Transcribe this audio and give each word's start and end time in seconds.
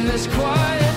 in 0.00 0.06
this 0.06 0.26
quiet 0.28 0.89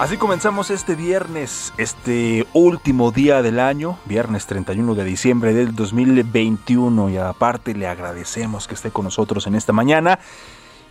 Así 0.00 0.16
comenzamos 0.16 0.70
este 0.70 0.94
viernes, 0.94 1.74
este 1.76 2.46
último 2.54 3.10
día 3.10 3.42
del 3.42 3.60
año, 3.60 3.98
viernes 4.06 4.46
31 4.46 4.94
de 4.94 5.04
diciembre 5.04 5.52
del 5.52 5.74
2021 5.74 7.10
y 7.10 7.18
aparte 7.18 7.74
le 7.74 7.86
agradecemos 7.86 8.66
que 8.66 8.76
esté 8.76 8.90
con 8.90 9.04
nosotros 9.04 9.46
en 9.46 9.56
esta 9.56 9.74
mañana 9.74 10.18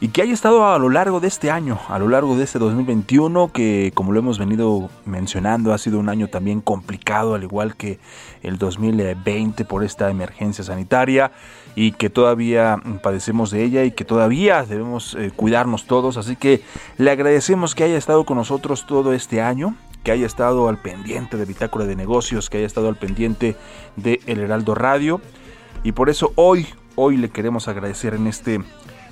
y 0.02 0.10
que 0.10 0.22
haya 0.22 0.34
estado 0.34 0.66
a 0.66 0.80
lo 0.80 0.90
largo 0.90 1.20
de 1.20 1.28
este 1.28 1.52
año, 1.52 1.80
a 1.90 2.00
lo 2.00 2.08
largo 2.08 2.38
de 2.38 2.44
este 2.44 2.58
2021 2.58 3.52
que 3.52 3.92
como 3.94 4.14
lo 4.14 4.20
hemos 4.20 4.40
venido 4.40 4.90
mencionando 5.06 5.74
ha 5.74 5.78
sido 5.78 6.00
un 6.00 6.08
año 6.08 6.28
también 6.30 6.62
complicado 6.62 7.36
al 7.36 7.44
igual 7.44 7.76
que 7.76 8.00
el 8.42 8.58
2020 8.58 9.66
por 9.66 9.84
esta 9.84 10.10
emergencia 10.10 10.64
sanitaria 10.64 11.32
y 11.76 11.92
que 11.94 12.10
todavía 12.10 12.82
padecemos 13.02 13.52
de 13.52 13.64
ella 13.64 13.84
y 13.84 13.92
que 13.92 14.06
todavía 14.06 14.64
debemos 14.64 15.16
eh, 15.16 15.32
cuidarnos 15.36 15.86
todos. 15.86 16.18
Así 16.18 16.36
que 16.36 16.62
le 16.98 17.12
agradecemos 17.12 17.76
que 17.76 17.84
haya 17.84 17.98
estado 17.98 18.26
con 18.26 18.38
nosotros 18.38 18.86
todo 18.86 19.14
este 19.14 19.42
año, 19.42 19.76
que 20.04 20.12
haya 20.12 20.26
estado 20.26 20.68
al 20.68 20.78
pendiente 20.78 21.38
de 21.38 21.46
Bitácora 21.46 21.86
de 21.86 21.96
Negocios, 21.96 22.50
que 22.50 22.58
haya 22.58 22.68
estado 22.68 22.90
al 22.90 22.98
pendiente 22.98 23.56
de 23.96 24.20
El 24.26 24.40
Heraldo 24.40 24.76
Radio. 24.76 25.22
Y 25.84 25.94
por 25.94 26.10
eso 26.10 26.34
hoy, 26.36 26.68
hoy 26.96 27.18
le 27.18 27.30
queremos 27.30 27.68
agradecer 27.68 28.14
en 28.14 28.28
este, 28.28 28.62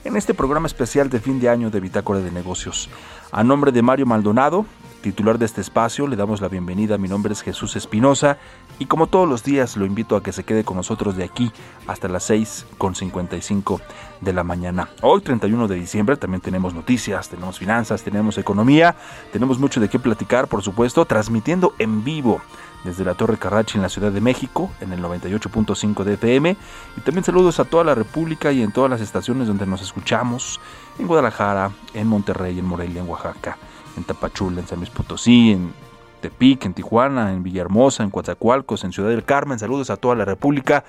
en 0.03 0.15
este 0.15 0.33
programa 0.33 0.67
especial 0.67 1.09
de 1.09 1.19
fin 1.19 1.39
de 1.39 1.49
año 1.49 1.69
de 1.69 1.79
Bitácora 1.79 2.19
de 2.19 2.31
Negocios. 2.31 2.89
A 3.31 3.43
nombre 3.43 3.71
de 3.71 3.81
Mario 3.81 4.05
Maldonado, 4.05 4.65
titular 5.07 5.39
de 5.39 5.45
este 5.45 5.61
espacio, 5.61 6.05
le 6.05 6.17
damos 6.17 6.41
la 6.41 6.49
bienvenida. 6.49 6.97
Mi 6.97 7.07
nombre 7.07 7.31
es 7.31 7.41
Jesús 7.41 7.77
Espinosa 7.77 8.37
y 8.77 8.87
como 8.87 9.07
todos 9.07 9.27
los 9.27 9.41
días 9.41 9.77
lo 9.77 9.85
invito 9.85 10.17
a 10.17 10.21
que 10.21 10.33
se 10.33 10.43
quede 10.43 10.65
con 10.65 10.75
nosotros 10.75 11.15
de 11.15 11.23
aquí 11.23 11.49
hasta 11.87 12.09
las 12.09 12.29
6.55 12.29 13.79
de 14.19 14.33
la 14.33 14.43
mañana. 14.43 14.89
Hoy 15.01 15.21
31 15.21 15.69
de 15.69 15.75
diciembre 15.75 16.17
también 16.17 16.41
tenemos 16.41 16.73
noticias, 16.73 17.29
tenemos 17.29 17.57
finanzas, 17.57 18.03
tenemos 18.03 18.37
economía, 18.37 18.97
tenemos 19.31 19.59
mucho 19.59 19.79
de 19.79 19.87
qué 19.87 19.97
platicar, 19.97 20.49
por 20.49 20.61
supuesto, 20.61 21.05
transmitiendo 21.05 21.73
en 21.79 22.03
vivo 22.03 22.41
desde 22.83 23.05
la 23.05 23.13
Torre 23.13 23.37
Carrachi 23.37 23.77
en 23.77 23.83
la 23.83 23.89
Ciudad 23.89 24.11
de 24.11 24.19
México, 24.19 24.69
en 24.81 24.91
el 24.91 25.01
98.5 25.01 26.03
de 26.03 26.13
FM. 26.15 26.57
Y 26.97 27.01
también 27.01 27.23
saludos 27.23 27.61
a 27.61 27.65
toda 27.65 27.85
la 27.85 27.95
República 27.95 28.51
y 28.51 28.61
en 28.61 28.73
todas 28.73 28.89
las 28.89 28.99
estaciones 28.99 29.47
donde 29.47 29.65
nos 29.65 29.81
escuchamos, 29.81 30.59
en 30.99 31.07
Guadalajara, 31.07 31.71
en 31.93 32.07
Monterrey, 32.07 32.59
en 32.59 32.65
Morelia, 32.65 33.01
en 33.01 33.09
Oaxaca, 33.09 33.57
en 33.97 34.03
Tapachula, 34.03 34.61
en 34.61 34.67
San 34.67 34.79
Luis 34.79 34.89
Potosí, 34.89 35.51
en 35.51 35.73
Tepic, 36.21 36.65
en 36.65 36.73
Tijuana, 36.73 37.33
en 37.33 37.43
Villahermosa, 37.43 38.03
en 38.03 38.09
Coatzacoalcos, 38.09 38.83
en 38.83 38.93
Ciudad 38.93 39.09
del 39.09 39.23
Carmen. 39.23 39.59
Saludos 39.59 39.89
a 39.89 39.97
toda 39.97 40.15
la 40.15 40.25
República. 40.25 40.83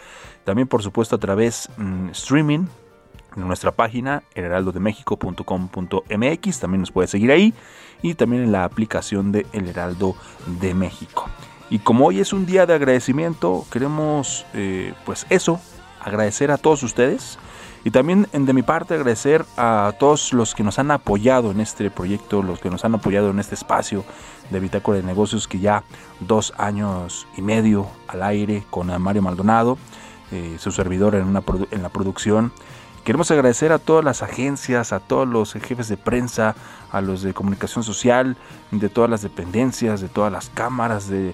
También, 0.44 0.68
por 0.68 0.82
supuesto, 0.82 1.16
a 1.16 1.18
través 1.18 1.68
mm, 1.76 2.10
streaming 2.10 2.66
en 3.36 3.46
nuestra 3.46 3.72
página 3.72 4.22
elheraldodemexico.com.mx. 4.34 6.60
También 6.60 6.80
nos 6.80 6.90
puede 6.90 7.08
seguir 7.08 7.30
ahí 7.30 7.52
y 8.02 8.14
también 8.14 8.44
en 8.44 8.52
la 8.52 8.64
aplicación 8.64 9.32
de 9.32 9.46
El 9.52 9.68
Heraldo 9.68 10.14
de 10.60 10.74
México. 10.74 11.28
Y 11.70 11.80
como 11.80 12.06
hoy 12.06 12.20
es 12.20 12.32
un 12.32 12.46
día 12.46 12.64
de 12.64 12.72
agradecimiento, 12.74 13.66
queremos 13.70 14.46
eh, 14.54 14.94
pues 15.04 15.26
eso, 15.28 15.60
agradecer 16.00 16.50
a 16.50 16.56
todos 16.56 16.82
ustedes 16.82 17.38
y 17.88 17.90
también 17.90 18.26
de 18.30 18.52
mi 18.52 18.60
parte 18.60 18.92
agradecer 18.92 19.46
a 19.56 19.94
todos 19.98 20.34
los 20.34 20.54
que 20.54 20.62
nos 20.62 20.78
han 20.78 20.90
apoyado 20.90 21.50
en 21.52 21.58
este 21.58 21.90
proyecto, 21.90 22.42
los 22.42 22.60
que 22.60 22.68
nos 22.68 22.84
han 22.84 22.94
apoyado 22.94 23.30
en 23.30 23.38
este 23.38 23.54
espacio 23.54 24.04
de 24.50 24.60
Bitácora 24.60 24.98
de 24.98 25.04
Negocios 25.04 25.48
que 25.48 25.58
ya 25.58 25.84
dos 26.20 26.52
años 26.58 27.26
y 27.34 27.40
medio 27.40 27.86
al 28.06 28.22
aire 28.24 28.62
con 28.68 28.88
Mario 29.00 29.22
Maldonado, 29.22 29.78
eh, 30.32 30.56
su 30.58 30.70
servidor 30.70 31.14
en, 31.14 31.24
una 31.28 31.42
la 31.80 31.88
producción. 31.88 32.52
Queremos 33.04 33.30
agradecer 33.30 33.72
a 33.72 33.78
todas 33.78 34.04
las 34.04 34.22
agencias, 34.22 34.92
a 34.92 35.00
todos 35.00 35.26
los 35.26 35.54
jefes 35.54 35.88
de 35.88 35.96
prensa, 35.96 36.56
a 36.92 37.00
los 37.00 37.22
de 37.22 37.32
comunicación 37.32 37.84
social, 37.84 38.36
de 38.70 38.90
todas 38.90 39.08
las 39.08 39.22
dependencias, 39.22 40.02
de 40.02 40.08
todas 40.08 40.30
las 40.30 40.50
cámaras, 40.50 41.08
de- 41.08 41.32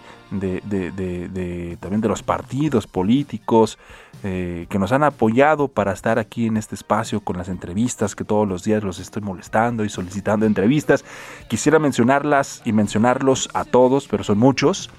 también 1.80 2.00
de 2.00 2.08
los 2.08 2.22
partidos 2.22 2.86
políticos, 2.86 3.76
eh, 4.24 4.66
que 4.68 4.78
nos 4.80 4.90
han 4.90 5.04
apoyado 5.04 5.68
para 5.68 5.92
estar 5.92 6.18
aquí 6.18 6.46
en 6.46 6.56
este 6.56 6.74
espacio 6.74 7.20
con 7.20 7.36
las 7.36 7.48
entrevistas, 7.48 8.16
que 8.16 8.24
todos 8.24 8.48
los 8.48 8.64
días 8.64 8.82
los 8.82 8.98
estoy 8.98 9.22
molestando 9.22 9.84
y 9.84 9.88
solicitando 9.88 10.46
entrevistas. 10.46 11.04
Quisiera 11.48 11.78
mencionarlas 11.78 12.60
y 12.64 12.72
mencionarlos 12.72 13.48
a 13.54 13.64
todos, 13.64 14.08
pero 14.08 14.24
son 14.24 14.38
muchos 14.38 14.90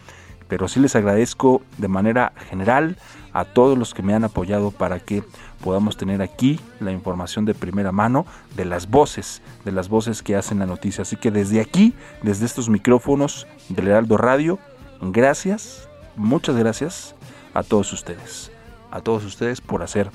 pero 0.48 0.68
sí 0.68 0.80
les 0.80 0.96
agradezco 0.96 1.62
de 1.78 1.88
manera 1.88 2.34
general 2.50 2.98
a 3.34 3.46
todos 3.46 3.78
los 3.78 3.94
que 3.94 4.04
me 4.04 4.14
han 4.14 4.24
apoyado 4.24 4.72
para 4.72 5.00
que 5.00 5.24
podamos 5.62 5.98
tener 5.98 6.22
aquí 6.22 6.60
la 6.80 6.92
información 6.92 7.46
de 7.46 7.54
primera 7.54 7.92
mano 7.92 8.26
de 8.56 8.66
las 8.66 8.90
voces, 8.90 9.42
de 9.66 9.72
las 9.72 9.90
voces 9.90 10.22
que 10.22 10.36
hacen 10.36 10.60
la 10.60 10.66
noticia. 10.66 11.02
Así 11.02 11.16
que 11.16 11.32
desde 11.32 11.60
aquí, 11.60 11.94
desde 12.22 12.46
estos 12.46 12.70
micrófonos 12.70 13.48
del 13.70 13.88
Heraldo 13.88 14.18
Radio, 14.18 14.60
gracias, 15.02 15.90
muchas 16.16 16.56
gracias 16.56 17.16
a 17.54 17.64
todos 17.64 17.92
ustedes, 17.92 18.52
a 18.96 19.02
todos 19.02 19.26
ustedes 19.26 19.62
por 19.62 19.84
hacer, 19.84 20.10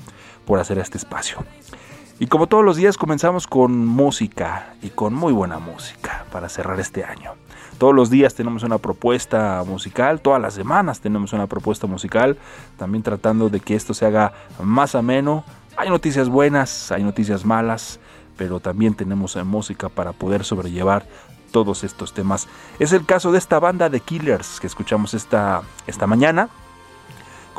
por 0.45 0.59
hacer 0.59 0.79
este 0.79 0.97
espacio. 0.97 1.37
Y 2.19 2.27
como 2.27 2.47
todos 2.47 2.63
los 2.63 2.77
días 2.77 2.97
comenzamos 2.97 3.47
con 3.47 3.85
música 3.85 4.73
y 4.81 4.89
con 4.89 5.13
muy 5.13 5.33
buena 5.33 5.59
música 5.59 6.25
para 6.31 6.49
cerrar 6.49 6.79
este 6.79 7.03
año. 7.03 7.33
Todos 7.77 7.95
los 7.95 8.11
días 8.11 8.35
tenemos 8.35 8.61
una 8.63 8.77
propuesta 8.77 9.63
musical, 9.65 10.21
todas 10.21 10.39
las 10.39 10.53
semanas 10.53 10.99
tenemos 10.99 11.33
una 11.33 11.47
propuesta 11.47 11.87
musical, 11.87 12.37
también 12.77 13.01
tratando 13.01 13.49
de 13.49 13.59
que 13.59 13.75
esto 13.75 13.93
se 13.93 14.05
haga 14.05 14.33
más 14.61 14.93
ameno. 14.93 15.43
Hay 15.77 15.89
noticias 15.89 16.29
buenas, 16.29 16.91
hay 16.91 17.03
noticias 17.03 17.43
malas, 17.43 17.99
pero 18.37 18.59
también 18.59 18.93
tenemos 18.93 19.35
música 19.43 19.89
para 19.89 20.13
poder 20.13 20.43
sobrellevar 20.43 21.07
todos 21.51 21.83
estos 21.83 22.13
temas. 22.13 22.47
Es 22.79 22.93
el 22.93 23.05
caso 23.05 23.31
de 23.31 23.37
esta 23.37 23.59
banda 23.59 23.89
de 23.89 23.99
Killers 23.99 24.59
que 24.59 24.67
escuchamos 24.67 25.13
esta, 25.13 25.61
esta 25.87 26.07
mañana. 26.07 26.49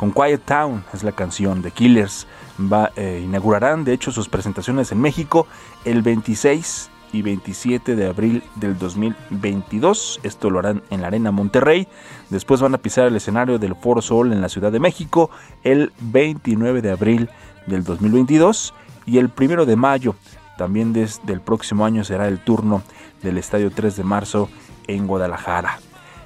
Con 0.03 0.11
Quiet 0.11 0.41
Town 0.43 0.83
es 0.91 1.01
la 1.03 1.13
canción 1.13 1.61
de 1.61 1.71
Killers. 1.71 2.27
Va, 2.59 2.91
eh, 2.97 3.21
inaugurarán 3.23 3.85
de 3.85 3.93
hecho 3.93 4.11
sus 4.11 4.27
presentaciones 4.27 4.91
en 4.91 4.99
México 4.99 5.47
el 5.85 6.01
26 6.01 6.89
y 7.13 7.21
27 7.21 7.95
de 7.95 8.07
abril 8.07 8.43
del 8.55 8.77
2022. 8.77 10.19
Esto 10.23 10.49
lo 10.49 10.59
harán 10.59 10.83
en 10.89 10.99
la 10.99 11.07
Arena 11.07 11.31
Monterrey. 11.31 11.87
Después 12.29 12.59
van 12.59 12.75
a 12.75 12.79
pisar 12.79 13.07
el 13.07 13.15
escenario 13.15 13.59
del 13.59 13.75
Foro 13.75 14.01
Sol 14.01 14.33
en 14.33 14.41
la 14.41 14.49
Ciudad 14.49 14.73
de 14.73 14.81
México 14.81 15.29
el 15.63 15.93
29 16.01 16.81
de 16.81 16.91
abril 16.91 17.29
del 17.65 17.85
2022 17.85 18.73
y 19.05 19.19
el 19.19 19.31
1 19.39 19.65
de 19.65 19.75
mayo 19.77 20.15
también 20.57 20.91
desde 20.91 21.31
el 21.31 21.39
próximo 21.39 21.85
año 21.85 22.03
será 22.03 22.27
el 22.27 22.43
turno 22.43 22.83
del 23.21 23.37
Estadio 23.37 23.71
3 23.71 23.95
de 23.95 24.03
marzo 24.03 24.49
en 24.85 25.07
Guadalajara. 25.07 25.79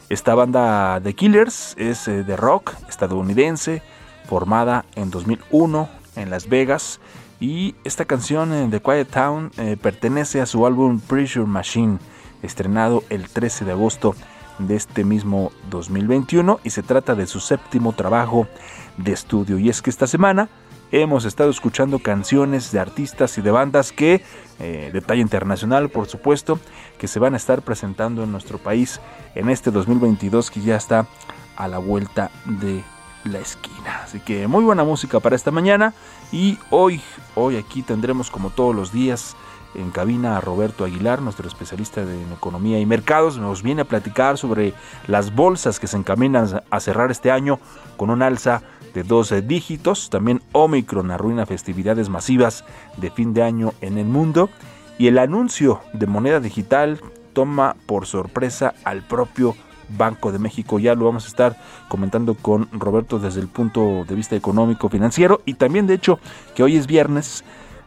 Esta 0.09 0.36
banda 0.36 1.01
de 1.01 1.13
Killers 1.13 1.75
es 1.77 2.07
eh, 2.07 2.24
de 2.24 2.38
rock 2.38 2.74
estadounidense, 2.88 3.81
formada 4.25 4.86
en 4.95 5.12
2001 5.12 5.89
en 6.15 6.30
Las 6.30 6.48
Vegas. 6.48 7.01
Y 7.42 7.75
esta 7.83 8.06
canción 8.06 8.54
eh, 8.54 8.68
de 8.69 8.81
Quiet 8.81 9.09
Town 9.09 9.51
eh, 9.57 9.75
pertenece 9.75 10.39
a 10.39 10.45
su 10.45 10.65
álbum 10.65 11.01
Pressure 11.01 11.45
Machine, 11.45 11.98
estrenado 12.42 13.04
el 13.09 13.27
13 13.27 13.65
de 13.65 13.74
agosto 13.74 14.15
de 14.59 14.77
este 14.77 15.04
mismo 15.04 15.51
2021 15.69 16.62
y 16.63 16.69
se 16.69 16.83
trata 16.83 17.13
de 17.13 17.27
su 17.27 17.42
séptimo 17.42 17.92
trabajo 17.92 18.48
de 18.95 19.12
estudio. 19.12 19.60
Y 19.60 19.68
es 19.68 19.81
que 19.81 19.89
esta 19.89 20.07
semana 20.07 20.48
hemos 20.92 21.25
estado 21.25 21.50
escuchando 21.50 22.00
canciones 22.00 22.72
de 22.72 22.80
artistas 22.80 23.38
y 23.38 23.42
de 23.42 23.51
bandas 23.51 23.92
que, 23.92 24.24
eh, 24.60 24.89
de 24.94 25.01
talla 25.01 25.22
internacional 25.22 25.89
por 25.89 26.07
supuesto, 26.07 26.60
que 26.98 27.07
se 27.07 27.19
van 27.19 27.34
a 27.34 27.38
estar 27.38 27.62
presentando 27.62 28.24
en 28.24 28.31
nuestro 28.31 28.57
país 28.57 29.00
en 29.36 29.50
este 29.50 29.72
2022 29.72 30.51
que 30.51 30.62
ya 30.62 30.75
está 30.75 31.07
a 31.56 31.68
la 31.68 31.78
vuelta 31.78 32.31
de 32.45 32.84
la 33.25 33.39
esquina. 33.39 34.01
Así 34.04 34.19
que 34.19 34.48
muy 34.48 34.63
buena 34.63 34.84
música 34.84 35.19
para 35.19 35.36
esta 35.36 35.51
mañana 35.51 35.94
y 36.31 36.57
hoy, 36.69 37.01
hoy 37.36 37.57
aquí 37.57 37.81
tendremos 37.81 38.31
como 38.31 38.50
todos 38.50 38.75
los 38.75 38.92
días 38.92 39.36
en 39.75 39.92
cabina 39.92 40.38
a 40.38 40.42
Roberto 40.42 40.86
Aguilar, 40.86 41.22
nuestro 41.22 41.48
especialista 41.48 42.01
en 42.01 42.31
economía 42.31 42.80
y 42.80 42.86
mercados, 42.86 43.38
nos 43.38 43.62
viene 43.62 43.81
a 43.81 43.86
platicar 43.86 44.38
sobre 44.38 44.74
las 45.07 45.36
bolsas 45.36 45.80
que 45.80 45.88
se 45.88 45.98
encaminan 45.98 46.63
a 46.69 46.80
cerrar 46.80 47.12
este 47.12 47.31
año 47.31 47.60
con 47.95 48.10
un 48.10 48.22
alza 48.22 48.63
de 48.97 49.03
12 49.03 49.44
dígitos. 49.44 50.09
También 50.09 50.41
Omicron 50.53 51.11
arruina 51.11 51.45
festividades 51.45 52.09
masivas 52.09 52.65
de 52.97 53.11
fin 53.11 53.31
de 53.31 53.44
año 53.44 53.73
en 53.81 53.99
el 53.99 54.07
mundo. 54.07 54.49
Y 54.97 55.05
el 55.05 55.19
anuncio 55.19 55.81
de 55.94 56.07
moneda 56.07 56.39
digital 56.39 56.99
toma 57.33 57.75
por 57.85 58.07
sorpresa 58.07 58.73
al 58.83 59.03
propio 59.03 59.55
Banco 59.95 60.31
de 60.31 60.39
México. 60.39 60.79
Ya 60.79 60.95
lo 60.95 61.05
vamos 61.05 61.25
a 61.25 61.27
estar 61.27 61.57
comentando 61.89 62.33
con 62.33 62.69
Roberto 62.71 63.19
desde 63.19 63.39
el 63.39 63.47
punto 63.47 64.03
de 64.07 64.15
vista 64.15 64.35
económico 64.35 64.89
financiero. 64.89 65.41
Y 65.45 65.53
también 65.53 65.85
de 65.85 65.93
hecho 65.93 66.19
que 66.55 66.63
hoy 66.63 66.75
es 66.75 66.88
viernes 66.88 67.43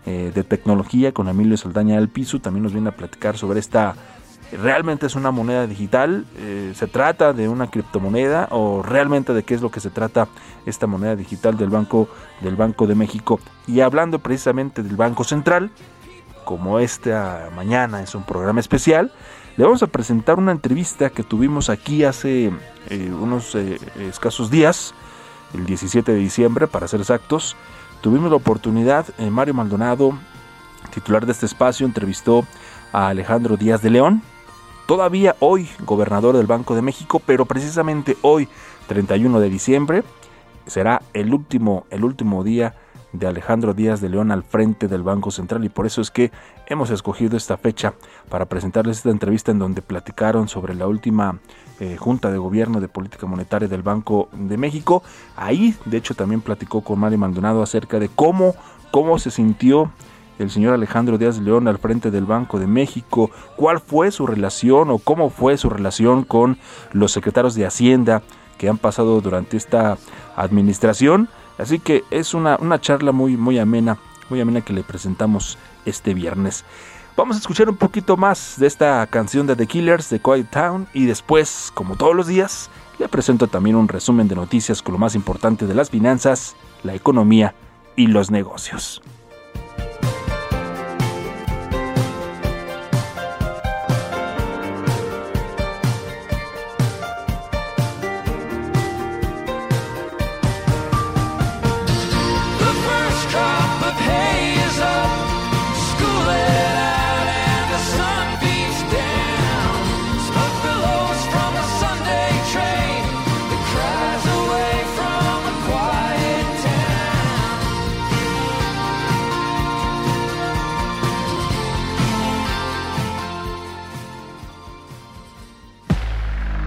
eh, 0.06 0.30
de 0.32 0.44
tecnología 0.44 1.10
con 1.10 1.28
Emilio 1.28 1.56
Saldaña 1.56 1.96
del 1.96 2.08
Piso. 2.08 2.40
También 2.40 2.62
nos 2.62 2.72
viene 2.72 2.90
a 2.90 2.96
platicar 2.96 3.36
sobre 3.36 3.58
esta 3.58 3.96
realmente 4.52 5.06
es 5.06 5.14
una 5.14 5.31
moneda 5.31 5.67
digital, 5.67 6.26
eh, 6.37 6.73
se 6.75 6.87
trata 6.87 7.32
de 7.32 7.49
una 7.49 7.70
criptomoneda 7.70 8.49
o 8.50 8.82
realmente 8.82 9.32
de 9.32 9.43
qué 9.43 9.55
es 9.55 9.62
lo 9.62 9.70
que 9.70 9.81
se 9.81 9.91
trata 9.91 10.29
esta 10.67 10.87
moneda 10.87 11.17
digital 11.17 11.56
del 11.56 11.70
Banco 11.70 12.08
del 12.41 12.56
Banco 12.56 12.87
de 12.87 12.94
México. 12.94 13.41
Y 13.67 13.81
hablando 13.81 14.19
precisamente 14.19 14.82
del 14.82 14.97
Banco 14.97 15.25
Central, 15.25 15.70
como 16.44 16.79
esta 16.81 17.50
mañana 17.55 18.02
es 18.02 18.14
un 18.14 18.25
programa 18.25 18.61
especial, 18.61 19.12
le 19.56 19.64
vamos 19.64 19.82
a 19.82 19.87
presentar 19.87 20.38
una 20.38 20.52
entrevista 20.52 21.11
que 21.11 21.23
tuvimos 21.23 21.70
aquí 21.70 22.05
hace 22.05 22.52
eh, 22.88 23.12
unos 23.12 23.55
eh, 23.55 23.79
escasos 24.00 24.50
días, 24.50 24.94
el 25.55 25.67
17 25.67 26.12
de 26.12 26.19
diciembre 26.19 26.67
para 26.67 26.88
ser 26.88 27.00
exactos. 27.00 27.56
Tuvimos 28.00 28.31
la 28.31 28.37
oportunidad, 28.37 29.06
Mario 29.19 29.52
Maldonado, 29.52 30.14
titular 30.91 31.26
de 31.26 31.32
este 31.32 31.47
espacio, 31.47 31.87
entrevistó 31.87 32.47
a 32.93 33.08
Alejandro 33.08 33.56
Díaz 33.56 33.82
de 33.82 33.91
León, 33.91 34.23
todavía 34.90 35.37
hoy 35.38 35.69
gobernador 35.87 36.37
del 36.37 36.48
Banco 36.48 36.75
de 36.75 36.82
México, 36.82 37.22
pero 37.25 37.44
precisamente 37.44 38.16
hoy, 38.22 38.48
31 38.88 39.38
de 39.38 39.48
diciembre, 39.48 40.02
será 40.66 41.00
el 41.14 41.32
último, 41.32 41.87
el 41.90 42.02
último 42.02 42.42
día 42.42 42.75
de 43.12 43.28
Alejandro 43.28 43.72
Díaz 43.72 44.00
de 44.00 44.08
León 44.08 44.32
al 44.32 44.42
frente 44.42 44.88
del 44.88 45.04
Banco 45.04 45.31
Central 45.31 45.64
y 45.64 45.69
por 45.69 45.87
eso 45.87 46.00
es 46.00 46.10
que 46.10 46.32
hemos 46.66 46.90
escogido 46.90 47.37
esta 47.37 47.56
fecha 47.56 47.94
para 48.28 48.46
presentarles 48.46 48.96
esta 48.96 49.10
entrevista 49.10 49.52
en 49.52 49.60
donde 49.60 49.81
platicaron 49.81 50.48
sobre 50.48 50.75
la 50.75 50.88
última 50.88 51.38
eh, 51.78 51.96
Junta 51.96 52.32
de 52.32 52.38
Gobierno 52.38 52.81
de 52.81 52.88
Política 52.88 53.28
Monetaria 53.28 53.69
del 53.69 53.82
Banco 53.82 54.28
de 54.32 54.56
México. 54.56 55.04
Ahí, 55.37 55.76
de 55.84 55.98
hecho, 55.98 56.16
también 56.16 56.40
platicó 56.40 56.81
con 56.81 56.98
Mario 56.98 57.19
Maldonado 57.19 57.62
acerca 57.62 58.00
de 58.00 58.08
cómo, 58.08 58.56
cómo 58.90 59.20
se 59.20 59.31
sintió 59.31 59.92
el 60.40 60.50
señor 60.50 60.72
Alejandro 60.72 61.19
Díaz 61.19 61.38
León 61.38 61.69
al 61.69 61.78
frente 61.78 62.10
del 62.10 62.25
Banco 62.25 62.58
de 62.58 62.66
México, 62.66 63.31
cuál 63.56 63.78
fue 63.78 64.10
su 64.10 64.26
relación 64.26 64.90
o 64.90 64.98
cómo 64.98 65.28
fue 65.28 65.58
su 65.58 65.69
relación 65.69 66.25
con 66.25 66.58
los 66.92 67.12
secretarios 67.12 67.54
de 67.54 67.66
Hacienda 67.66 68.22
que 68.58 68.69
han 68.69 68.78
pasado 68.78 69.20
durante 69.20 69.56
esta 69.56 69.98
administración. 70.37 71.28
Así 71.58 71.78
que 71.78 72.04
es 72.10 72.32
una, 72.32 72.56
una 72.56 72.81
charla 72.81 73.12
muy, 73.12 73.37
muy 73.37 73.58
amena, 73.58 73.98
muy 74.31 74.40
amena 74.40 74.62
que 74.62 74.72
le 74.72 74.82
presentamos 74.82 75.58
este 75.84 76.14
viernes. 76.14 76.64
Vamos 77.16 77.37
a 77.37 77.40
escuchar 77.40 77.69
un 77.69 77.76
poquito 77.76 78.16
más 78.16 78.54
de 78.56 78.66
esta 78.66 79.06
canción 79.08 79.46
de 79.46 79.56
The 79.56 79.66
Killers 79.66 80.08
de 80.08 80.20
Quiet 80.20 80.48
Town 80.50 80.87
y 80.94 81.04
después, 81.04 81.70
como 81.75 81.96
todos 81.96 82.16
los 82.16 82.26
días, 82.26 82.70
le 82.98 83.08
presento 83.08 83.46
también 83.46 83.76
un 83.76 83.88
resumen 83.88 84.26
de 84.26 84.37
noticias 84.37 84.81
con 84.81 84.92
lo 84.92 84.98
más 84.98 85.14
importante 85.14 85.66
de 85.66 85.75
las 85.75 85.90
finanzas, 85.90 86.56
la 86.82 86.94
economía 86.94 87.54
y 87.94 88.06
los 88.06 88.30
negocios. 88.30 89.02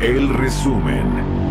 El 0.04 0.28
resumen. 0.28 1.43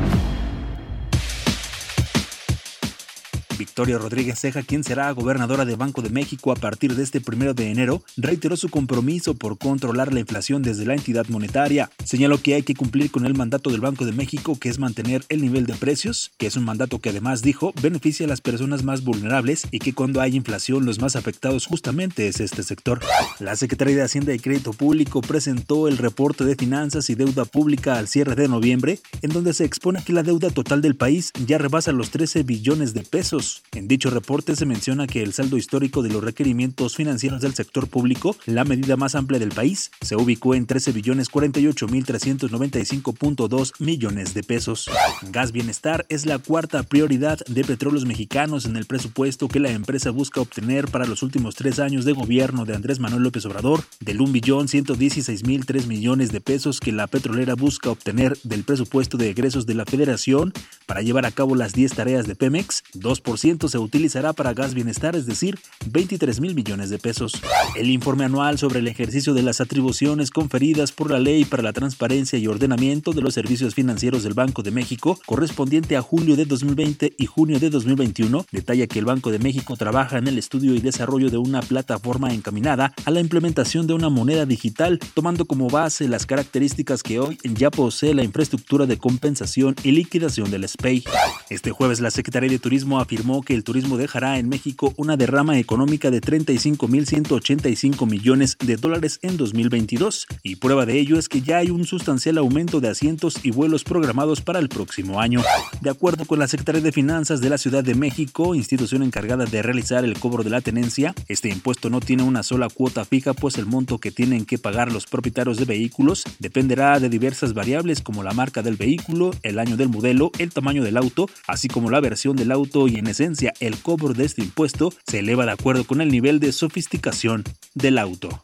Victoria 3.63 3.97
Rodríguez 3.97 4.41
Ceja, 4.41 4.65
quien 4.65 4.83
será 4.83 5.09
gobernadora 5.13 5.65
de 5.65 5.77
Banco 5.77 6.03
de 6.03 6.11
México 6.11 6.51
a 6.51 6.57
partir 6.57 6.97
de 6.97 7.05
este 7.05 7.21
primero 7.21 7.55
de 7.55 7.71
enero, 7.71 8.03
reiteró 8.17 8.57
su 8.57 8.69
compromiso 8.69 9.35
por 9.35 9.57
controlar 9.57 10.13
la 10.13 10.19
inflación 10.19 10.63
desde 10.65 10.85
la 10.85 10.95
entidad 10.95 11.27
monetaria. 11.29 11.89
Señaló 12.05 12.43
que 12.43 12.55
hay 12.55 12.65
que 12.65 12.75
cumplir 12.75 13.13
con 13.13 13.25
el 13.25 13.37
mandato 13.37 13.71
del 13.71 13.81
Banco 13.81 14.05
de 14.05 14.11
México, 14.11 14.59
que 14.59 14.69
es 14.69 14.81
mantener 14.81 15.25
el 15.29 15.43
nivel 15.43 15.65
de 15.67 15.75
precios, 15.75 16.33
que 16.39 16.49
es 16.49 16.57
un 16.57 16.65
mandato 16.65 16.99
que 16.99 17.11
además 17.11 17.41
dijo 17.43 17.73
beneficia 17.81 18.27
a 18.27 18.29
las 18.29 18.41
personas 18.41 18.83
más 18.83 19.05
vulnerables 19.05 19.69
y 19.71 19.79
que 19.79 19.95
cuando 19.95 20.21
hay 20.21 20.35
inflación 20.35 20.85
los 20.85 21.01
más 21.01 21.15
afectados 21.15 21.67
justamente 21.67 22.27
es 22.27 22.41
este 22.41 22.65
sector. 22.65 22.99
La 23.39 23.55
Secretaría 23.55 23.95
de 23.95 24.03
Hacienda 24.03 24.35
y 24.35 24.41
Crédito 24.41 24.73
Público 24.73 25.21
presentó 25.21 25.87
el 25.87 25.99
reporte 25.99 26.45
de 26.45 26.57
finanzas 26.57 27.11
y 27.11 27.15
deuda 27.15 27.45
pública 27.45 27.97
al 27.97 28.09
cierre 28.09 28.35
de 28.35 28.49
noviembre, 28.49 28.99
en 29.23 29.31
donde 29.31 29.55
se 29.55 29.65
expone 29.65 30.03
que 30.03 30.13
la 30.13 30.25
deuda 30.25 30.51
total 30.51 30.83
del 30.83 30.97
país 30.97 31.31
ya 31.47 31.59
rebasa 31.59 31.93
los 31.93 32.11
13 32.11 32.43
billones 32.43 32.93
de 32.93 33.03
pesos 33.03 33.52
En 33.73 33.89
dicho 33.89 34.11
reporte 34.11 34.57
se 34.57 34.67
menciona 34.67 35.07
que 35.07 35.23
el 35.23 35.33
saldo 35.33 35.57
histórico 35.57 36.03
de 36.03 36.11
los 36.11 36.23
requerimientos 36.23 36.97
financieros 36.97 37.41
del 37.41 37.55
sector 37.55 37.89
público, 37.89 38.37
la 38.47 38.65
medida 38.65 38.97
más 38.97 39.15
amplia 39.15 39.39
del 39.39 39.51
país, 39.51 39.91
se 40.01 40.17
ubicó 40.17 40.55
en 40.55 40.67
13 40.67 40.93
billones 40.93 41.29
48 41.29 41.89
mil 41.89 42.05
395.2 42.07 43.73
millones 43.79 44.35
de 44.35 44.43
pesos. 44.43 44.91
Gas 45.31 45.53
Bienestar 45.53 46.07
es 46.09 46.27
la 46.27 46.39
cuarta 46.39 46.83
prioridad 46.83 47.39
de 47.47 47.65
petróleos 47.65 48.05
mexicanos 48.05 48.67
en 48.67 48.77
el 48.77 48.87
presupuesto 48.87 49.49
que 49.49 49.61
la 49.61 49.71
empresa 49.71 50.11
busca 50.11 50.41
obtener 50.41 50.89
para 50.89 51.07
los 51.07 51.23
últimos 51.23 51.55
tres 51.55 51.79
años 51.79 52.05
de 52.05 52.13
gobierno 52.13 52.65
de 52.65 52.75
Andrés 52.75 52.99
Manuel 52.99 53.23
López 53.23 53.45
Obrador, 53.47 53.85
del 54.01 54.21
1 54.21 54.33
billón 54.33 54.69
116 54.69 55.45
mil 55.47 55.67
3 55.67 55.87
millones 55.87 56.33
de 56.33 56.41
pesos 56.41 56.81
que 56.81 56.93
la 56.93 57.07
petrolera 57.07 57.55
busca 57.55 57.91
obtener 57.91 58.37
del 58.43 58.65
presupuesto 58.65 59.17
de 59.17 59.31
egresos 59.31 59.67
de 59.67 59.75
la 59.75 59.85
federación 59.85 60.53
para 60.87 61.03
llevar 61.03 61.27
a 61.27 61.31
cabo 61.31 61.55
las 61.55 61.73
10 61.73 61.93
tareas 61.95 62.27
de 62.27 62.35
Pemex, 62.35 62.85
2% 62.95 63.42
se 63.43 63.79
utilizará 63.79 64.33
para 64.33 64.55
gas 64.55 64.73
bienestar, 64.73 65.17
es 65.17 65.27
decir, 65.27 65.59
23 65.91 66.41
mil 66.41 66.55
millones 66.55 66.91
de 66.91 66.99
pesos. 66.99 67.33
El 67.75 67.91
informe 67.91 68.25
anual 68.25 68.57
sobre 68.57 68.79
el 68.79 68.87
ejercicio 68.87 69.35
de 69.35 69.43
las 69.43 69.61
atribuciones 69.61 70.31
conferidas 70.31 70.93
por 70.93 71.11
la 71.11 71.19
Ley 71.19 71.45
para 71.45 71.65
la 71.65 71.73
Transparencia 71.73 72.39
y 72.39 72.47
Ordenamiento 72.47 73.13
de 73.13 73.21
los 73.21 73.35
Servicios 73.35 73.75
Financieros 73.75 74.23
del 74.23 74.35
Banco 74.35 74.63
de 74.63 74.71
México, 74.71 75.19
correspondiente 75.27 75.97
a 75.97 76.03
julio 76.03 76.37
de 76.37 76.45
2020 76.45 77.15
y 77.19 77.27
junio 77.27 77.59
de 77.59 77.71
2021, 77.71 78.47
detalla 78.53 78.87
que 78.87 79.01
el 79.01 79.07
Banco 79.07 79.33
de 79.33 79.41
México 79.41 79.77
trabaja 79.77 80.19
en 80.19 80.29
el 80.29 80.39
estudio 80.39 80.77
y 80.77 80.81
desarrollo 80.81 81.29
de 81.29 81.39
una 81.39 81.63
plataforma 81.63 82.33
encaminada 82.33 82.95
a 83.05 83.11
la 83.11 83.19
implementación 83.19 83.89
de 83.89 83.95
una 83.95 84.09
moneda 84.09 84.47
digital, 84.47 85.01
tomando 85.15 85.47
como 85.47 85.69
base 85.69 86.07
las 86.07 86.27
características 86.27 87.03
que 87.03 87.19
hoy 87.19 87.39
ya 87.43 87.73
posee 87.73 88.15
la 88.15 88.23
infraestructura 88.23 88.87
de 88.87 88.99
compensación 88.99 89.75
y 89.83 89.91
liquidación 89.91 90.53
del 90.53 90.69
SPEI. 90.69 91.03
Este 91.51 91.73
jueves 91.73 91.99
la 91.99 92.13
Secretaría 92.13 92.49
de 92.49 92.61
Turismo 92.61 93.01
afirmó 93.01 93.32
que 93.41 93.55
el 93.55 93.65
turismo 93.65 93.97
dejará 93.97 94.39
en 94.39 94.49
México 94.49 94.93
una 94.97 95.17
derrama 95.17 95.59
económica 95.59 96.11
de 96.11 96.21
35.185 96.21 98.07
millones 98.07 98.57
de 98.59 98.77
dólares 98.77 99.19
en 99.23 99.39
2022 99.39 100.27
y 100.43 100.57
prueba 100.57 100.85
de 100.85 100.99
ello 100.99 101.19
es 101.19 101.29
que 101.29 101.41
ya 101.41 101.59
hay 101.59 101.71
un 101.71 101.87
sustancial 101.87 102.37
aumento 102.39 102.81
de 102.81 102.89
asientos 102.89 103.41
y 103.43 103.51
vuelos 103.51 103.85
programados 103.85 104.43
para 104.43 104.59
el 104.59 104.69
próximo 104.69 105.21
año. 105.21 105.41
De 105.81 105.91
acuerdo 105.91 106.27
con 106.27 106.39
la 106.39 106.49
Secretaría 106.49 106.83
de 106.83 106.93
Finanzas 106.93 107.41
de 107.41 107.49
la 107.49 107.59
Ciudad 107.59 107.83
de 107.83 107.95
México, 107.95 108.55
institución 108.55 109.03
encargada 109.03 109.47
de 109.47 109.63
realizar 109.63 110.05
el 110.05 110.19
cobro 110.19 110.45
de 110.45 110.51
la 110.51 110.61
tenencia, 110.61 111.15
este 111.29 111.49
impuesto 111.49 111.89
no 111.89 112.01
tiene 112.01 112.25
una 112.25 112.43
sola 112.43 112.69
cuota 112.69 113.05
fija 113.05 113.33
pues 113.33 113.57
el 113.57 113.67
monto 113.67 113.99
que 113.99 114.11
tienen 114.11 114.45
que 114.45 114.59
pagar 114.59 114.93
los 114.93 115.07
propietarios 115.07 115.57
de 115.57 115.65
vehículos 115.65 116.25
dependerá 116.39 116.99
de 117.01 117.09
diversas 117.09 117.55
variables 117.55 118.03
como 118.03 118.23
la 118.23 118.33
marca 118.33 118.63
del 118.63 118.77
vehículo, 118.77 119.31
el 119.43 119.59
año 119.59 119.77
del 119.77 119.89
modelo, 119.89 120.31
el 120.39 120.53
tamaño 120.53 120.83
del 120.83 120.97
auto, 120.97 121.29
así 121.47 121.69
como 121.69 121.91
la 121.91 122.01
versión 122.01 122.37
del 122.37 122.53
auto 122.53 122.89
y 122.89 122.97
en 122.97 123.07
esencia 123.23 123.53
el 123.61 123.81
cobro 123.81 124.15
de 124.15 124.25
este 124.25 124.43
impuesto 124.43 124.93
se 125.07 125.21
eleva 125.21 125.47
de 125.47 125.53
acuerdo 125.53 125.85
con 125.85 126.01
el 126.01 126.11
nivel 126.11 126.41
de 126.41 126.51
sofisticación 126.51 127.45
del 127.73 127.99
auto. 127.99 128.43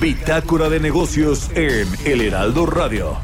Bitácora 0.00 0.68
de 0.68 0.78
negocios 0.78 1.50
en 1.56 1.88
El 2.04 2.20
Heraldo 2.20 2.66
Radio. 2.66 3.18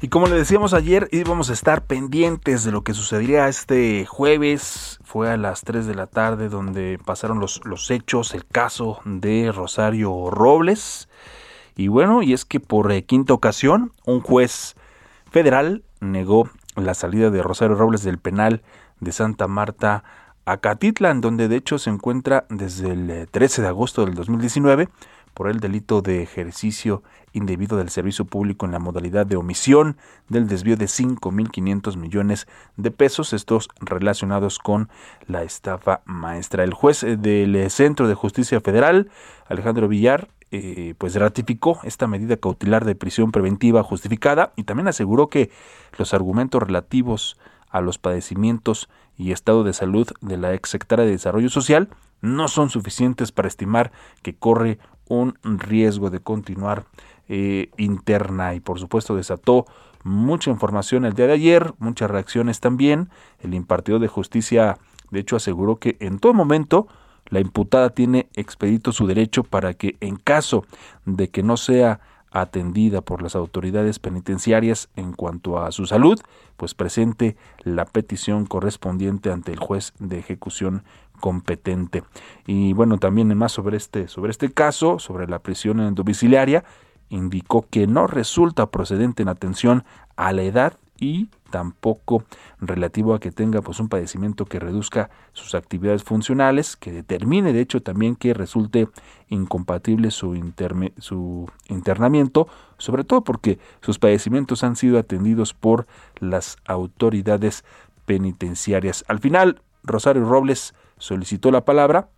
Y 0.00 0.08
como 0.08 0.26
le 0.26 0.34
decíamos 0.34 0.72
ayer, 0.72 1.08
íbamos 1.12 1.50
a 1.50 1.52
estar 1.52 1.84
pendientes 1.84 2.64
de 2.64 2.72
lo 2.72 2.82
que 2.82 2.94
sucedería 2.94 3.48
este 3.48 4.06
jueves. 4.06 4.98
Fue 5.04 5.30
a 5.30 5.36
las 5.36 5.60
3 5.60 5.86
de 5.86 5.94
la 5.94 6.06
tarde 6.06 6.48
donde 6.48 6.98
pasaron 7.04 7.38
los, 7.38 7.60
los 7.64 7.90
hechos, 7.90 8.34
el 8.34 8.46
caso 8.46 9.00
de 9.04 9.52
Rosario 9.52 10.30
Robles. 10.30 11.06
Y 11.76 11.88
bueno, 11.88 12.22
y 12.22 12.32
es 12.32 12.44
que 12.44 12.60
por 12.60 12.92
eh, 12.92 13.04
quinta 13.04 13.32
ocasión, 13.32 13.92
un 14.04 14.20
juez 14.20 14.76
federal 15.30 15.82
negó 16.00 16.50
la 16.76 16.94
salida 16.94 17.30
de 17.30 17.42
Rosario 17.42 17.76
Robles 17.76 18.02
del 18.02 18.18
penal 18.18 18.62
de 19.00 19.12
Santa 19.12 19.48
Marta 19.48 20.04
a 20.44 20.58
Catitlan, 20.58 21.20
donde 21.20 21.48
de 21.48 21.56
hecho 21.56 21.78
se 21.78 21.90
encuentra 21.90 22.46
desde 22.48 22.92
el 22.92 23.28
13 23.30 23.60
eh, 23.60 23.62
de 23.62 23.68
agosto 23.68 24.04
del 24.04 24.14
2019 24.14 24.88
por 25.34 25.48
el 25.48 25.60
delito 25.60 26.02
de 26.02 26.22
ejercicio 26.22 27.02
indebido 27.32 27.78
del 27.78 27.88
servicio 27.88 28.26
público 28.26 28.66
en 28.66 28.72
la 28.72 28.78
modalidad 28.78 29.24
de 29.24 29.36
omisión 29.36 29.96
del 30.28 30.46
desvío 30.46 30.76
de 30.76 30.84
5.500 30.84 31.96
millones 31.96 32.46
de 32.76 32.90
pesos, 32.90 33.32
estos 33.32 33.68
relacionados 33.80 34.58
con 34.58 34.90
la 35.26 35.42
estafa 35.42 36.02
maestra. 36.04 36.64
El 36.64 36.74
juez 36.74 37.02
eh, 37.02 37.16
del 37.16 37.70
Centro 37.70 38.08
de 38.08 38.14
Justicia 38.14 38.60
Federal, 38.60 39.10
Alejandro 39.48 39.88
Villar, 39.88 40.28
eh, 40.54 40.94
pues 40.98 41.14
ratificó 41.14 41.80
esta 41.82 42.06
medida 42.06 42.36
cautelar 42.36 42.84
de 42.84 42.94
prisión 42.94 43.32
preventiva 43.32 43.82
justificada 43.82 44.52
y 44.54 44.64
también 44.64 44.86
aseguró 44.86 45.28
que 45.28 45.50
los 45.96 46.12
argumentos 46.12 46.62
relativos 46.62 47.38
a 47.70 47.80
los 47.80 47.96
padecimientos 47.96 48.90
y 49.16 49.32
estado 49.32 49.64
de 49.64 49.72
salud 49.72 50.08
de 50.20 50.36
la 50.36 50.52
ex 50.52 50.68
secretaria 50.68 51.06
de 51.06 51.12
Desarrollo 51.12 51.48
Social 51.48 51.88
no 52.20 52.48
son 52.48 52.68
suficientes 52.68 53.32
para 53.32 53.48
estimar 53.48 53.92
que 54.20 54.34
corre 54.34 54.78
un 55.08 55.38
riesgo 55.42 56.10
de 56.10 56.20
continuar 56.20 56.84
eh, 57.30 57.70
interna 57.78 58.54
y 58.54 58.60
por 58.60 58.78
supuesto 58.78 59.16
desató 59.16 59.64
mucha 60.04 60.50
información 60.50 61.06
el 61.06 61.14
día 61.14 61.28
de 61.28 61.32
ayer, 61.32 61.72
muchas 61.78 62.10
reacciones 62.10 62.60
también. 62.60 63.08
El 63.40 63.54
impartidor 63.54 64.02
de 64.02 64.08
justicia 64.08 64.76
de 65.10 65.20
hecho 65.20 65.36
aseguró 65.36 65.76
que 65.76 65.96
en 66.00 66.18
todo 66.18 66.34
momento 66.34 66.88
la 67.28 67.40
imputada 67.40 67.90
tiene 67.90 68.28
expedito 68.34 68.92
su 68.92 69.06
derecho 69.06 69.42
para 69.44 69.74
que 69.74 69.96
en 70.00 70.16
caso 70.16 70.64
de 71.04 71.28
que 71.28 71.42
no 71.42 71.56
sea 71.56 72.00
atendida 72.32 73.02
por 73.02 73.22
las 73.22 73.36
autoridades 73.36 73.98
penitenciarias 73.98 74.88
en 74.96 75.12
cuanto 75.12 75.62
a 75.62 75.70
su 75.70 75.86
salud, 75.86 76.20
pues 76.56 76.74
presente 76.74 77.36
la 77.62 77.84
petición 77.84 78.46
correspondiente 78.46 79.30
ante 79.30 79.52
el 79.52 79.58
juez 79.58 79.92
de 79.98 80.18
ejecución 80.18 80.82
competente. 81.20 82.02
Y 82.46 82.72
bueno, 82.72 82.98
también 82.98 83.36
más 83.36 83.52
sobre 83.52 83.76
este, 83.76 84.08
sobre 84.08 84.30
este 84.30 84.50
caso, 84.50 84.98
sobre 84.98 85.28
la 85.28 85.40
prisión 85.40 85.94
domiciliaria, 85.94 86.64
indicó 87.10 87.66
que 87.68 87.86
no 87.86 88.06
resulta 88.06 88.70
procedente 88.70 89.22
en 89.22 89.28
atención 89.28 89.84
a 90.16 90.32
la 90.32 90.42
edad 90.42 90.78
y 91.02 91.28
tampoco 91.50 92.22
relativo 92.60 93.12
a 93.12 93.18
que 93.18 93.32
tenga 93.32 93.60
pues 93.60 93.80
un 93.80 93.88
padecimiento 93.88 94.44
que 94.46 94.60
reduzca 94.60 95.10
sus 95.32 95.56
actividades 95.56 96.04
funcionales, 96.04 96.76
que 96.76 96.92
determine 96.92 97.52
de 97.52 97.60
hecho 97.60 97.82
también 97.82 98.14
que 98.14 98.34
resulte 98.34 98.88
incompatible 99.28 100.12
su, 100.12 100.52
su 100.98 101.50
internamiento, 101.68 102.46
sobre 102.78 103.02
todo 103.02 103.24
porque 103.24 103.58
sus 103.80 103.98
padecimientos 103.98 104.62
han 104.62 104.76
sido 104.76 104.96
atendidos 104.96 105.54
por 105.54 105.88
las 106.20 106.56
autoridades 106.66 107.64
penitenciarias. 108.06 109.04
Al 109.08 109.18
final, 109.18 109.60
Rosario 109.82 110.24
Robles 110.24 110.72
solicitó 110.98 111.50
la 111.50 111.64
palabra, 111.64 112.10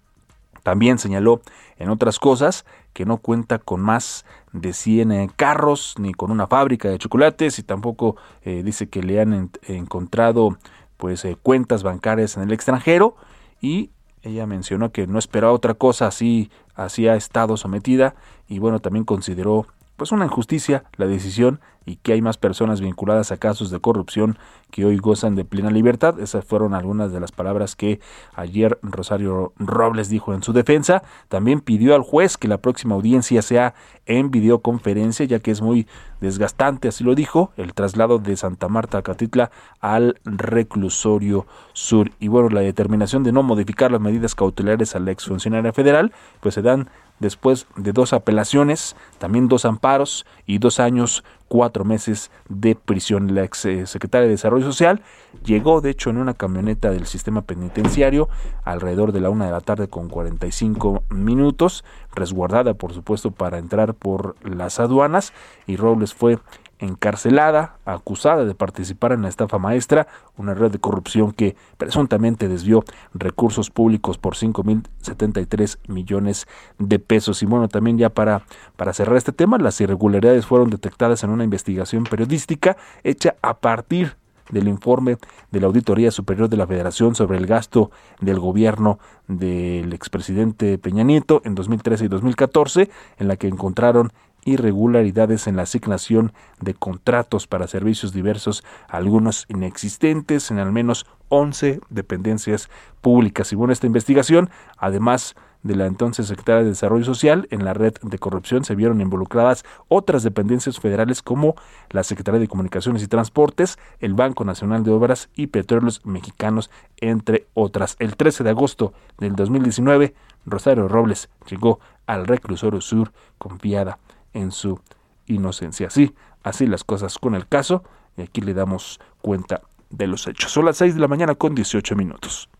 también 0.64 0.98
señaló 0.98 1.42
en 1.78 1.90
otras 1.90 2.18
cosas 2.18 2.64
que 2.92 3.04
no 3.04 3.18
cuenta 3.18 3.58
con 3.58 3.80
más 3.80 4.24
de 4.52 4.72
100 4.72 5.12
eh, 5.12 5.30
carros 5.36 5.94
ni 5.98 6.12
con 6.14 6.30
una 6.30 6.46
fábrica 6.46 6.88
de 6.88 6.98
chocolates 6.98 7.58
y 7.58 7.62
tampoco 7.62 8.16
eh, 8.42 8.62
dice 8.64 8.88
que 8.88 9.02
le 9.02 9.20
han 9.20 9.50
encontrado 9.68 10.58
pues 10.96 11.24
eh, 11.24 11.36
cuentas 11.40 11.82
bancarias 11.82 12.36
en 12.36 12.44
el 12.44 12.52
extranjero. 12.52 13.14
Y 13.60 13.90
ella 14.22 14.46
mencionó 14.46 14.90
que 14.90 15.06
no 15.06 15.18
esperaba 15.18 15.52
otra 15.52 15.74
cosa 15.74 16.06
así 16.06 16.50
así 16.74 17.06
ha 17.08 17.14
estado 17.14 17.56
sometida 17.56 18.14
y 18.48 18.58
bueno 18.58 18.80
también 18.80 19.04
consideró 19.04 19.66
pues 19.96 20.12
una 20.12 20.24
injusticia 20.24 20.84
la 20.96 21.06
decisión 21.06 21.60
y 21.86 21.96
que 21.96 22.14
hay 22.14 22.22
más 22.22 22.38
personas 22.38 22.80
vinculadas 22.80 23.30
a 23.30 23.36
casos 23.36 23.70
de 23.70 23.80
corrupción 23.80 24.38
que 24.70 24.84
hoy 24.84 24.96
gozan 24.96 25.36
de 25.36 25.44
plena 25.44 25.70
libertad. 25.70 26.18
Esas 26.18 26.44
fueron 26.44 26.74
algunas 26.74 27.12
de 27.12 27.20
las 27.20 27.30
palabras 27.30 27.76
que 27.76 28.00
ayer 28.34 28.78
Rosario 28.82 29.52
Robles 29.58 30.08
dijo 30.08 30.34
en 30.34 30.42
su 30.42 30.52
defensa. 30.52 31.02
También 31.28 31.60
pidió 31.60 31.94
al 31.94 32.02
juez 32.02 32.36
que 32.36 32.48
la 32.48 32.58
próxima 32.58 32.94
audiencia 32.94 33.42
sea 33.42 33.74
en 34.06 34.30
videoconferencia, 34.30 35.26
ya 35.26 35.38
que 35.38 35.50
es 35.50 35.60
muy 35.60 35.86
desgastante, 36.20 36.88
así 36.88 37.04
lo 37.04 37.14
dijo, 37.14 37.52
el 37.56 37.74
traslado 37.74 38.18
de 38.18 38.36
Santa 38.36 38.68
Marta 38.68 38.98
a 38.98 39.02
Catitla 39.02 39.50
al 39.80 40.18
reclusorio 40.24 41.46
sur. 41.72 42.10
Y 42.18 42.28
bueno, 42.28 42.48
la 42.48 42.60
determinación 42.60 43.22
de 43.24 43.32
no 43.32 43.42
modificar 43.42 43.92
las 43.92 44.00
medidas 44.00 44.34
cautelares 44.34 44.96
a 44.96 45.00
la 45.00 45.10
exfuncionaria 45.10 45.72
federal, 45.72 46.12
pues 46.40 46.54
se 46.54 46.62
dan 46.62 46.88
después 47.20 47.66
de 47.76 47.92
dos 47.92 48.12
apelaciones, 48.12 48.96
también 49.18 49.48
dos 49.48 49.64
amparos 49.64 50.26
y 50.46 50.58
dos 50.58 50.80
años, 50.80 51.24
cuatro 51.48 51.84
meses 51.84 52.30
de 52.48 52.74
prisión. 52.74 53.34
La 53.34 53.44
ex 53.44 53.64
eh, 53.64 53.86
secretaria 53.86 54.26
de 54.26 54.32
Desarrollo 54.32 54.64
Social 54.64 55.02
llegó, 55.44 55.80
de 55.80 55.90
hecho, 55.90 56.10
en 56.10 56.18
una 56.18 56.34
camioneta 56.34 56.90
del 56.90 57.06
sistema 57.06 57.42
penitenciario 57.42 58.28
alrededor 58.64 59.12
de 59.12 59.20
la 59.20 59.30
una 59.30 59.46
de 59.46 59.52
la 59.52 59.60
tarde 59.60 59.88
con 59.88 60.08
45 60.08 61.04
minutos, 61.10 61.84
resguardada, 62.14 62.74
por 62.74 62.92
supuesto, 62.92 63.30
para 63.30 63.58
entrar 63.58 63.94
por 63.94 64.36
las 64.42 64.80
aduanas 64.80 65.32
y 65.66 65.76
Robles 65.76 66.14
fue 66.14 66.38
encarcelada, 66.84 67.78
acusada 67.84 68.44
de 68.44 68.54
participar 68.54 69.12
en 69.12 69.22
la 69.22 69.28
estafa 69.28 69.58
maestra, 69.58 70.06
una 70.36 70.54
red 70.54 70.70
de 70.70 70.78
corrupción 70.78 71.32
que 71.32 71.56
presuntamente 71.76 72.48
desvió 72.48 72.84
recursos 73.12 73.70
públicos 73.70 74.18
por 74.18 74.34
5.073 74.34 75.78
millones 75.88 76.46
de 76.78 76.98
pesos. 76.98 77.42
Y 77.42 77.46
bueno, 77.46 77.68
también 77.68 77.98
ya 77.98 78.10
para, 78.10 78.42
para 78.76 78.92
cerrar 78.92 79.16
este 79.16 79.32
tema, 79.32 79.58
las 79.58 79.80
irregularidades 79.80 80.46
fueron 80.46 80.70
detectadas 80.70 81.24
en 81.24 81.30
una 81.30 81.44
investigación 81.44 82.04
periodística 82.04 82.76
hecha 83.02 83.36
a 83.42 83.58
partir 83.58 84.16
del 84.54 84.68
informe 84.68 85.18
de 85.50 85.60
la 85.60 85.66
Auditoría 85.66 86.10
Superior 86.10 86.48
de 86.48 86.56
la 86.56 86.66
Federación 86.66 87.14
sobre 87.14 87.36
el 87.36 87.46
gasto 87.46 87.90
del 88.20 88.40
gobierno 88.40 88.98
del 89.28 89.92
expresidente 89.92 90.78
Peña 90.78 91.02
Nieto 91.02 91.42
en 91.44 91.54
2013 91.54 92.06
y 92.06 92.08
2014, 92.08 92.90
en 93.18 93.28
la 93.28 93.36
que 93.36 93.48
encontraron 93.48 94.12
irregularidades 94.44 95.46
en 95.46 95.56
la 95.56 95.62
asignación 95.62 96.32
de 96.60 96.74
contratos 96.74 97.46
para 97.46 97.66
servicios 97.66 98.12
diversos, 98.12 98.62
algunos 98.88 99.46
inexistentes 99.48 100.50
en 100.50 100.58
al 100.58 100.72
menos 100.72 101.06
11 101.28 101.80
dependencias 101.88 102.68
públicas. 103.00 103.52
Y 103.52 103.56
bueno, 103.56 103.72
esta 103.72 103.86
investigación, 103.86 104.50
además 104.78 105.34
de 105.64 105.74
la 105.74 105.86
entonces 105.86 106.28
secretaria 106.28 106.62
de 106.62 106.68
Desarrollo 106.68 107.04
Social, 107.04 107.48
en 107.50 107.64
la 107.64 107.72
red 107.72 107.94
de 108.02 108.18
corrupción 108.18 108.64
se 108.64 108.74
vieron 108.74 109.00
involucradas 109.00 109.64
otras 109.88 110.22
dependencias 110.22 110.78
federales 110.78 111.22
como 111.22 111.56
la 111.90 112.04
Secretaría 112.04 112.38
de 112.38 112.48
Comunicaciones 112.48 113.02
y 113.02 113.08
Transportes, 113.08 113.78
el 113.98 114.14
Banco 114.14 114.44
Nacional 114.44 114.84
de 114.84 114.92
Obras 114.92 115.30
y 115.34 115.48
Petróleos 115.48 116.02
Mexicanos, 116.04 116.70
entre 116.98 117.46
otras. 117.54 117.96
El 117.98 118.16
13 118.16 118.44
de 118.44 118.50
agosto 118.50 118.92
del 119.18 119.34
2019, 119.34 120.14
Rosario 120.44 120.86
Robles 120.86 121.30
llegó 121.48 121.80
al 122.06 122.26
reclusorio 122.26 122.82
sur 122.82 123.12
confiada 123.38 123.98
en 124.34 124.52
su 124.52 124.78
inocencia. 125.26 125.86
Así, 125.86 126.14
así 126.42 126.66
las 126.66 126.84
cosas 126.84 127.18
con 127.18 127.34
el 127.34 127.48
caso 127.48 127.82
y 128.18 128.22
aquí 128.22 128.42
le 128.42 128.52
damos 128.52 129.00
cuenta 129.22 129.62
de 129.88 130.06
los 130.08 130.26
hechos. 130.26 130.52
Son 130.52 130.66
las 130.66 130.76
6 130.76 130.94
de 130.94 131.00
la 131.00 131.08
mañana 131.08 131.34
con 131.34 131.54
18 131.54 131.96
minutos. 131.96 132.50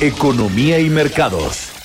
Economía 0.00 0.80
y 0.80 0.90
mercados. 0.90 1.79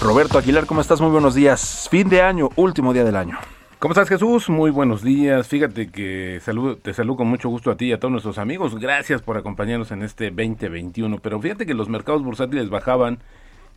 Roberto 0.00 0.38
Aguilar, 0.38 0.66
¿cómo 0.66 0.80
estás? 0.80 1.00
Muy 1.00 1.10
buenos 1.10 1.34
días. 1.34 1.88
Fin 1.90 2.08
de 2.08 2.22
año, 2.22 2.50
último 2.54 2.92
día 2.92 3.02
del 3.02 3.16
año. 3.16 3.36
¿Cómo 3.80 3.92
estás 3.92 4.08
Jesús? 4.08 4.48
Muy 4.48 4.70
buenos 4.70 5.02
días. 5.02 5.48
Fíjate 5.48 5.90
que 5.90 6.38
saludo, 6.40 6.76
te 6.76 6.94
saludo 6.94 7.16
con 7.16 7.26
mucho 7.26 7.48
gusto 7.48 7.72
a 7.72 7.76
ti 7.76 7.86
y 7.86 7.92
a 7.92 7.98
todos 7.98 8.12
nuestros 8.12 8.38
amigos. 8.38 8.78
Gracias 8.78 9.22
por 9.22 9.36
acompañarnos 9.36 9.90
en 9.90 10.02
este 10.02 10.30
2021. 10.30 11.18
Pero 11.18 11.40
fíjate 11.40 11.66
que 11.66 11.74
los 11.74 11.88
mercados 11.88 12.22
bursátiles 12.22 12.70
bajaban 12.70 13.18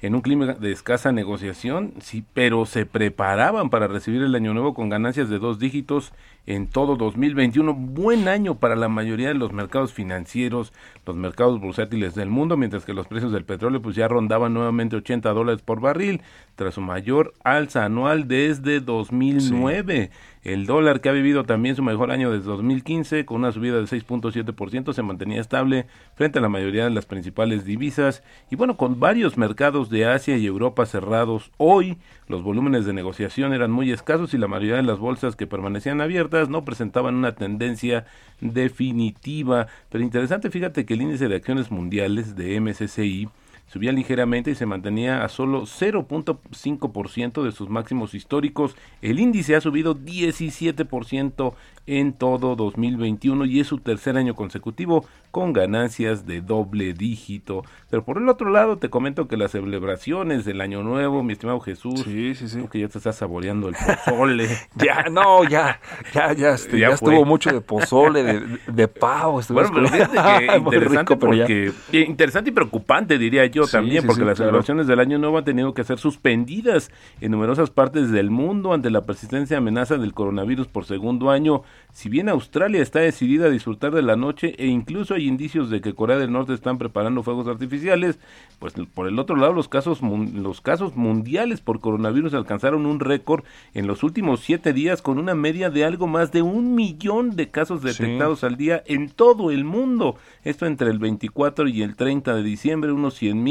en 0.01 0.13
un 0.13 0.21
clima 0.21 0.53
de 0.53 0.71
escasa 0.71 1.11
negociación, 1.11 1.93
sí, 1.99 2.23
pero 2.33 2.65
se 2.65 2.85
preparaban 2.85 3.71
para 3.71 3.87
recibir 3.87 4.21
el 4.21 4.35
año 4.35 4.53
nuevo 4.53 4.75
con 4.75 4.89
ganancias 4.89 5.27
de 5.29 5.39
dos 5.39 5.57
dígitos 5.57 6.13
en 6.45 6.67
todo 6.67 6.95
2021. 6.95 7.73
Buen 7.73 8.27
año 8.27 8.59
para 8.59 8.75
la 8.75 8.89
mayoría 8.89 9.29
de 9.29 9.33
los 9.35 9.53
mercados 9.53 9.93
financieros, 9.93 10.73
los 11.05 11.15
mercados 11.15 11.59
bursátiles 11.59 12.15
del 12.15 12.29
mundo, 12.29 12.57
mientras 12.57 12.85
que 12.85 12.93
los 12.93 13.07
precios 13.07 13.31
del 13.31 13.45
petróleo 13.45 13.81
pues 13.81 13.95
ya 13.95 14.07
rondaban 14.07 14.53
nuevamente 14.53 14.95
80 14.95 15.31
dólares 15.31 15.61
por 15.61 15.81
barril, 15.81 16.21
tras 16.55 16.75
su 16.75 16.81
mayor 16.81 17.33
alza 17.43 17.85
anual 17.85 18.27
desde 18.27 18.79
2009. 18.79 20.11
El 20.43 20.65
dólar 20.65 21.01
que 21.01 21.09
ha 21.09 21.11
vivido 21.11 21.43
también 21.43 21.75
su 21.75 21.83
mejor 21.83 22.09
año 22.09 22.31
desde 22.31 22.45
2015 22.45 23.25
con 23.25 23.37
una 23.37 23.51
subida 23.51 23.77
de 23.77 23.83
6.7% 23.83 24.91
se 24.91 25.03
mantenía 25.03 25.39
estable 25.39 25.85
frente 26.15 26.39
a 26.39 26.41
la 26.41 26.49
mayoría 26.49 26.85
de 26.85 26.89
las 26.89 27.05
principales 27.05 27.63
divisas 27.63 28.23
y 28.49 28.55
bueno, 28.55 28.75
con 28.75 28.99
varios 28.99 29.37
mercados 29.37 29.91
de 29.91 30.05
Asia 30.05 30.37
y 30.37 30.47
Europa 30.47 30.87
cerrados 30.87 31.51
hoy, 31.57 31.99
los 32.31 32.41
volúmenes 32.41 32.85
de 32.85 32.93
negociación 32.93 33.53
eran 33.53 33.69
muy 33.69 33.91
escasos 33.91 34.33
y 34.33 34.37
la 34.37 34.47
mayoría 34.47 34.77
de 34.77 34.83
las 34.83 34.97
bolsas 34.97 35.35
que 35.35 35.45
permanecían 35.45 36.01
abiertas 36.01 36.49
no 36.49 36.65
presentaban 36.65 37.15
una 37.15 37.35
tendencia 37.35 38.05
definitiva. 38.39 39.67
Pero 39.89 40.03
interesante, 40.03 40.49
fíjate 40.49 40.85
que 40.85 40.95
el 40.95 41.01
índice 41.03 41.27
de 41.27 41.35
acciones 41.35 41.69
mundiales 41.69 42.35
de 42.35 42.59
MSCI 42.59 43.29
subía 43.71 43.93
ligeramente 43.93 44.51
y 44.51 44.55
se 44.55 44.65
mantenía 44.65 45.23
a 45.23 45.29
solo 45.29 45.61
0.5% 45.61 47.41
de 47.41 47.51
sus 47.53 47.69
máximos 47.69 48.13
históricos. 48.13 48.75
El 49.01 49.19
índice 49.19 49.55
ha 49.55 49.61
subido 49.61 49.95
17% 49.95 51.53
en 51.87 52.13
todo 52.13 52.55
2021 52.55 53.45
y 53.45 53.59
es 53.59 53.67
su 53.67 53.79
tercer 53.79 54.17
año 54.17 54.35
consecutivo 54.35 55.05
con 55.31 55.53
ganancias 55.53 56.25
de 56.27 56.41
doble 56.41 56.93
dígito. 56.93 57.63
Pero 57.89 58.03
por 58.03 58.17
el 58.17 58.27
otro 58.27 58.49
lado 58.49 58.77
te 58.77 58.89
comento 58.89 59.27
que 59.27 59.37
las 59.37 59.51
celebraciones 59.51 60.43
del 60.45 60.59
año 60.61 60.83
nuevo, 60.83 61.23
mi 61.23 61.33
estimado 61.33 61.59
Jesús, 61.61 62.01
Sí, 62.01 62.35
sí, 62.35 62.49
sí. 62.49 62.59
tú 62.59 62.67
que 62.67 62.79
ya 62.79 62.89
te 62.89 62.97
estás 62.97 63.15
saboreando 63.15 63.69
el 63.69 63.75
pozole. 63.75 64.47
Ya, 64.75 65.03
no, 65.11 65.43
ya, 65.43 65.79
ya, 66.13 66.33
ya, 66.33 66.51
este, 66.51 66.79
Ya 66.79 66.89
estuvo 66.89 67.23
mucho 67.25 67.51
de 67.51 67.61
pozole, 67.61 68.23
de, 68.23 68.59
de 68.67 68.87
pavo. 68.87 69.41
Bueno, 69.49 69.69
pero 69.73 69.89
que 69.89 69.97
interesante 70.57 70.99
rico, 70.99 71.19
pero 71.19 71.33
ya. 71.33 71.43
porque 71.43 71.71
eh, 71.93 72.05
interesante 72.07 72.49
y 72.49 72.53
preocupante 72.53 73.17
diría 73.17 73.45
yo 73.45 73.60
Sí, 73.65 73.73
también 73.73 74.01
sí, 74.01 74.07
porque 74.07 74.21
sí, 74.21 74.25
las 74.25 74.37
claro. 74.37 74.49
celebraciones 74.49 74.87
del 74.87 74.99
año 74.99 75.17
nuevo 75.17 75.37
han 75.37 75.45
tenido 75.45 75.73
que 75.73 75.83
ser 75.83 75.99
suspendidas 75.99 76.91
en 77.19 77.31
numerosas 77.31 77.69
partes 77.69 78.11
del 78.11 78.29
mundo 78.29 78.73
ante 78.73 78.89
la 78.89 79.01
persistente 79.01 79.55
amenaza 79.55 79.97
del 79.97 80.13
coronavirus 80.13 80.67
por 80.67 80.85
segundo 80.85 81.29
año. 81.29 81.63
Si 81.93 82.09
bien 82.09 82.29
Australia 82.29 82.81
está 82.81 82.99
decidida 82.99 83.47
a 83.47 83.49
disfrutar 83.49 83.93
de 83.93 84.01
la 84.01 84.15
noche 84.15 84.55
e 84.57 84.67
incluso 84.67 85.13
hay 85.13 85.27
indicios 85.27 85.69
de 85.69 85.81
que 85.81 85.93
Corea 85.93 86.17
del 86.17 86.31
Norte 86.31 86.53
están 86.53 86.77
preparando 86.77 87.23
fuegos 87.23 87.47
artificiales, 87.47 88.19
pues 88.59 88.73
por 88.93 89.07
el 89.07 89.19
otro 89.19 89.35
lado 89.35 89.53
los 89.53 89.67
casos 89.67 90.01
los 90.01 90.61
casos 90.61 90.95
mundiales 90.95 91.61
por 91.61 91.79
coronavirus 91.79 92.33
alcanzaron 92.33 92.85
un 92.85 92.99
récord 92.99 93.43
en 93.73 93.87
los 93.87 94.03
últimos 94.03 94.41
siete 94.41 94.73
días 94.73 95.01
con 95.01 95.17
una 95.17 95.35
media 95.35 95.69
de 95.69 95.83
algo 95.83 96.07
más 96.07 96.31
de 96.31 96.41
un 96.41 96.75
millón 96.75 97.35
de 97.35 97.49
casos 97.49 97.81
detectados 97.81 98.43
al 98.43 98.57
día 98.57 98.83
en 98.85 99.09
todo 99.09 99.51
el 99.51 99.63
mundo. 99.63 100.15
Esto 100.43 100.65
entre 100.65 100.89
el 100.89 100.99
24 100.99 101.67
y 101.67 101.81
el 101.81 101.95
30 101.95 102.35
de 102.35 102.43
diciembre, 102.43 102.91
unos 102.91 103.15
100 103.15 103.43
mil 103.43 103.50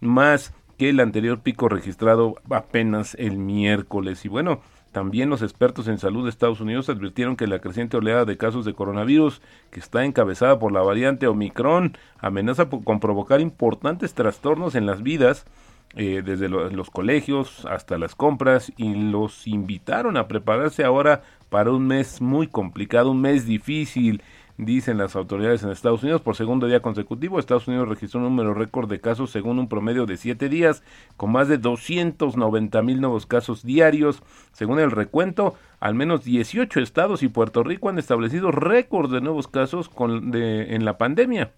más 0.00 0.54
que 0.78 0.88
el 0.90 1.00
anterior 1.00 1.40
pico 1.40 1.68
registrado 1.68 2.36
apenas 2.50 3.14
el 3.16 3.36
miércoles. 3.38 4.24
Y 4.24 4.28
bueno, 4.28 4.60
también 4.92 5.28
los 5.30 5.42
expertos 5.42 5.88
en 5.88 5.98
salud 5.98 6.24
de 6.24 6.30
Estados 6.30 6.60
Unidos 6.60 6.88
advirtieron 6.88 7.36
que 7.36 7.46
la 7.46 7.60
creciente 7.60 7.96
oleada 7.96 8.24
de 8.24 8.36
casos 8.36 8.64
de 8.64 8.74
coronavirus, 8.74 9.40
que 9.70 9.78
está 9.80 10.04
encabezada 10.04 10.58
por 10.58 10.72
la 10.72 10.80
variante 10.80 11.26
Omicron, 11.26 11.96
amenaza 12.18 12.68
con 12.68 12.98
provocar 12.98 13.40
importantes 13.40 14.14
trastornos 14.14 14.74
en 14.74 14.86
las 14.86 15.02
vidas 15.02 15.44
eh, 15.96 16.22
desde 16.24 16.48
lo- 16.48 16.70
los 16.70 16.88
colegios 16.88 17.66
hasta 17.66 17.98
las 17.98 18.14
compras 18.14 18.72
y 18.76 18.94
los 18.94 19.46
invitaron 19.48 20.16
a 20.16 20.28
prepararse 20.28 20.84
ahora 20.84 21.22
para 21.48 21.72
un 21.72 21.88
mes 21.88 22.20
muy 22.20 22.46
complicado, 22.46 23.10
un 23.10 23.20
mes 23.20 23.44
difícil, 23.44 24.22
dicen 24.64 24.98
las 24.98 25.16
autoridades 25.16 25.62
en 25.62 25.70
Estados 25.70 26.02
Unidos. 26.02 26.22
Por 26.22 26.36
segundo 26.36 26.66
día 26.66 26.80
consecutivo, 26.80 27.38
Estados 27.38 27.68
Unidos 27.68 27.88
registró 27.88 28.20
un 28.20 28.24
número 28.24 28.54
récord 28.54 28.88
de 28.88 29.00
casos 29.00 29.30
según 29.30 29.58
un 29.58 29.68
promedio 29.68 30.06
de 30.06 30.16
siete 30.16 30.48
días, 30.48 30.82
con 31.16 31.32
más 31.32 31.48
de 31.48 31.58
290 31.58 32.82
mil 32.82 33.00
nuevos 33.00 33.26
casos 33.26 33.62
diarios. 33.62 34.22
Según 34.52 34.78
el 34.78 34.90
recuento, 34.90 35.54
al 35.80 35.94
menos 35.94 36.24
18 36.24 36.80
estados 36.80 37.22
y 37.22 37.28
Puerto 37.28 37.62
Rico 37.62 37.88
han 37.88 37.98
establecido 37.98 38.50
récord 38.50 39.12
de 39.12 39.20
nuevos 39.20 39.48
casos 39.48 39.88
con, 39.88 40.30
de, 40.30 40.74
en 40.74 40.84
la 40.84 40.98
pandemia. 40.98 41.52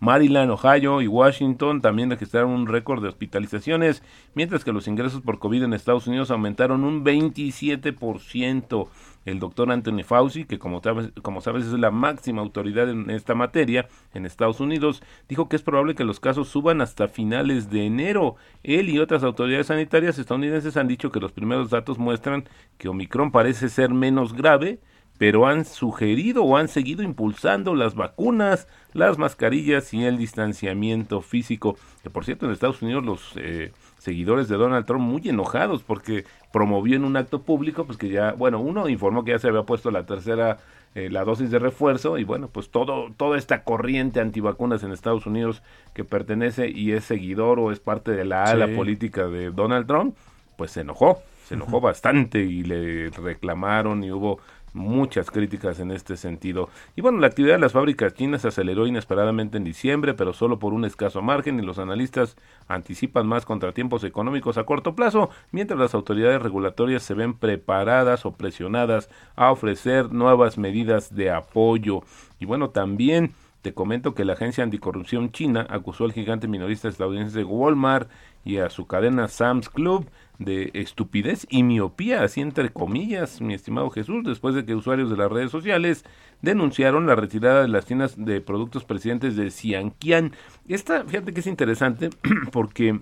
Maryland, 0.00 0.50
Ohio 0.50 1.00
y 1.02 1.08
Washington 1.08 1.80
también 1.80 2.10
registraron 2.10 2.50
un 2.50 2.66
récord 2.66 3.02
de 3.02 3.08
hospitalizaciones, 3.08 4.02
mientras 4.34 4.64
que 4.64 4.72
los 4.72 4.86
ingresos 4.86 5.22
por 5.22 5.38
COVID 5.38 5.64
en 5.64 5.74
Estados 5.74 6.06
Unidos 6.06 6.30
aumentaron 6.30 6.84
un 6.84 7.04
27%. 7.04 8.88
El 9.24 9.40
doctor 9.40 9.70
Anthony 9.70 10.04
Fauci, 10.04 10.44
que 10.46 10.58
como 10.58 10.80
sabes, 10.80 11.10
como 11.20 11.42
sabes 11.42 11.66
es 11.66 11.72
la 11.72 11.90
máxima 11.90 12.40
autoridad 12.40 12.88
en 12.88 13.10
esta 13.10 13.34
materia 13.34 13.86
en 14.14 14.24
Estados 14.24 14.58
Unidos, 14.60 15.02
dijo 15.28 15.48
que 15.48 15.56
es 15.56 15.62
probable 15.62 15.94
que 15.94 16.04
los 16.04 16.18
casos 16.18 16.48
suban 16.48 16.80
hasta 16.80 17.08
finales 17.08 17.68
de 17.68 17.84
enero. 17.84 18.36
Él 18.62 18.88
y 18.88 18.98
otras 19.00 19.22
autoridades 19.24 19.66
sanitarias 19.66 20.18
estadounidenses 20.18 20.78
han 20.78 20.88
dicho 20.88 21.10
que 21.10 21.20
los 21.20 21.32
primeros 21.32 21.68
datos 21.68 21.98
muestran 21.98 22.48
que 22.78 22.88
Omicron 22.88 23.30
parece 23.30 23.68
ser 23.68 23.90
menos 23.90 24.32
grave, 24.32 24.80
pero 25.18 25.46
han 25.46 25.64
sugerido 25.64 26.44
o 26.44 26.56
han 26.56 26.68
seguido 26.68 27.02
impulsando 27.02 27.74
las 27.74 27.94
vacunas, 27.96 28.68
las 28.94 29.18
mascarillas 29.18 29.92
y 29.92 30.04
el 30.04 30.16
distanciamiento 30.16 31.20
físico. 31.20 31.76
Que 32.02 32.10
por 32.10 32.24
cierto, 32.24 32.46
en 32.46 32.52
Estados 32.52 32.80
Unidos 32.82 33.04
los 33.04 33.32
eh, 33.36 33.72
seguidores 33.98 34.48
de 34.48 34.56
Donald 34.56 34.86
Trump 34.86 35.02
muy 35.02 35.28
enojados 35.28 35.82
porque 35.82 36.24
promovió 36.52 36.96
en 36.96 37.04
un 37.04 37.16
acto 37.16 37.42
público, 37.42 37.84
pues 37.84 37.98
que 37.98 38.08
ya, 38.08 38.32
bueno, 38.32 38.60
uno 38.60 38.88
informó 38.88 39.24
que 39.24 39.32
ya 39.32 39.38
se 39.38 39.48
había 39.48 39.62
puesto 39.64 39.90
la 39.90 40.06
tercera, 40.06 40.58
eh, 40.94 41.10
la 41.10 41.24
dosis 41.24 41.50
de 41.50 41.58
refuerzo 41.58 42.16
y 42.16 42.24
bueno, 42.24 42.48
pues 42.48 42.70
todo, 42.70 43.10
toda 43.16 43.36
esta 43.38 43.64
corriente 43.64 44.20
antivacunas 44.20 44.82
en 44.84 44.92
Estados 44.92 45.26
Unidos 45.26 45.62
que 45.94 46.04
pertenece 46.04 46.68
y 46.70 46.92
es 46.92 47.04
seguidor 47.04 47.58
o 47.58 47.72
es 47.72 47.80
parte 47.80 48.12
de 48.12 48.24
la 48.24 48.44
ala 48.44 48.66
Sí. 48.68 48.74
política 48.76 49.26
de 49.26 49.50
Donald 49.50 49.86
Trump, 49.88 50.14
pues 50.56 50.70
se 50.70 50.80
enojó, 50.82 51.18
se 51.46 51.54
enojó 51.54 51.80
bastante 51.80 52.40
y 52.44 52.62
le 52.62 53.10
reclamaron 53.10 54.02
y 54.04 54.10
hubo 54.12 54.38
muchas 54.78 55.30
críticas 55.30 55.80
en 55.80 55.90
este 55.90 56.16
sentido. 56.16 56.70
Y 56.96 57.02
bueno, 57.02 57.18
la 57.18 57.26
actividad 57.26 57.54
de 57.56 57.60
las 57.60 57.72
fábricas 57.72 58.14
chinas 58.14 58.42
se 58.42 58.48
aceleró 58.48 58.86
inesperadamente 58.86 59.58
en 59.58 59.64
diciembre, 59.64 60.14
pero 60.14 60.32
solo 60.32 60.58
por 60.58 60.72
un 60.72 60.84
escaso 60.84 61.20
margen 61.20 61.58
y 61.58 61.62
los 61.62 61.78
analistas 61.78 62.36
anticipan 62.68 63.26
más 63.26 63.44
contratiempos 63.44 64.04
económicos 64.04 64.56
a 64.56 64.64
corto 64.64 64.94
plazo, 64.94 65.30
mientras 65.50 65.78
las 65.78 65.94
autoridades 65.94 66.40
regulatorias 66.40 67.02
se 67.02 67.14
ven 67.14 67.34
preparadas 67.34 68.24
o 68.24 68.32
presionadas 68.32 69.10
a 69.36 69.50
ofrecer 69.50 70.12
nuevas 70.12 70.58
medidas 70.58 71.14
de 71.14 71.30
apoyo. 71.30 72.02
Y 72.38 72.46
bueno, 72.46 72.70
también 72.70 73.34
te 73.62 73.74
comento 73.74 74.14
que 74.14 74.24
la 74.24 74.34
agencia 74.34 74.62
anticorrupción 74.62 75.32
china 75.32 75.66
acusó 75.68 76.04
al 76.04 76.12
gigante 76.12 76.46
minorista 76.46 76.88
estadounidense 76.88 77.42
Walmart 77.42 78.08
y 78.44 78.58
a 78.58 78.70
su 78.70 78.86
cadena 78.86 79.26
Sam's 79.28 79.68
Club 79.68 80.06
de 80.38 80.70
estupidez 80.74 81.46
y 81.50 81.62
miopía, 81.62 82.22
así 82.22 82.40
entre 82.40 82.70
comillas, 82.70 83.40
mi 83.40 83.54
estimado 83.54 83.90
Jesús, 83.90 84.24
después 84.24 84.54
de 84.54 84.64
que 84.64 84.74
usuarios 84.74 85.10
de 85.10 85.16
las 85.16 85.30
redes 85.30 85.50
sociales 85.50 86.04
denunciaron 86.42 87.06
la 87.06 87.16
retirada 87.16 87.62
de 87.62 87.68
las 87.68 87.86
tiendas 87.86 88.14
de 88.16 88.40
productos 88.40 88.84
presidentes 88.84 89.36
de 89.36 89.50
Xianqian. 89.50 90.32
Esta, 90.68 91.04
fíjate 91.04 91.32
que 91.32 91.40
es 91.40 91.46
interesante 91.46 92.10
porque 92.52 93.00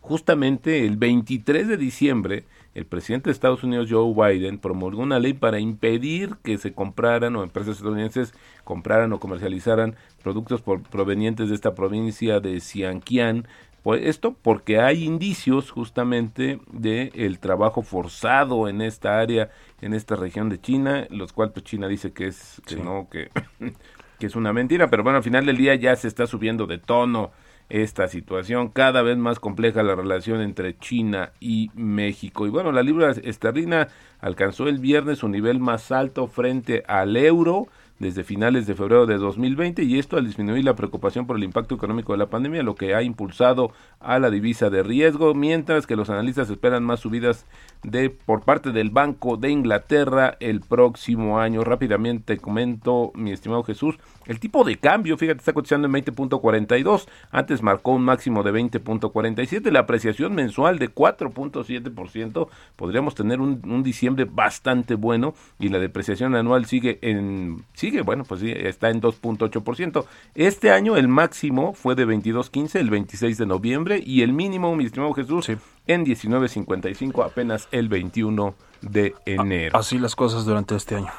justamente 0.00 0.84
el 0.84 0.96
23 0.96 1.68
de 1.68 1.76
diciembre 1.76 2.44
el 2.74 2.86
presidente 2.86 3.30
de 3.30 3.32
Estados 3.32 3.62
Unidos, 3.62 3.86
Joe 3.88 4.12
Biden, 4.12 4.58
promulgó 4.58 5.02
una 5.02 5.20
ley 5.20 5.32
para 5.32 5.60
impedir 5.60 6.36
que 6.42 6.58
se 6.58 6.72
compraran 6.72 7.36
o 7.36 7.44
empresas 7.44 7.76
estadounidenses 7.76 8.34
compraran 8.64 9.12
o 9.12 9.20
comercializaran 9.20 9.94
productos 10.22 10.60
provenientes 10.60 11.48
de 11.48 11.54
esta 11.54 11.76
provincia 11.76 12.40
de 12.40 12.60
Xianqian 12.60 13.46
pues 13.84 14.00
esto 14.06 14.34
porque 14.40 14.80
hay 14.80 15.04
indicios 15.04 15.70
justamente 15.70 16.58
de 16.72 17.12
el 17.14 17.38
trabajo 17.38 17.82
forzado 17.82 18.66
en 18.66 18.80
esta 18.80 19.20
área, 19.20 19.50
en 19.82 19.92
esta 19.92 20.16
región 20.16 20.48
de 20.48 20.58
China, 20.58 21.06
los 21.10 21.34
cuales 21.34 21.52
pues 21.52 21.66
China 21.66 21.86
dice 21.86 22.14
que 22.14 22.28
es 22.28 22.62
que 22.66 22.76
no 22.76 23.08
que, 23.10 23.28
que 24.18 24.26
es 24.26 24.36
una 24.36 24.54
mentira, 24.54 24.88
pero 24.88 25.02
bueno, 25.02 25.18
al 25.18 25.22
final 25.22 25.44
del 25.44 25.58
día 25.58 25.74
ya 25.74 25.94
se 25.96 26.08
está 26.08 26.26
subiendo 26.26 26.66
de 26.66 26.78
tono 26.78 27.32
esta 27.68 28.08
situación, 28.08 28.68
cada 28.68 29.02
vez 29.02 29.18
más 29.18 29.38
compleja 29.38 29.82
la 29.82 29.94
relación 29.94 30.40
entre 30.40 30.78
China 30.78 31.32
y 31.38 31.70
México. 31.74 32.46
Y 32.46 32.50
bueno, 32.50 32.72
la 32.72 32.82
libra 32.82 33.10
esterlina 33.10 33.88
alcanzó 34.18 34.66
el 34.66 34.78
viernes 34.78 35.18
su 35.18 35.28
nivel 35.28 35.60
más 35.60 35.92
alto 35.92 36.26
frente 36.26 36.84
al 36.86 37.18
euro 37.18 37.68
desde 37.98 38.24
finales 38.24 38.66
de 38.66 38.74
febrero 38.74 39.06
de 39.06 39.18
2020 39.18 39.82
y 39.84 39.98
esto 39.98 40.16
al 40.16 40.26
disminuir 40.26 40.64
la 40.64 40.74
preocupación 40.74 41.26
por 41.26 41.36
el 41.36 41.44
impacto 41.44 41.74
económico 41.74 42.12
de 42.12 42.18
la 42.18 42.26
pandemia, 42.26 42.62
lo 42.62 42.74
que 42.74 42.94
ha 42.94 43.02
impulsado 43.02 43.72
a 44.00 44.18
la 44.18 44.30
divisa 44.30 44.68
de 44.70 44.82
riesgo, 44.82 45.34
mientras 45.34 45.86
que 45.86 45.96
los 45.96 46.10
analistas 46.10 46.50
esperan 46.50 46.84
más 46.84 47.00
subidas 47.00 47.46
de 47.82 48.10
por 48.10 48.42
parte 48.42 48.72
del 48.72 48.90
Banco 48.90 49.36
de 49.36 49.50
Inglaterra 49.50 50.36
el 50.40 50.60
próximo 50.60 51.38
año. 51.38 51.62
Rápidamente 51.62 52.38
comento, 52.38 53.12
mi 53.14 53.32
estimado 53.32 53.62
Jesús, 53.62 53.96
el 54.26 54.40
tipo 54.40 54.64
de 54.64 54.76
cambio, 54.76 55.16
fíjate, 55.16 55.38
está 55.38 55.52
cotizando 55.52 55.86
en 55.86 55.92
20.42, 55.92 57.06
antes 57.30 57.62
marcó 57.62 57.92
un 57.92 58.02
máximo 58.02 58.42
de 58.42 58.52
20.47, 58.52 59.70
la 59.70 59.80
apreciación 59.80 60.34
mensual 60.34 60.78
de 60.78 60.92
4.7%, 60.92 62.48
podríamos 62.76 63.14
tener 63.14 63.40
un, 63.40 63.60
un, 63.64 63.82
diciembre 63.82 64.24
bastante 64.24 64.94
bueno 64.94 65.34
y 65.58 65.68
la 65.68 65.78
depreciación 65.78 66.34
anual 66.34 66.64
sigue 66.64 66.98
en 67.02 67.64
sigue, 67.84 68.00
bueno, 68.00 68.24
pues 68.24 68.40
sí, 68.40 68.50
está 68.50 68.88
en 68.88 69.02
2.8%. 69.02 70.06
Este 70.34 70.70
año 70.70 70.96
el 70.96 71.06
máximo 71.06 71.74
fue 71.74 71.94
de 71.94 72.06
22.15 72.06 72.80
el 72.80 72.88
26 72.88 73.36
de 73.36 73.46
noviembre 73.46 74.02
y 74.04 74.22
el 74.22 74.32
mínimo, 74.32 74.74
mi 74.74 74.86
estimado 74.86 75.12
Jesús, 75.12 75.50
en 75.86 76.06
19.55 76.06 77.24
apenas 77.24 77.68
el 77.72 77.90
21 77.90 78.54
de 78.80 79.14
enero. 79.26 79.78
Así 79.78 79.98
las 79.98 80.16
cosas 80.16 80.46
durante 80.46 80.74
este 80.76 80.96
año. 80.96 81.10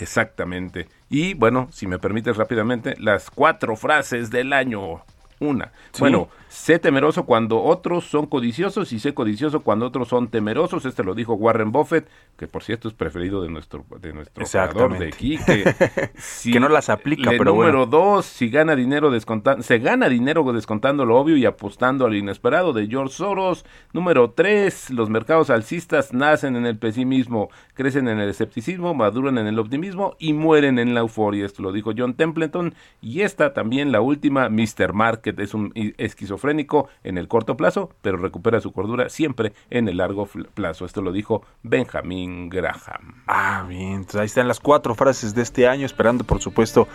Exactamente. 0.00 0.88
Y 1.08 1.34
bueno, 1.34 1.68
si 1.70 1.86
me 1.86 2.00
permites 2.00 2.36
rápidamente, 2.36 2.96
las 2.98 3.30
cuatro 3.30 3.76
frases 3.76 4.30
del 4.30 4.52
año. 4.52 5.02
Una. 5.40 5.72
Bueno, 5.98 6.28
sé 6.48 6.78
temeroso 6.78 7.24
cuando 7.24 7.62
otros 7.62 8.04
son 8.04 8.26
codiciosos 8.26 8.92
y 8.92 8.98
sé 8.98 9.14
codicioso 9.14 9.60
cuando 9.60 9.86
otros 9.86 10.08
son 10.08 10.28
temerosos. 10.28 10.84
Este 10.84 11.04
lo 11.04 11.14
dijo 11.14 11.34
Warren 11.34 11.70
Buffett, 11.70 12.08
que 12.36 12.46
por 12.46 12.62
cierto 12.62 12.88
es 12.88 12.94
preferido 12.94 13.42
de 13.42 13.48
nuestro 13.48 13.84
de 14.00 14.12
nuestro 14.12 14.44
operador 14.44 14.98
de 14.98 15.06
aquí. 15.06 15.38
Que, 15.38 16.10
si, 16.16 16.52
que 16.52 16.60
no 16.60 16.68
las 16.68 16.88
aplica, 16.88 17.30
pero 17.30 17.54
Número 17.54 17.86
dos, 17.86 18.26
si 18.26 18.50
gana 18.50 18.74
dinero 18.74 19.10
descontando, 19.10 19.62
se 19.62 19.78
gana 19.78 20.08
dinero 20.08 20.44
descontando 20.52 21.04
lo 21.04 21.16
obvio 21.16 21.36
y 21.36 21.46
apostando 21.46 22.06
al 22.06 22.16
inesperado 22.16 22.72
de 22.72 22.86
George 22.86 23.14
Soros. 23.14 23.64
Número 23.92 24.30
tres, 24.30 24.90
los 24.90 25.10
mercados 25.10 25.50
alcistas 25.50 26.12
nacen 26.12 26.56
en 26.56 26.66
el 26.66 26.78
pesimismo, 26.78 27.50
crecen 27.74 28.08
en 28.08 28.18
el 28.18 28.28
escepticismo, 28.28 28.94
maduran 28.94 29.38
en 29.38 29.46
el 29.46 29.58
optimismo 29.58 30.16
y 30.18 30.32
mueren 30.32 30.78
en 30.78 30.94
la 30.94 31.00
euforia. 31.00 31.46
Esto 31.46 31.62
lo 31.62 31.72
dijo 31.72 31.92
John 31.96 32.14
Templeton. 32.14 32.74
Y 33.00 33.20
esta 33.20 33.52
también, 33.52 33.92
la 33.92 34.00
última, 34.00 34.48
Mr. 34.48 34.92
Market, 34.92 35.27
es 35.36 35.54
un 35.54 35.72
esquizofrénico 35.74 36.88
en 37.04 37.18
el 37.18 37.28
corto 37.28 37.56
plazo, 37.56 37.90
pero 38.02 38.16
recupera 38.16 38.60
su 38.60 38.72
cordura 38.72 39.08
siempre 39.08 39.52
en 39.70 39.88
el 39.88 39.98
largo 39.98 40.28
plazo. 40.54 40.84
Esto 40.84 41.02
lo 41.02 41.12
dijo 41.12 41.42
Benjamin 41.62 42.48
Graham. 42.48 43.22
Ah, 43.26 43.64
bien. 43.68 44.06
ahí 44.14 44.26
están 44.26 44.48
las 44.48 44.60
cuatro 44.60 44.94
frases 44.94 45.34
de 45.34 45.42
este 45.42 45.68
año, 45.68 45.86
esperando, 45.86 46.24
por 46.24 46.40
supuesto, 46.40 46.88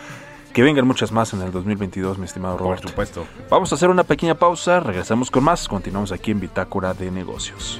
que 0.54 0.62
vengan 0.62 0.86
muchas 0.86 1.12
más 1.12 1.34
en 1.34 1.42
el 1.42 1.52
2022, 1.52 2.18
mi 2.18 2.26
estimado 2.26 2.58
Roberto. 2.58 2.84
Por 2.84 2.92
supuesto. 2.92 3.26
Vamos 3.50 3.72
a 3.72 3.76
hacer 3.76 3.90
una 3.90 4.04
pequeña 4.04 4.36
pausa, 4.36 4.80
regresamos 4.80 5.32
con 5.32 5.44
más, 5.44 5.68
continuamos 5.68 6.12
aquí 6.12 6.32
en 6.32 6.40
Bitácora 6.40 6.94
de 6.94 7.12
Negocios. 7.12 7.80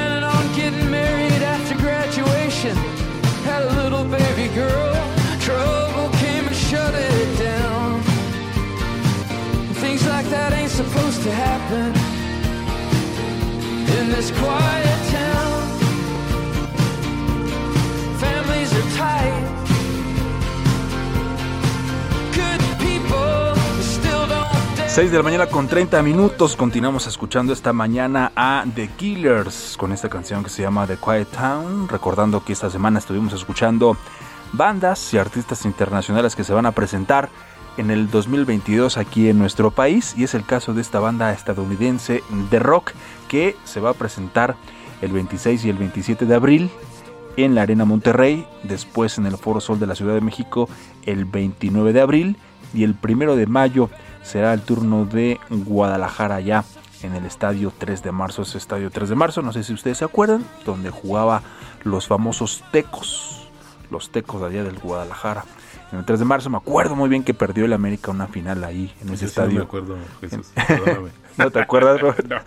To 11.23 11.31
happen 11.31 11.93
in 13.99 14.09
this 14.09 14.31
quiet 14.31 14.99
town. 15.11 15.61
Families 18.17 18.73
are 18.73 18.89
tight. 18.97 19.43
Good 22.33 22.61
people 22.79 23.53
still 23.81 24.27
don't 24.27 24.89
6 24.89 25.11
de 25.11 25.17
la 25.17 25.23
mañana 25.23 25.45
con 25.45 25.67
30 25.67 26.01
minutos. 26.01 26.55
Continuamos 26.55 27.05
escuchando 27.05 27.53
esta 27.53 27.71
mañana 27.71 28.31
a 28.35 28.65
The 28.73 28.87
Killers 28.87 29.75
con 29.77 29.91
esta 29.91 30.09
canción 30.09 30.43
que 30.43 30.49
se 30.49 30.63
llama 30.63 30.87
The 30.87 30.97
Quiet 30.97 31.27
Town. 31.27 31.87
Recordando 31.87 32.43
que 32.43 32.53
esta 32.53 32.71
semana 32.71 32.97
estuvimos 32.97 33.33
escuchando 33.33 33.95
bandas 34.53 35.13
y 35.13 35.19
artistas 35.19 35.65
internacionales 35.65 36.35
que 36.35 36.43
se 36.43 36.53
van 36.53 36.65
a 36.65 36.71
presentar 36.71 37.29
en 37.77 37.91
el 37.91 38.09
2022 38.09 38.97
aquí 38.97 39.29
en 39.29 39.39
nuestro 39.39 39.71
país 39.71 40.13
y 40.17 40.23
es 40.23 40.33
el 40.33 40.45
caso 40.45 40.73
de 40.73 40.81
esta 40.81 40.99
banda 40.99 41.31
estadounidense 41.31 42.23
de 42.49 42.59
rock 42.59 42.91
que 43.27 43.55
se 43.63 43.79
va 43.79 43.91
a 43.91 43.93
presentar 43.93 44.55
el 45.01 45.11
26 45.11 45.65
y 45.65 45.69
el 45.69 45.77
27 45.77 46.25
de 46.25 46.35
abril 46.35 46.69
en 47.37 47.55
la 47.55 47.61
Arena 47.61 47.85
Monterrey, 47.85 48.45
después 48.63 49.17
en 49.17 49.25
el 49.25 49.37
Foro 49.37 49.61
Sol 49.61 49.79
de 49.79 49.87
la 49.87 49.95
Ciudad 49.95 50.13
de 50.13 50.21
México 50.21 50.69
el 51.03 51.25
29 51.25 51.93
de 51.93 52.01
abril 52.01 52.37
y 52.73 52.83
el 52.83 52.95
1 53.01 53.35
de 53.35 53.47
mayo 53.47 53.89
será 54.21 54.53
el 54.53 54.61
turno 54.61 55.05
de 55.05 55.39
Guadalajara 55.49 56.39
ya 56.41 56.65
en 57.03 57.15
el 57.15 57.25
estadio 57.25 57.73
3 57.75 58.03
de 58.03 58.11
marzo, 58.11 58.43
ese 58.43 58.57
estadio 58.57 58.91
3 58.91 59.09
de 59.09 59.15
marzo, 59.15 59.41
no 59.41 59.53
sé 59.53 59.63
si 59.63 59.73
ustedes 59.73 59.97
se 59.97 60.05
acuerdan, 60.05 60.45
donde 60.65 60.91
jugaba 60.91 61.41
los 61.83 62.07
famosos 62.07 62.63
Tecos, 62.71 63.49
los 63.89 64.11
Tecos 64.11 64.41
de 64.41 64.47
allá 64.47 64.63
del 64.63 64.77
Guadalajara 64.77 65.45
el 65.99 66.05
3 66.05 66.19
de 66.19 66.25
marzo. 66.25 66.49
Me 66.49 66.57
acuerdo 66.57 66.95
muy 66.95 67.09
bien 67.09 67.23
que 67.23 67.33
perdió 67.33 67.65
el 67.65 67.73
América 67.73 68.11
una 68.11 68.27
final 68.27 68.63
ahí 68.63 68.93
en 69.01 69.13
ese 69.13 69.25
estadio. 69.25 69.53
no 69.53 69.59
me 69.59 69.65
acuerdo, 69.65 69.97
Jesús. 70.21 70.51
¿No 71.37 71.51
te 71.51 71.59
acuerdas, 71.59 71.99
Robert? 72.01 72.27
No. 72.31 72.37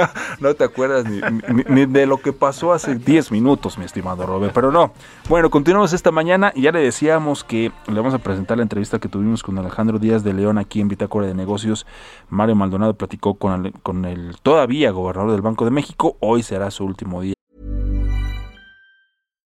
no 0.40 0.54
te 0.54 0.64
acuerdas 0.64 1.04
ni, 1.06 1.20
ni, 1.52 1.64
ni, 1.68 1.86
de 1.86 2.06
lo 2.06 2.18
que 2.18 2.32
pasó 2.32 2.72
hace 2.72 2.94
10 2.94 3.32
minutos, 3.32 3.78
mi 3.78 3.84
estimado 3.84 4.26
Robert. 4.26 4.52
Pero 4.54 4.70
no. 4.70 4.92
Bueno, 5.28 5.50
continuamos 5.50 5.92
esta 5.92 6.10
mañana 6.10 6.52
y 6.54 6.62
ya 6.62 6.72
le 6.72 6.80
decíamos 6.80 7.44
que 7.44 7.72
le 7.86 7.94
vamos 7.94 8.14
a 8.14 8.18
presentar 8.18 8.56
la 8.56 8.62
entrevista 8.62 8.98
que 8.98 9.08
tuvimos 9.08 9.42
con 9.42 9.58
Alejandro 9.58 9.98
Díaz 9.98 10.24
de 10.24 10.32
León 10.32 10.58
aquí 10.58 10.80
en 10.80 10.88
Bitácora 10.88 11.26
de 11.26 11.34
Negocios. 11.34 11.86
Mario 12.28 12.54
Maldonado 12.54 12.94
platicó 12.94 13.34
con 13.34 13.66
el, 13.66 13.72
con 13.82 14.04
el 14.04 14.36
todavía 14.42 14.90
gobernador 14.90 15.32
del 15.32 15.42
Banco 15.42 15.64
de 15.64 15.70
México. 15.70 16.16
Hoy 16.20 16.42
será 16.42 16.70
su 16.70 16.84
último 16.84 17.20
día. 17.20 17.34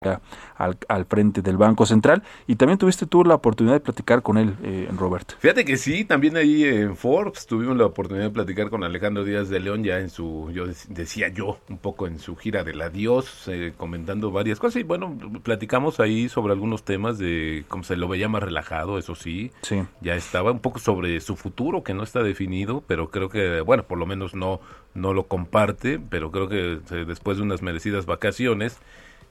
Al, 0.00 0.78
al, 0.86 1.04
frente 1.06 1.42
del 1.42 1.56
Banco 1.56 1.84
Central. 1.84 2.22
Y 2.46 2.56
también 2.56 2.78
tuviste 2.78 3.06
tú 3.06 3.24
la 3.24 3.34
oportunidad 3.34 3.74
de 3.74 3.80
platicar 3.80 4.22
con 4.22 4.38
él, 4.38 4.54
eh, 4.62 4.88
Robert. 4.96 5.32
Fíjate 5.38 5.64
que 5.64 5.76
sí, 5.76 6.04
también 6.04 6.36
ahí 6.36 6.64
en 6.64 6.96
Forbes 6.96 7.46
tuvimos 7.46 7.76
la 7.76 7.86
oportunidad 7.86 8.26
de 8.26 8.30
platicar 8.30 8.70
con 8.70 8.84
Alejandro 8.84 9.24
Díaz 9.24 9.48
de 9.48 9.58
León, 9.58 9.82
ya 9.82 9.98
en 9.98 10.10
su, 10.10 10.50
yo 10.52 10.66
decía 10.88 11.28
yo, 11.28 11.58
un 11.68 11.78
poco 11.78 12.06
en 12.06 12.20
su 12.20 12.36
gira 12.36 12.62
del 12.62 12.80
adiós, 12.80 13.48
eh, 13.48 13.72
comentando 13.76 14.30
varias 14.30 14.60
cosas. 14.60 14.80
Y 14.80 14.84
bueno, 14.84 15.16
platicamos 15.42 15.98
ahí 15.98 16.28
sobre 16.28 16.52
algunos 16.52 16.84
temas 16.84 17.18
de 17.18 17.64
cómo 17.66 17.82
se 17.82 17.96
lo 17.96 18.06
veía 18.06 18.28
más 18.28 18.42
relajado, 18.42 18.98
eso 18.98 19.16
sí. 19.16 19.50
Sí. 19.62 19.82
Ya 20.00 20.14
estaba 20.14 20.52
un 20.52 20.60
poco 20.60 20.78
sobre 20.78 21.18
su 21.20 21.34
futuro, 21.34 21.82
que 21.82 21.94
no 21.94 22.04
está 22.04 22.22
definido, 22.22 22.84
pero 22.86 23.10
creo 23.10 23.28
que, 23.28 23.60
bueno, 23.62 23.82
por 23.82 23.98
lo 23.98 24.06
menos 24.06 24.34
no, 24.34 24.60
no 24.94 25.12
lo 25.12 25.24
comparte, 25.24 25.98
pero 25.98 26.30
creo 26.30 26.48
que 26.48 26.78
eh, 26.90 27.04
después 27.04 27.38
de 27.38 27.42
unas 27.42 27.62
merecidas 27.62 28.06
vacaciones, 28.06 28.78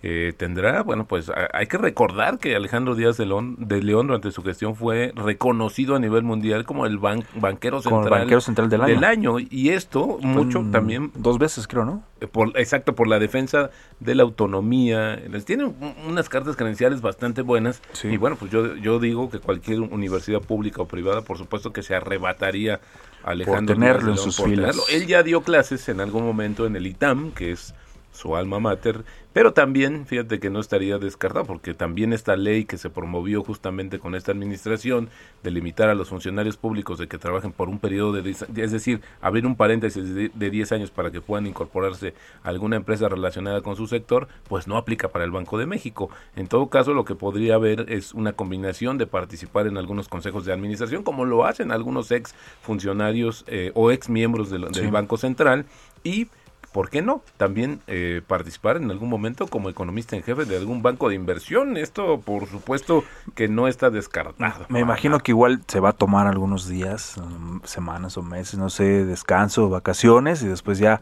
eh, 0.03 0.33
tendrá, 0.37 0.83
bueno, 0.83 1.05
pues 1.05 1.31
hay 1.53 1.65
que 1.65 1.77
recordar 1.79 2.37
que 2.37 2.55
Alejandro 2.55 2.93
Díaz 2.93 3.17
de 3.17 3.25
León, 3.25 3.55
de 3.57 3.81
León 3.81 4.05
durante 4.07 4.29
su 4.29 4.43
gestión 4.43 4.75
fue 4.75 5.11
reconocido 5.15 5.95
a 5.95 5.99
nivel 5.99 6.21
mundial 6.21 6.65
como 6.65 6.85
el 6.85 6.99
banquero 6.99 7.81
central, 7.81 8.09
banquero 8.09 8.39
central 8.39 8.69
del, 8.69 8.83
año. 8.83 9.35
año. 9.35 9.47
Y 9.49 9.69
esto 9.69 10.19
mucho 10.21 10.63
también... 10.71 11.11
Dos 11.15 11.39
veces 11.39 11.67
creo, 11.67 11.83
¿no? 11.83 12.03
Eh, 12.21 12.27
por, 12.27 12.49
exacto, 12.59 12.93
por 12.93 13.07
la 13.07 13.17
defensa 13.17 13.71
de 13.99 14.13
la 14.13 14.21
autonomía. 14.21 15.15
Les 15.15 15.45
tienen 15.45 15.75
unas 16.07 16.29
cartas 16.29 16.55
credenciales 16.55 17.01
bastante 17.01 17.41
buenas. 17.41 17.81
Sí. 17.93 18.09
Y 18.09 18.17
bueno, 18.17 18.35
pues 18.35 18.51
yo, 18.51 18.75
yo 18.75 18.99
digo 18.99 19.31
que 19.31 19.39
cualquier 19.39 19.81
universidad 19.81 20.41
pública 20.41 20.83
o 20.83 20.87
privada, 20.87 21.21
por 21.21 21.39
supuesto 21.39 21.73
que 21.73 21.81
se 21.81 21.95
arrebataría 21.95 22.81
a 23.23 23.31
Alejandro 23.31 23.75
por 23.75 23.83
tenerlo 23.83 23.83
Díaz 23.83 23.99
de 23.99 24.05
León 24.05 24.17
en 24.17 24.23
sus 24.23 24.37
por 24.37 24.49
filas. 24.49 24.75
tenerlo. 24.75 24.83
Él 24.91 25.07
ya 25.07 25.23
dio 25.23 25.41
clases 25.41 25.89
en 25.89 26.01
algún 26.01 26.23
momento 26.23 26.67
en 26.67 26.75
el 26.75 26.85
ITAM, 26.85 27.31
que 27.31 27.51
es 27.51 27.73
su 28.17 28.35
alma 28.35 28.59
mater, 28.59 29.03
pero 29.33 29.53
también, 29.53 30.07
fíjate 30.07 30.39
que 30.39 30.49
no 30.49 30.59
estaría 30.59 30.97
descartado, 30.97 31.45
porque 31.45 31.75
también 31.75 32.11
esta 32.11 32.35
ley 32.35 32.65
que 32.65 32.77
se 32.77 32.89
promovió 32.89 33.43
justamente 33.43 33.99
con 33.99 34.15
esta 34.15 34.31
administración 34.31 35.09
de 35.43 35.51
limitar 35.51 35.89
a 35.89 35.95
los 35.95 36.09
funcionarios 36.09 36.57
públicos 36.57 36.97
de 36.97 37.07
que 37.07 37.19
trabajen 37.19 37.51
por 37.51 37.69
un 37.69 37.77
periodo 37.77 38.13
de, 38.13 38.29
es 38.31 38.71
decir, 38.71 39.01
abrir 39.21 39.45
un 39.45 39.55
paréntesis 39.55 40.15
de, 40.15 40.31
de 40.33 40.49
10 40.49 40.71
años 40.71 40.89
para 40.91 41.11
que 41.11 41.21
puedan 41.21 41.45
incorporarse 41.45 42.15
a 42.43 42.49
alguna 42.49 42.77
empresa 42.77 43.07
relacionada 43.09 43.61
con 43.61 43.75
su 43.75 43.85
sector, 43.85 44.27
pues 44.47 44.67
no 44.67 44.75
aplica 44.75 45.09
para 45.09 45.23
el 45.23 45.31
Banco 45.31 45.59
de 45.59 45.67
México. 45.67 46.09
En 46.35 46.47
todo 46.47 46.67
caso, 46.69 46.93
lo 46.95 47.05
que 47.05 47.13
podría 47.13 47.55
haber 47.55 47.91
es 47.91 48.15
una 48.15 48.33
combinación 48.33 48.97
de 48.97 49.05
participar 49.05 49.67
en 49.67 49.77
algunos 49.77 50.07
consejos 50.07 50.45
de 50.45 50.53
administración, 50.53 51.03
como 51.03 51.25
lo 51.25 51.45
hacen 51.45 51.71
algunos 51.71 52.09
ex 52.11 52.33
funcionarios 52.63 53.43
eh, 53.47 53.71
o 53.75 53.91
ex 53.91 54.09
miembros 54.09 54.49
del, 54.49 54.61
del 54.61 54.73
Sí. 54.73 54.87
Banco 54.87 55.17
Central, 55.17 55.65
y 56.03 56.27
¿por 56.71 56.89
qué 56.89 57.01
no? 57.01 57.21
También 57.37 57.81
eh, 57.87 58.21
participar 58.25 58.77
en 58.77 58.91
algún 58.91 59.09
momento 59.09 59.47
como 59.47 59.69
economista 59.69 60.15
en 60.15 60.23
jefe 60.23 60.45
de 60.45 60.57
algún 60.57 60.81
banco 60.81 61.09
de 61.09 61.15
inversión. 61.15 61.77
Esto, 61.77 62.19
por 62.19 62.47
supuesto, 62.47 63.03
que 63.35 63.47
no 63.47 63.67
está 63.67 63.89
descartado. 63.89 64.65
Me 64.69 64.79
imagino 64.79 65.19
que 65.19 65.31
igual 65.31 65.61
se 65.67 65.79
va 65.79 65.89
a 65.89 65.93
tomar 65.93 66.27
algunos 66.27 66.67
días, 66.67 67.17
um, 67.17 67.61
semanas 67.63 68.17
o 68.17 68.23
meses, 68.23 68.59
no 68.59 68.69
sé, 68.69 69.05
descanso, 69.05 69.69
vacaciones 69.69 70.41
y 70.43 70.47
después 70.47 70.79
ya, 70.79 71.01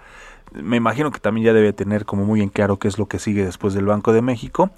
me 0.53 0.77
imagino 0.77 1.11
que 1.11 1.19
también 1.19 1.47
ya 1.47 1.53
debe 1.53 1.73
tener 1.73 2.05
como 2.05 2.25
muy 2.25 2.41
en 2.41 2.49
claro 2.49 2.77
qué 2.77 2.87
es 2.87 2.97
lo 2.97 3.07
que 3.07 3.19
sigue 3.19 3.45
después 3.45 3.73
del 3.73 3.85
Banco 3.85 4.13
de 4.13 4.21
México. 4.21 4.71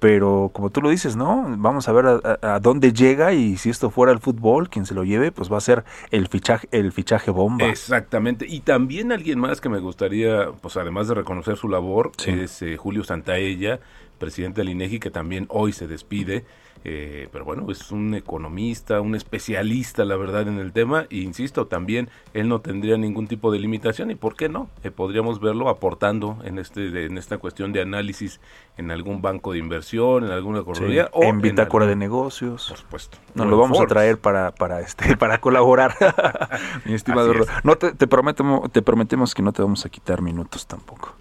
Pero 0.00 0.50
como 0.52 0.70
tú 0.70 0.80
lo 0.80 0.88
dices, 0.90 1.14
¿no? 1.14 1.44
Vamos 1.58 1.86
a 1.88 1.92
ver 1.92 2.06
a, 2.06 2.20
a- 2.42 2.54
a 2.54 2.58
dónde 2.60 2.92
llega 2.92 3.32
y 3.34 3.56
si 3.58 3.68
esto 3.70 3.90
fuera 3.90 4.12
el 4.12 4.18
fútbol, 4.18 4.68
quien 4.70 4.86
se 4.86 4.94
lo 4.94 5.04
lleve, 5.04 5.30
pues 5.30 5.52
va 5.52 5.58
a 5.58 5.60
ser 5.60 5.84
el 6.10 6.26
fichaje, 6.28 6.66
el 6.72 6.90
fichaje 6.90 7.30
bomba. 7.30 7.66
Exactamente. 7.66 8.46
Y 8.48 8.60
también 8.60 9.12
alguien 9.12 9.38
más 9.38 9.60
que 9.60 9.68
me 9.68 9.78
gustaría, 9.78 10.48
pues 10.62 10.76
además 10.78 11.06
de 11.08 11.14
reconocer 11.14 11.56
su 11.58 11.68
labor, 11.68 12.12
Sí. 12.16 12.30
es 12.30 12.62
eh, 12.62 12.76
Julio 12.78 13.04
Santaella, 13.04 13.78
presidente 14.18 14.62
del 14.62 14.70
INEGI, 14.70 15.00
que 15.00 15.10
también 15.10 15.46
hoy 15.50 15.72
se 15.72 15.86
despide. 15.86 16.44
Eh, 16.82 17.28
pero 17.30 17.44
bueno, 17.44 17.70
es 17.70 17.90
un 17.90 18.14
economista, 18.14 19.00
un 19.02 19.14
especialista, 19.14 20.04
la 20.06 20.16
verdad, 20.16 20.48
en 20.48 20.58
el 20.58 20.72
tema. 20.72 21.04
E 21.10 21.18
insisto, 21.18 21.66
también 21.66 22.08
él 22.32 22.48
no 22.48 22.60
tendría 22.60 22.96
ningún 22.96 23.26
tipo 23.26 23.52
de 23.52 23.58
limitación. 23.58 24.10
¿Y 24.10 24.14
por 24.14 24.34
qué 24.34 24.48
no? 24.48 24.68
Eh, 24.82 24.90
podríamos 24.90 25.40
verlo 25.40 25.68
aportando 25.68 26.38
en, 26.42 26.58
este, 26.58 26.90
de- 26.90 27.04
en 27.06 27.18
esta 27.18 27.36
cuestión 27.38 27.72
de 27.72 27.82
análisis 27.82 28.40
en 28.78 28.90
algún 28.90 29.20
banco 29.20 29.52
de 29.52 29.58
inversión, 29.58 30.24
en 30.24 30.30
alguna 30.30 30.60
Sí, 30.60 30.64
correduría 30.64 31.10
o 31.12 31.22
en 31.24 31.40
bitácora 31.42 31.84
de 31.84 31.92
algún- 31.92 32.00
negocios. 32.00 32.66
Por 32.68 32.78
supuesto. 32.78 33.18
Nos 33.34 33.46
lo 33.46 33.58
vamos 33.58 33.78
a 33.78 33.86
traer 33.86 34.18
para, 34.18 34.52
para 34.52 34.80
este, 34.80 35.16
para 35.18 35.38
colaborar, 35.40 35.94
mi 36.86 36.94
estimado. 36.94 37.32
Es. 37.32 37.46
No 37.62 37.76
te, 37.76 37.92
te 37.92 38.06
prometemos, 38.06 38.72
te 38.72 38.80
prometemos 38.80 39.34
que 39.34 39.42
no 39.42 39.52
te 39.52 39.60
vamos 39.60 39.84
a 39.84 39.90
quitar 39.90 40.22
minutos 40.22 40.66
tampoco. 40.66 41.14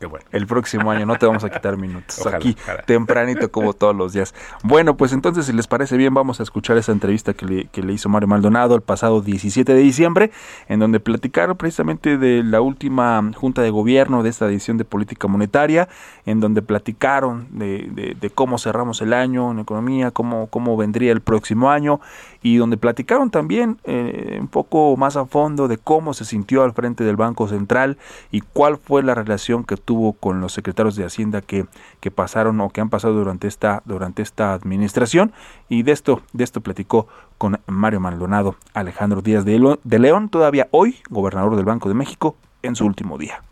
Bueno. 0.00 0.24
El 0.32 0.46
próximo 0.46 0.90
año 0.90 1.06
no 1.06 1.16
te 1.16 1.26
vamos 1.26 1.44
a 1.44 1.50
quitar 1.50 1.76
minutos. 1.76 2.18
Ojalá, 2.20 2.36
Aquí, 2.38 2.56
ojalá. 2.62 2.82
tempranito, 2.82 3.50
como 3.50 3.72
todos 3.72 3.94
los 3.94 4.12
días. 4.12 4.34
Bueno, 4.62 4.96
pues 4.96 5.12
entonces, 5.12 5.46
si 5.46 5.52
les 5.52 5.66
parece 5.66 5.96
bien, 5.96 6.14
vamos 6.14 6.40
a 6.40 6.42
escuchar 6.42 6.76
esa 6.78 6.92
entrevista 6.92 7.34
que 7.34 7.46
le, 7.46 7.64
que 7.66 7.82
le 7.82 7.92
hizo 7.92 8.08
Mario 8.08 8.28
Maldonado 8.28 8.74
el 8.74 8.82
pasado 8.82 9.20
17 9.20 9.72
de 9.74 9.80
diciembre, 9.80 10.30
en 10.68 10.80
donde 10.80 11.00
platicaron 11.00 11.56
precisamente 11.56 12.18
de 12.18 12.42
la 12.42 12.60
última 12.60 13.22
Junta 13.34 13.62
de 13.62 13.70
Gobierno 13.70 14.22
de 14.22 14.30
esta 14.30 14.46
edición 14.46 14.76
de 14.78 14.84
política 14.84 15.28
monetaria, 15.28 15.88
en 16.26 16.40
donde 16.40 16.62
platicaron 16.62 17.46
de, 17.50 17.88
de- 17.92 18.16
de 18.20 18.30
cómo 18.30 18.58
cerramos 18.58 19.00
el 19.02 19.12
año 19.12 19.50
en 19.50 19.58
economía, 19.60 20.10
cómo, 20.10 20.46
cómo 20.48 20.76
vendría 20.76 21.12
el 21.12 21.20
próximo 21.20 21.70
año, 21.70 22.00
y 22.42 22.56
donde 22.56 22.76
platicaron 22.76 23.30
también 23.30 23.78
eh, 23.84 24.38
un 24.40 24.48
poco 24.48 24.96
más 24.96 25.16
a 25.16 25.26
fondo 25.26 25.68
de 25.68 25.76
cómo 25.78 26.14
se 26.14 26.24
sintió 26.24 26.62
al 26.64 26.72
frente 26.72 27.04
del 27.04 27.16
Banco 27.16 27.46
Central 27.48 27.98
y 28.30 28.40
cuál 28.40 28.78
fue 28.78 29.02
la 29.02 29.14
relación 29.14 29.59
que 29.64 29.76
tuvo 29.76 30.12
con 30.12 30.40
los 30.40 30.52
secretarios 30.52 30.96
de 30.96 31.04
Hacienda 31.04 31.40
que, 31.40 31.66
que 32.00 32.10
pasaron 32.10 32.60
o 32.60 32.70
que 32.70 32.80
han 32.80 32.90
pasado 32.90 33.14
durante 33.14 33.48
esta, 33.48 33.82
durante 33.84 34.22
esta 34.22 34.52
administración. 34.52 35.32
Y 35.68 35.82
de 35.82 35.92
esto, 35.92 36.22
de 36.32 36.44
esto 36.44 36.60
platicó 36.60 37.06
con 37.38 37.60
Mario 37.66 38.00
Maldonado, 38.00 38.56
Alejandro 38.74 39.22
Díaz 39.22 39.44
de, 39.44 39.78
de 39.82 39.98
León, 39.98 40.28
todavía 40.28 40.68
hoy 40.70 40.96
gobernador 41.08 41.56
del 41.56 41.64
Banco 41.64 41.88
de 41.88 41.94
México, 41.94 42.36
en 42.62 42.76
su 42.76 42.84
último 42.84 43.18
día. 43.18 43.42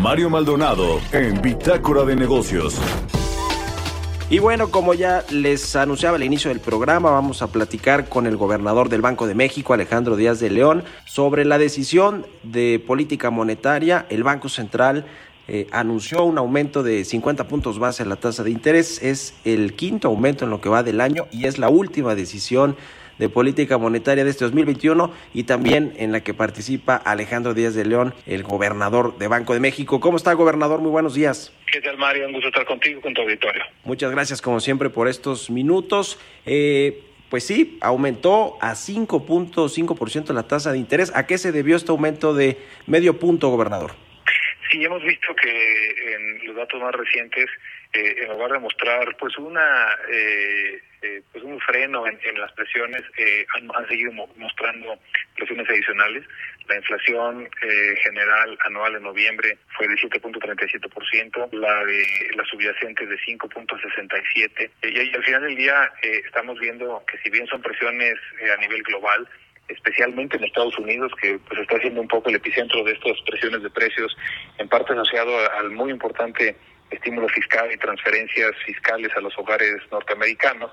Mario 0.00 0.30
Maldonado 0.30 1.00
en 1.12 1.40
Bitácora 1.42 2.04
de 2.04 2.16
Negocios. 2.16 2.80
Y 4.32 4.38
bueno, 4.38 4.70
como 4.70 4.94
ya 4.94 5.26
les 5.30 5.76
anunciaba 5.76 6.16
al 6.16 6.22
inicio 6.22 6.48
del 6.48 6.58
programa, 6.58 7.10
vamos 7.10 7.42
a 7.42 7.48
platicar 7.48 8.08
con 8.08 8.26
el 8.26 8.38
gobernador 8.38 8.88
del 8.88 9.02
Banco 9.02 9.26
de 9.26 9.34
México, 9.34 9.74
Alejandro 9.74 10.16
Díaz 10.16 10.40
de 10.40 10.48
León, 10.48 10.84
sobre 11.04 11.44
la 11.44 11.58
decisión 11.58 12.24
de 12.42 12.82
política 12.86 13.28
monetaria. 13.28 14.06
El 14.08 14.22
Banco 14.22 14.48
Central 14.48 15.04
eh, 15.48 15.66
anunció 15.70 16.24
un 16.24 16.38
aumento 16.38 16.82
de 16.82 17.04
50 17.04 17.46
puntos 17.46 17.78
base 17.78 18.04
en 18.04 18.08
la 18.08 18.16
tasa 18.16 18.42
de 18.42 18.50
interés. 18.50 19.02
Es 19.02 19.34
el 19.44 19.74
quinto 19.74 20.08
aumento 20.08 20.46
en 20.46 20.50
lo 20.50 20.62
que 20.62 20.70
va 20.70 20.82
del 20.82 21.02
año 21.02 21.26
y 21.30 21.44
es 21.44 21.58
la 21.58 21.68
última 21.68 22.14
decisión 22.14 22.74
de 23.22 23.28
política 23.28 23.78
monetaria 23.78 24.24
de 24.24 24.30
este 24.30 24.44
2021 24.44 25.14
y 25.32 25.44
también 25.44 25.94
en 25.96 26.10
la 26.10 26.24
que 26.24 26.34
participa 26.34 26.96
Alejandro 26.96 27.54
Díaz 27.54 27.72
de 27.76 27.84
León, 27.84 28.14
el 28.26 28.42
gobernador 28.42 29.16
de 29.16 29.28
Banco 29.28 29.54
de 29.54 29.60
México. 29.60 30.00
¿Cómo 30.00 30.16
está, 30.16 30.32
gobernador? 30.32 30.80
Muy 30.80 30.90
buenos 30.90 31.14
días. 31.14 31.56
¿Qué 31.72 31.80
tal, 31.80 31.96
Mario? 31.98 32.26
Un 32.26 32.32
gusto 32.32 32.48
estar 32.48 32.66
contigo, 32.66 33.00
con 33.00 33.14
tu 33.14 33.22
auditorio. 33.22 33.62
Muchas 33.84 34.10
gracias 34.10 34.42
como 34.42 34.58
siempre 34.58 34.90
por 34.90 35.06
estos 35.06 35.50
minutos. 35.50 36.18
Eh, 36.46 37.00
pues 37.30 37.46
sí, 37.46 37.78
aumentó 37.80 38.58
a 38.60 38.72
5.5% 38.72 40.34
la 40.34 40.42
tasa 40.42 40.72
de 40.72 40.78
interés. 40.78 41.12
¿A 41.14 41.24
qué 41.24 41.38
se 41.38 41.52
debió 41.52 41.76
este 41.76 41.92
aumento 41.92 42.34
de 42.34 42.58
medio 42.88 43.20
punto, 43.20 43.50
gobernador? 43.50 43.92
Sí, 44.68 44.82
hemos 44.82 45.02
visto 45.04 45.28
que 45.40 46.14
en 46.14 46.46
los 46.48 46.56
datos 46.56 46.80
más 46.80 46.92
recientes, 46.92 47.48
eh, 47.92 48.16
en 48.22 48.30
lugar 48.30 48.50
de 48.50 48.58
mostrar 48.58 49.16
pues 49.16 49.38
una 49.38 49.86
eh, 50.12 50.82
eh, 51.02 51.22
pues 51.32 51.44
un 51.44 51.58
freno 51.60 52.04
en, 52.06 52.18
las 52.40 52.52
presiones, 52.52 53.02
eh, 53.16 53.44
han, 53.54 53.88
seguido 53.88 54.12
mo- 54.12 54.28
mostrando 54.36 54.98
presiones 55.36 55.68
adicionales. 55.68 56.24
La 56.68 56.76
inflación 56.76 57.48
eh, 57.62 57.94
general 58.04 58.56
anual 58.64 58.94
en 58.96 59.02
noviembre 59.02 59.58
fue 59.76 59.88
de 59.88 59.94
7.37%, 59.96 61.52
la 61.52 61.84
de 61.84 62.30
la 62.36 62.44
subyacente 62.44 63.06
de 63.06 63.16
5.67%. 63.18 64.70
Y, 64.82 65.00
y 65.00 65.14
al 65.14 65.24
final 65.24 65.42
del 65.42 65.56
día 65.56 65.92
eh, 66.02 66.22
estamos 66.24 66.58
viendo 66.60 67.04
que 67.10 67.18
si 67.18 67.30
bien 67.30 67.46
son 67.48 67.60
presiones 67.62 68.14
eh, 68.40 68.50
a 68.52 68.56
nivel 68.60 68.82
global, 68.82 69.28
especialmente 69.68 70.36
en 70.36 70.44
Estados 70.44 70.78
Unidos, 70.78 71.12
que 71.20 71.38
pues 71.48 71.60
está 71.60 71.78
siendo 71.78 72.00
un 72.00 72.08
poco 72.08 72.28
el 72.30 72.36
epicentro 72.36 72.84
de 72.84 72.92
estas 72.92 73.20
presiones 73.22 73.62
de 73.62 73.70
precios, 73.70 74.16
en 74.58 74.68
parte 74.68 74.92
asociado 74.92 75.32
al 75.58 75.70
muy 75.70 75.90
importante 75.90 76.56
estímulo 76.90 77.26
fiscal 77.28 77.72
y 77.72 77.78
transferencias 77.78 78.52
fiscales 78.66 79.10
a 79.16 79.20
los 79.20 79.36
hogares 79.38 79.76
norteamericanos 79.90 80.70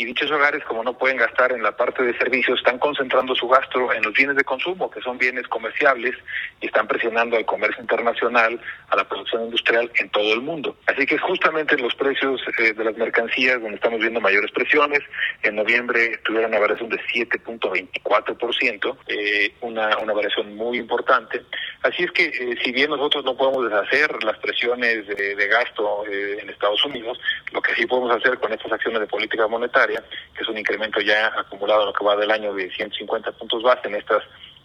y 0.00 0.06
dichos 0.06 0.30
hogares, 0.30 0.64
como 0.64 0.82
no 0.82 0.96
pueden 0.96 1.18
gastar 1.18 1.52
en 1.52 1.62
la 1.62 1.76
parte 1.76 2.02
de 2.02 2.16
servicios, 2.16 2.58
están 2.58 2.78
concentrando 2.78 3.34
su 3.34 3.46
gasto 3.48 3.92
en 3.92 4.02
los 4.02 4.14
bienes 4.14 4.34
de 4.34 4.44
consumo, 4.44 4.90
que 4.90 5.02
son 5.02 5.18
bienes 5.18 5.46
comerciables, 5.48 6.14
y 6.60 6.66
están 6.66 6.88
presionando 6.88 7.36
al 7.36 7.44
comercio 7.44 7.82
internacional, 7.82 8.58
a 8.88 8.96
la 8.96 9.06
producción 9.06 9.44
industrial 9.44 9.90
en 9.96 10.08
todo 10.08 10.32
el 10.32 10.40
mundo. 10.40 10.74
Así 10.86 11.04
que 11.04 11.18
justamente 11.18 11.74
en 11.74 11.82
los 11.82 11.94
precios 11.94 12.40
eh, 12.58 12.72
de 12.72 12.84
las 12.84 12.96
mercancías 12.96 13.60
donde 13.60 13.76
estamos 13.76 14.00
viendo 14.00 14.20
mayores 14.20 14.50
presiones. 14.52 15.00
En 15.42 15.56
noviembre 15.56 16.18
tuvieron 16.24 16.50
una 16.50 16.60
variación 16.60 16.88
de 16.88 16.98
7.24%, 16.98 18.96
eh, 19.08 19.54
una, 19.60 19.98
una 19.98 20.12
variación 20.14 20.56
muy 20.56 20.78
importante. 20.78 21.42
Así 21.82 22.02
es 22.04 22.12
que 22.12 22.26
eh, 22.26 22.58
si 22.62 22.72
bien 22.72 22.90
nosotros 22.90 23.24
no 23.24 23.36
podemos 23.36 23.64
deshacer 23.64 24.22
las 24.22 24.38
presiones 24.38 25.06
de, 25.06 25.34
de 25.34 25.48
gasto 25.48 26.04
eh, 26.06 26.38
en 26.42 26.50
Estados 26.50 26.84
Unidos, 26.84 27.18
lo 27.52 27.62
que 27.62 27.74
sí 27.74 27.86
podemos 27.86 28.14
hacer 28.14 28.38
con 28.38 28.52
estas 28.52 28.70
acciones 28.72 29.00
de 29.00 29.06
política 29.06 29.48
monetaria, 29.48 29.89
que 29.94 30.42
es 30.42 30.48
un 30.48 30.58
incremento 30.58 31.00
ya 31.00 31.32
acumulado 31.36 31.82
en 31.82 31.86
lo 31.86 31.92
que 31.92 32.04
va 32.04 32.16
del 32.16 32.30
año 32.30 32.54
de 32.54 32.70
150 32.70 33.32
puntos 33.32 33.62
base 33.62 33.88
en 33.88 33.96
estas 33.96 34.22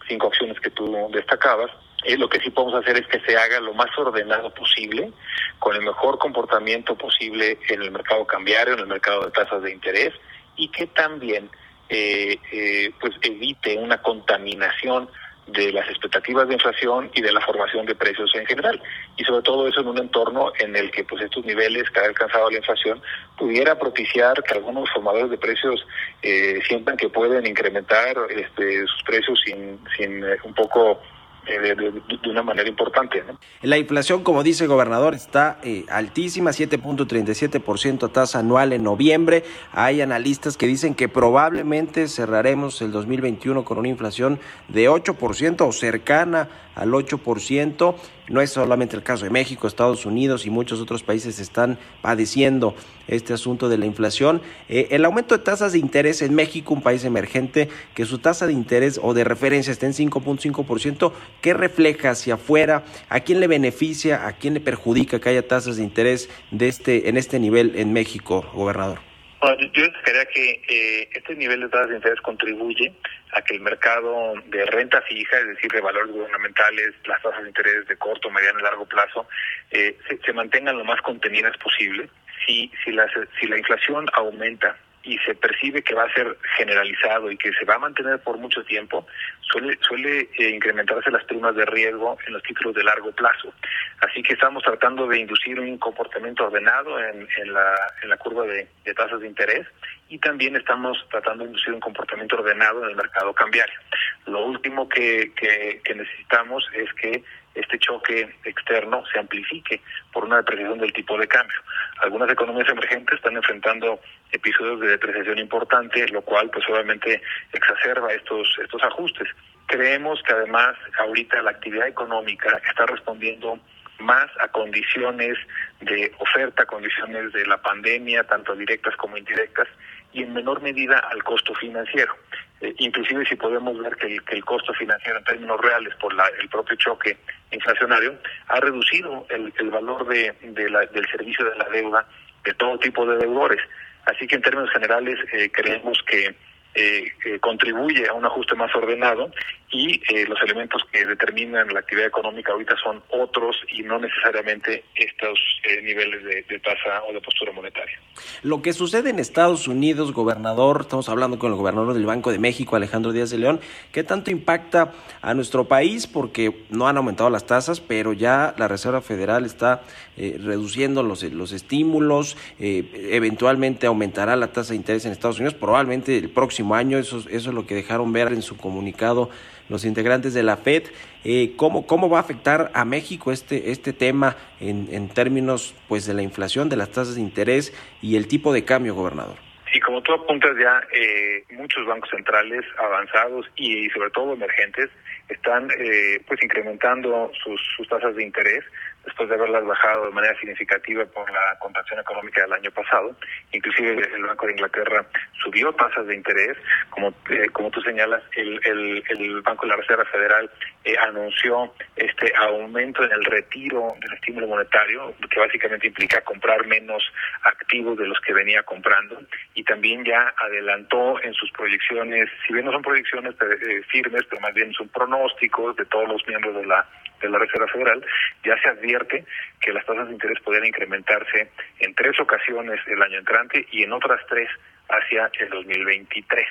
cinco 0.08 0.28
acciones 0.28 0.58
que 0.60 0.70
tú 0.70 1.08
destacabas, 1.12 1.70
eh, 2.04 2.16
lo 2.16 2.28
que 2.28 2.40
sí 2.40 2.50
podemos 2.50 2.80
hacer 2.80 2.96
es 2.96 3.06
que 3.08 3.20
se 3.20 3.36
haga 3.36 3.58
lo 3.60 3.74
más 3.74 3.90
ordenado 3.98 4.52
posible, 4.54 5.10
con 5.58 5.74
el 5.74 5.82
mejor 5.82 6.18
comportamiento 6.18 6.94
posible 6.94 7.58
en 7.68 7.82
el 7.82 7.90
mercado 7.90 8.24
cambiario, 8.26 8.74
en 8.74 8.80
el 8.80 8.86
mercado 8.86 9.24
de 9.24 9.32
tasas 9.32 9.62
de 9.62 9.72
interés, 9.72 10.14
y 10.56 10.68
que 10.68 10.86
también 10.86 11.50
eh, 11.88 12.38
eh, 12.52 12.90
pues 13.00 13.14
evite 13.22 13.76
una 13.76 14.02
contaminación 14.02 15.08
de 15.46 15.72
las 15.72 15.88
expectativas 15.88 16.48
de 16.48 16.54
inflación 16.54 17.10
y 17.14 17.22
de 17.22 17.32
la 17.32 17.40
formación 17.40 17.86
de 17.86 17.94
precios 17.94 18.30
en 18.34 18.46
general. 18.46 18.80
Y 19.16 19.24
sobre 19.24 19.42
todo 19.42 19.68
eso 19.68 19.80
en 19.80 19.88
un 19.88 19.98
entorno 19.98 20.52
en 20.58 20.74
el 20.74 20.90
que 20.90 21.04
pues 21.04 21.22
estos 21.22 21.44
niveles 21.44 21.88
que 21.90 22.00
ha 22.00 22.04
alcanzado 22.04 22.50
la 22.50 22.58
inflación 22.58 23.00
pudiera 23.38 23.78
propiciar 23.78 24.42
que 24.42 24.54
algunos 24.54 24.90
formadores 24.90 25.30
de 25.30 25.38
precios 25.38 25.86
eh, 26.22 26.60
sientan 26.66 26.96
que 26.96 27.08
pueden 27.08 27.46
incrementar 27.46 28.16
este, 28.30 28.86
sus 28.86 29.02
precios 29.04 29.40
sin, 29.44 29.78
sin 29.96 30.24
eh, 30.24 30.36
un 30.44 30.54
poco 30.54 31.00
de, 31.46 31.74
de, 31.74 31.90
de, 31.92 32.30
una 32.30 32.42
manera 32.42 32.68
importante. 32.68 33.22
¿no? 33.26 33.38
La 33.62 33.78
inflación, 33.78 34.22
como 34.22 34.42
dice 34.42 34.64
el 34.64 34.68
gobernador, 34.68 35.14
está 35.14 35.58
eh, 35.62 35.84
altísima, 35.88 36.50
7.37% 36.50 38.10
tasa 38.10 38.40
anual 38.40 38.72
en 38.72 38.82
noviembre. 38.82 39.44
Hay 39.72 40.00
analistas 40.00 40.56
que 40.56 40.66
dicen 40.66 40.94
que 40.94 41.08
probablemente 41.08 42.08
cerraremos 42.08 42.82
el 42.82 42.92
2021 42.92 43.64
con 43.64 43.78
una 43.78 43.88
inflación 43.88 44.38
de 44.68 44.88
8% 44.90 45.66
o 45.66 45.72
cercana 45.72 46.48
al 46.74 46.90
8%. 46.90 47.94
No 48.28 48.40
es 48.40 48.50
solamente 48.50 48.96
el 48.96 49.02
caso 49.02 49.24
de 49.24 49.30
México, 49.30 49.68
Estados 49.68 50.04
Unidos 50.04 50.46
y 50.46 50.50
muchos 50.50 50.80
otros 50.80 51.02
países 51.02 51.38
están 51.38 51.78
padeciendo 52.02 52.74
este 53.06 53.32
asunto 53.32 53.68
de 53.68 53.78
la 53.78 53.86
inflación. 53.86 54.42
Eh, 54.68 54.88
el 54.90 55.04
aumento 55.04 55.36
de 55.36 55.44
tasas 55.44 55.72
de 55.72 55.78
interés 55.78 56.22
en 56.22 56.34
México, 56.34 56.74
un 56.74 56.82
país 56.82 57.04
emergente, 57.04 57.68
que 57.94 58.04
su 58.04 58.18
tasa 58.18 58.46
de 58.46 58.52
interés 58.52 58.98
o 59.02 59.14
de 59.14 59.22
referencia 59.24 59.70
está 59.70 59.86
en 59.86 59.92
5.5%, 59.92 61.12
¿qué 61.40 61.54
refleja 61.54 62.10
hacia 62.10 62.34
afuera? 62.34 62.84
¿A 63.08 63.20
quién 63.20 63.38
le 63.38 63.46
beneficia? 63.46 64.26
¿A 64.26 64.32
quién 64.32 64.54
le 64.54 64.60
perjudica 64.60 65.20
que 65.20 65.28
haya 65.28 65.46
tasas 65.46 65.76
de 65.76 65.84
interés 65.84 66.28
de 66.50 66.68
este, 66.68 67.08
en 67.08 67.16
este 67.16 67.38
nivel 67.38 67.74
en 67.76 67.92
México, 67.92 68.44
gobernador? 68.54 69.15
Bueno, 69.40 69.70
yo 69.74 69.82
destacaría 69.82 70.24
que 70.26 70.62
eh, 70.68 71.08
este 71.12 71.34
nivel 71.34 71.60
de 71.60 71.68
tasas 71.68 71.90
de 71.90 71.96
interés 71.96 72.20
contribuye 72.22 72.92
a 73.32 73.42
que 73.42 73.54
el 73.54 73.60
mercado 73.60 74.34
de 74.46 74.64
renta 74.66 75.02
fija, 75.02 75.38
es 75.38 75.48
decir, 75.48 75.70
de 75.70 75.80
valores 75.80 76.10
gubernamentales, 76.10 76.94
las 77.04 77.20
tasas 77.22 77.42
de 77.42 77.48
interés 77.48 77.86
de 77.86 77.96
corto, 77.96 78.30
mediano 78.30 78.60
y 78.60 78.62
largo 78.62 78.86
plazo, 78.86 79.28
eh, 79.70 79.96
se, 80.08 80.18
se, 80.18 80.32
mantengan 80.32 80.78
lo 80.78 80.84
más 80.84 81.02
contenidas 81.02 81.56
posible. 81.58 82.08
Si, 82.46 82.70
si, 82.84 82.92
la, 82.92 83.06
si 83.38 83.46
la 83.46 83.58
inflación 83.58 84.06
aumenta 84.14 84.76
y 85.06 85.16
se 85.18 85.36
percibe 85.36 85.82
que 85.82 85.94
va 85.94 86.04
a 86.04 86.12
ser 86.12 86.36
generalizado 86.56 87.30
y 87.30 87.36
que 87.36 87.52
se 87.52 87.64
va 87.64 87.76
a 87.76 87.78
mantener 87.78 88.18
por 88.18 88.38
mucho 88.38 88.64
tiempo, 88.64 89.06
suele, 89.40 89.78
suele 89.80 90.28
eh, 90.36 90.50
incrementarse 90.50 91.12
las 91.12 91.24
primas 91.24 91.54
de 91.54 91.64
riesgo 91.64 92.18
en 92.26 92.32
los 92.32 92.42
títulos 92.42 92.74
de 92.74 92.82
largo 92.82 93.12
plazo. 93.12 93.54
Así 94.00 94.20
que 94.22 94.34
estamos 94.34 94.64
tratando 94.64 95.06
de 95.06 95.20
inducir 95.20 95.60
un 95.60 95.78
comportamiento 95.78 96.46
ordenado 96.46 96.98
en, 96.98 97.28
en, 97.38 97.52
la, 97.52 97.74
en 98.02 98.08
la 98.08 98.16
curva 98.16 98.44
de, 98.46 98.66
tasas 98.96 99.20
de 99.20 99.28
interés 99.28 99.66
y 100.08 100.18
también 100.18 100.56
estamos 100.56 100.98
tratando 101.08 101.44
de 101.44 101.50
inducir 101.50 101.72
un 101.72 101.80
comportamiento 101.80 102.36
ordenado 102.36 102.82
en 102.82 102.90
el 102.90 102.96
mercado 102.96 103.32
cambiario. 103.32 103.78
Lo 104.26 104.44
último 104.44 104.88
que, 104.88 105.32
que 105.36 105.94
necesitamos 105.94 106.68
es 106.74 106.92
que 106.94 107.22
este 107.56 107.78
choque 107.78 108.28
externo 108.44 109.02
se 109.12 109.18
amplifique 109.18 109.80
por 110.12 110.24
una 110.24 110.36
depreciación 110.36 110.78
del 110.78 110.92
tipo 110.92 111.18
de 111.18 111.26
cambio. 111.26 111.56
Algunas 112.00 112.30
economías 112.30 112.68
emergentes 112.68 113.16
están 113.16 113.36
enfrentando 113.36 114.00
episodios 114.32 114.80
de 114.80 114.88
depreciación 114.88 115.38
importante, 115.38 116.06
lo 116.08 116.22
cual 116.22 116.50
pues 116.50 116.64
obviamente 116.68 117.22
exacerba 117.52 118.12
estos 118.12 118.48
estos 118.62 118.82
ajustes. 118.82 119.28
Creemos 119.66 120.22
que 120.22 120.32
además 120.32 120.76
ahorita 120.98 121.42
la 121.42 121.50
actividad 121.50 121.88
económica 121.88 122.60
está 122.68 122.86
respondiendo 122.86 123.58
más 123.98 124.26
a 124.40 124.48
condiciones 124.48 125.38
de 125.80 126.12
oferta, 126.18 126.66
condiciones 126.66 127.32
de 127.32 127.46
la 127.46 127.56
pandemia, 127.58 128.24
tanto 128.24 128.54
directas 128.54 128.94
como 128.96 129.16
indirectas, 129.16 129.68
y 130.16 130.22
en 130.22 130.32
menor 130.32 130.62
medida 130.62 130.98
al 130.98 131.22
costo 131.22 131.54
financiero. 131.54 132.14
Eh, 132.60 132.74
inclusive 132.78 133.26
si 133.26 133.36
podemos 133.36 133.78
ver 133.78 133.94
que 133.96 134.18
el, 134.28 134.44
costo 134.44 134.72
financiero 134.72 135.18
en 135.18 135.24
términos 135.24 135.60
reales 135.60 135.94
por 135.96 136.14
la, 136.14 136.26
el 136.40 136.48
propio 136.48 136.74
choque 136.76 137.18
inflacionario 137.52 138.14
ha 138.48 138.60
reducido 138.60 139.26
el, 139.28 139.70
valor 139.70 140.08
de 140.08 140.34
la, 140.70 140.86
del 140.86 141.06
servicio 141.08 141.44
de 141.44 141.56
la 141.56 141.68
deuda 141.68 142.06
de 142.44 142.54
todo 142.54 142.78
tipo 142.78 143.04
de 143.04 143.18
deudores. 143.18 143.60
Así 144.06 144.26
que 144.26 144.36
en 144.36 144.42
términos 144.42 144.70
generales 144.70 145.18
eh, 145.32 145.50
creemos 145.52 146.02
que 146.06 146.34
eh, 146.74 147.12
eh, 147.24 147.38
contribuye 147.40 148.08
a 148.08 148.12
un 148.12 148.24
ajuste 148.24 148.54
más 148.54 148.74
ordenado 148.74 149.30
y 149.70 150.00
eh, 150.08 150.26
los 150.28 150.40
elementos 150.42 150.82
que 150.92 151.04
determinan 151.04 151.68
la 151.72 151.80
actividad 151.80 152.06
económica 152.06 152.52
ahorita 152.52 152.76
son 152.82 153.02
otros 153.10 153.56
y 153.72 153.82
no 153.82 153.98
necesariamente 153.98 154.84
estos 154.94 155.38
eh, 155.64 155.82
niveles 155.82 156.22
de, 156.24 156.58
tasa 156.60 157.02
o 157.08 157.12
de 157.12 157.20
postura 157.20 157.52
monetaria. 157.52 157.98
Lo 158.42 158.62
que 158.62 158.72
sucede 158.72 159.10
en 159.10 159.18
Estados 159.18 159.66
Unidos, 159.66 160.12
gobernador, 160.12 160.82
estamos 160.82 161.08
hablando 161.08 161.38
con 161.38 161.50
el 161.50 161.58
gobernador 161.58 161.94
del 161.94 162.06
Banco 162.06 162.30
de 162.30 162.38
México, 162.38 162.76
Alejandro 162.76 163.12
Díaz 163.12 163.30
de 163.30 163.38
León, 163.38 163.60
¿qué 163.92 164.04
tanto 164.04 164.30
impacta 164.30 164.92
a 165.20 165.34
nuestro 165.34 165.64
país? 165.64 166.06
Porque 166.06 166.64
no 166.70 166.88
han 166.88 166.96
aumentado 166.96 167.28
las 167.28 167.46
tasas, 167.46 167.80
pero 167.80 168.12
ya 168.12 168.54
la 168.58 168.68
Reserva 168.68 169.00
Federal 169.00 169.44
está 169.44 169.82
eh, 170.16 170.38
reduciendo 170.40 171.02
los, 171.02 171.22
los 171.24 171.52
estímulos, 171.52 172.36
eventualmente 172.58 173.86
aumentará 173.86 174.36
la 174.36 174.52
tasa 174.52 174.70
de 174.70 174.76
interés 174.76 175.04
en 175.04 175.12
Estados 175.12 175.38
Unidos, 175.38 175.54
probablemente 175.54 176.16
el 176.16 176.30
próximo 176.30 176.74
año, 176.74 176.98
eso, 176.98 177.18
eso 177.18 177.28
es 177.30 177.54
lo 177.54 177.66
que 177.66 177.74
dejaron 177.74 178.12
ver 178.12 178.28
en 178.28 178.42
su 178.42 178.56
comunicado 178.56 179.28
los 179.68 179.84
integrantes 179.84 180.34
de 180.34 180.42
la 180.42 180.56
FED. 180.56 180.84
Eh, 181.24 181.54
¿cómo, 181.56 181.86
¿Cómo 181.86 182.08
va 182.08 182.18
a 182.18 182.20
afectar 182.20 182.70
a 182.74 182.84
México 182.84 183.32
este, 183.32 183.70
este 183.70 183.92
tema 183.92 184.36
en, 184.60 184.88
en 184.92 185.08
términos 185.08 185.74
pues, 185.88 186.06
de 186.06 186.14
la 186.14 186.22
inflación, 186.22 186.68
de 186.68 186.76
las 186.76 186.90
tasas 186.90 187.16
de 187.16 187.20
interés 187.20 187.72
y 188.02 188.16
el 188.16 188.28
tipo 188.28 188.52
de 188.52 188.64
cambio, 188.64 188.94
gobernador? 188.94 189.36
Sí, 189.72 189.80
como 189.80 190.00
tú 190.02 190.12
apuntas 190.12 190.52
ya, 190.58 190.80
eh, 190.92 191.44
muchos 191.50 191.84
bancos 191.86 192.08
centrales 192.10 192.64
avanzados 192.78 193.46
y, 193.56 193.86
y 193.86 193.90
sobre 193.90 194.10
todo 194.10 194.32
emergentes 194.32 194.88
están 195.28 195.68
eh, 195.78 196.20
pues 196.26 196.42
incrementando 196.42 197.30
sus 197.44 197.88
tasas 197.88 198.14
de 198.14 198.22
interés 198.22 198.64
después 199.06 199.28
de 199.28 199.36
haberlas 199.36 199.64
bajado 199.64 200.06
de 200.06 200.12
manera 200.12 200.38
significativa 200.38 201.04
por 201.06 201.30
la 201.30 201.56
contracción 201.60 202.00
económica 202.00 202.42
del 202.42 202.52
año 202.52 202.70
pasado. 202.72 203.16
Inclusive 203.52 204.10
el 204.14 204.24
Banco 204.24 204.46
de 204.46 204.52
Inglaterra 204.52 205.06
subió 205.42 205.72
tasas 205.72 206.06
de 206.06 206.16
interés. 206.16 206.58
Como, 206.90 207.14
eh, 207.30 207.48
como 207.52 207.70
tú 207.70 207.80
señalas, 207.82 208.22
el, 208.36 208.60
el, 208.64 209.04
el, 209.08 209.40
Banco 209.42 209.62
de 209.62 209.70
la 209.70 209.76
Reserva 209.76 210.04
Federal 210.06 210.50
eh, 210.84 210.96
anunció 210.98 211.72
este 211.94 212.32
aumento 212.36 213.04
en 213.04 213.12
el 213.12 213.24
retiro 213.24 213.94
del 214.00 214.12
estímulo 214.14 214.48
monetario, 214.48 215.14
que 215.30 215.40
básicamente 215.40 215.86
implica 215.86 216.20
comprar 216.22 216.66
menos 216.66 217.02
activos 217.42 217.96
de 217.98 218.08
los 218.08 218.20
que 218.20 218.32
venía 218.32 218.62
comprando. 218.64 219.20
Y 219.54 219.62
también 219.62 220.04
ya 220.04 220.34
adelantó 220.36 221.22
en 221.22 221.32
sus 221.34 221.50
proyecciones, 221.52 222.28
si 222.46 222.52
bien 222.52 222.66
no 222.66 222.72
son 222.72 222.82
proyecciones 222.82 223.34
eh, 223.40 223.82
firmes, 223.88 224.22
pero 224.28 224.40
más 224.40 224.52
bien 224.52 224.72
son 224.72 224.88
pronósticos 224.88 225.76
de 225.76 225.84
todos 225.86 226.08
los 226.08 226.26
miembros 226.26 226.56
de 226.56 226.66
la 226.66 226.84
de 227.26 227.32
la 227.32 227.38
Reserva 227.38 227.68
Federal, 227.68 228.04
ya 228.44 228.56
se 228.60 228.68
advierte 228.68 229.24
que 229.60 229.72
las 229.72 229.84
tasas 229.84 230.08
de 230.08 230.14
interés 230.14 230.40
podrían 230.40 230.66
incrementarse 230.66 231.50
en 231.80 231.94
tres 231.94 232.18
ocasiones 232.20 232.80
el 232.86 233.02
año 233.02 233.18
entrante 233.18 233.66
y 233.70 233.82
en 233.82 233.92
otras 233.92 234.20
tres 234.28 234.48
hacia 234.88 235.30
el 235.40 235.50
2023. 235.50 236.46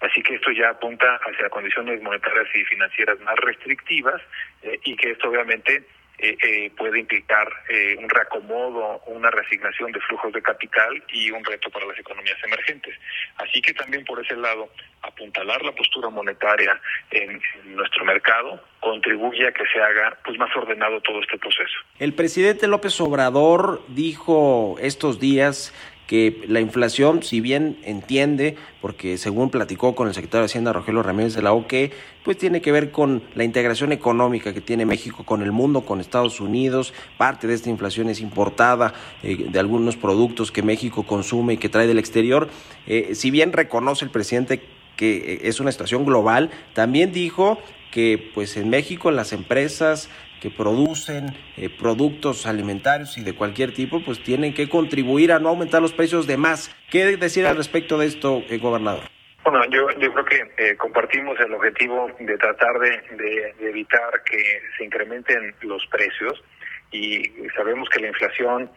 Así 0.00 0.22
que 0.22 0.34
esto 0.34 0.50
ya 0.50 0.70
apunta 0.70 1.18
hacia 1.24 1.48
condiciones 1.48 2.02
monetarias 2.02 2.48
y 2.54 2.64
financieras 2.64 3.18
más 3.20 3.36
restrictivas 3.36 4.20
eh, 4.62 4.78
y 4.84 4.96
que 4.96 5.12
esto 5.12 5.30
obviamente 5.30 5.84
eh, 6.18 6.36
eh, 6.42 6.70
puede 6.76 7.00
implicar 7.00 7.46
eh, 7.68 7.96
un 7.98 8.08
reacomodo, 8.08 9.02
una 9.06 9.30
reasignación 9.30 9.92
de 9.92 10.00
flujos 10.00 10.32
de 10.32 10.40
capital 10.40 11.02
y 11.12 11.30
un 11.30 11.44
reto 11.44 11.68
para 11.70 11.86
las 11.86 11.98
economías 11.98 12.38
emergentes. 12.44 12.94
Así 13.36 13.60
que 13.60 13.74
también 13.74 14.04
por 14.04 14.24
ese 14.24 14.34
lado 14.36 14.70
apuntalar 15.02 15.62
la 15.62 15.72
postura 15.72 16.08
monetaria 16.08 16.80
en, 17.10 17.40
nuestro 17.76 18.04
mercado 18.04 18.62
contribuye 18.80 19.46
a 19.46 19.52
que 19.52 19.64
se 19.72 19.80
haga 19.80 20.16
pues 20.24 20.38
más 20.38 20.54
ordenado 20.56 21.00
todo 21.02 21.20
este 21.20 21.38
proceso. 21.38 21.76
El 21.98 22.14
presidente 22.14 22.66
López 22.66 22.98
Obrador 23.00 23.82
dijo 23.88 24.76
estos 24.80 25.20
días 25.20 25.74
que 26.06 26.44
la 26.46 26.60
inflación, 26.60 27.22
si 27.22 27.40
bien 27.40 27.78
entiende, 27.82 28.56
porque 28.80 29.18
según 29.18 29.50
platicó 29.50 29.94
con 29.94 30.06
el 30.06 30.14
secretario 30.14 30.42
de 30.42 30.46
Hacienda 30.46 30.72
Rogelio 30.72 31.02
Ramírez 31.02 31.34
de 31.34 31.42
la 31.42 31.52
OQUE, 31.52 31.90
pues 32.24 32.38
tiene 32.38 32.60
que 32.60 32.70
ver 32.72 32.90
con 32.92 33.22
la 33.34 33.44
integración 33.44 33.92
económica 33.92 34.54
que 34.54 34.60
tiene 34.60 34.86
México 34.86 35.24
con 35.24 35.42
el 35.42 35.52
mundo, 35.52 35.82
con 35.82 36.00
Estados 36.00 36.40
Unidos. 36.40 36.94
Parte 37.16 37.46
de 37.46 37.54
esta 37.54 37.70
inflación 37.70 38.08
es 38.08 38.20
importada 38.20 38.94
eh, 39.22 39.46
de 39.48 39.58
algunos 39.58 39.96
productos 39.96 40.52
que 40.52 40.62
México 40.62 41.04
consume 41.04 41.54
y 41.54 41.56
que 41.56 41.68
trae 41.68 41.86
del 41.86 41.98
exterior. 41.98 42.48
Eh, 42.86 43.14
si 43.14 43.30
bien 43.30 43.52
reconoce 43.52 44.04
el 44.04 44.10
presidente 44.10 44.62
que 44.96 45.16
eh, 45.16 45.40
es 45.44 45.60
una 45.60 45.72
situación 45.72 46.04
global, 46.04 46.50
también 46.72 47.12
dijo 47.12 47.58
que 47.90 48.30
pues 48.34 48.56
en 48.56 48.68
México 48.68 49.10
las 49.10 49.32
empresas 49.32 50.10
que 50.40 50.50
producen 50.50 51.36
eh, 51.56 51.68
productos 51.70 52.46
alimentarios 52.46 53.16
y 53.18 53.24
de 53.24 53.34
cualquier 53.34 53.72
tipo, 53.72 54.02
pues 54.04 54.22
tienen 54.22 54.54
que 54.54 54.68
contribuir 54.68 55.32
a 55.32 55.38
no 55.38 55.48
aumentar 55.48 55.82
los 55.82 55.92
precios 55.92 56.26
de 56.26 56.36
más. 56.36 56.74
¿Qué 56.90 57.16
decir 57.16 57.46
al 57.46 57.56
respecto 57.56 57.98
de 57.98 58.06
esto, 58.06 58.42
eh, 58.48 58.58
gobernador? 58.58 59.04
Bueno, 59.44 59.64
yo, 59.70 59.88
yo 59.98 60.12
creo 60.12 60.24
que 60.24 60.52
eh, 60.58 60.76
compartimos 60.76 61.38
el 61.40 61.54
objetivo 61.54 62.10
de 62.18 62.36
tratar 62.36 62.78
de, 62.80 63.54
evitar 63.60 64.22
que 64.24 64.60
se 64.76 64.84
incrementen 64.84 65.54
los 65.62 65.86
precios 65.86 66.42
y 66.90 67.22
sabemos 67.56 67.88
que 67.88 68.00
la 68.00 68.08
inflación 68.08 68.70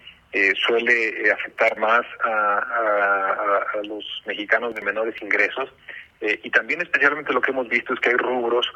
suele 0.68 1.32
afectar 1.32 1.76
más 1.80 2.05
a, 2.24 2.60
a, 2.60 3.88
los 3.88 4.05
mexicanos 4.28 4.76
de 4.76 4.82
menores 4.82 5.20
ingresos 5.24 5.70
y 6.22 6.51
también 6.51 6.82
especialmente 6.82 7.34
lo 7.34 7.41
que 7.41 7.49
hemos 7.49 7.68
visto 7.68 7.93
es 7.93 7.99
que 7.99 8.10
hay 8.10 8.16
rubros 8.16 8.68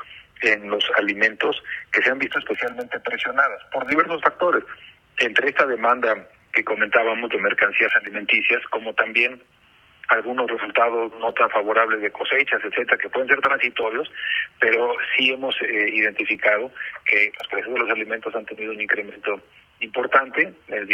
en 0.43 0.69
los 0.69 0.83
alimentos 0.97 1.63
que 1.91 2.01
se 2.01 2.11
han 2.11 2.19
visto 2.19 2.37
especialmente 2.39 2.99
presionadas 2.99 3.61
por 3.71 3.87
diversos 3.87 4.21
factores, 4.21 4.63
entre 5.17 5.49
esta 5.49 5.65
demanda 5.65 6.27
que 6.51 6.63
comentábamos 6.63 7.29
de 7.29 7.39
mercancías 7.39 7.91
alimenticias, 7.95 8.61
como 8.69 8.93
también 8.93 9.41
algunos 10.09 10.49
resultados 10.49 11.11
no 11.19 11.33
tan 11.33 11.49
favorables 11.49 12.01
de 12.01 12.11
cosechas, 12.11 12.61
etcétera, 12.63 12.97
que 12.97 13.09
pueden 13.09 13.29
ser 13.29 13.39
transitorios, 13.39 14.11
pero 14.59 14.93
sí 15.15 15.31
hemos 15.31 15.55
eh, 15.61 15.89
identificado 15.93 16.71
que 17.05 17.31
los 17.39 17.47
precios 17.47 17.73
de 17.73 17.79
los 17.79 17.89
alimentos 17.89 18.35
han 18.35 18.45
tenido 18.45 18.73
un 18.73 18.81
incremento 18.81 19.41
importante, 19.83 20.53
eh, 20.69 20.85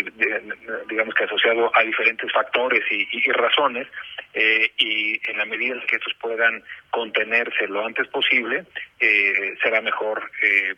digamos 0.90 1.14
que 1.14 1.24
asociado 1.24 1.72
a 1.76 1.84
diferentes 1.84 2.32
factores 2.32 2.84
y, 2.92 3.32
razones, 3.32 3.88
eh, 4.34 4.72
y 4.78 5.20
en 5.30 5.38
la 5.38 5.46
medida 5.46 5.76
en 5.76 5.82
que 5.88 5.96
estos 5.96 6.14
puedan 6.20 6.64
contenerse 6.92 7.68
lo 7.68 7.86
antes 7.86 8.08
posible, 8.08 8.66
eh, 9.00 9.56
será 9.64 9.82
mejor 9.82 10.30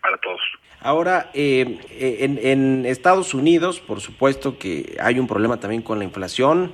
para 0.02 0.18
todos. 0.18 0.42
Ahora, 0.82 1.30
en, 1.34 1.80
en, 1.90 2.86
Estados 2.86 3.34
Unidos, 3.34 3.80
por 3.80 4.02
supuesto 4.02 4.58
que 4.58 4.98
hay 5.00 5.20
un 5.20 5.28
problema 5.28 5.60
también 5.60 5.82
con 5.82 6.00
la 6.00 6.06
inflación, 6.06 6.74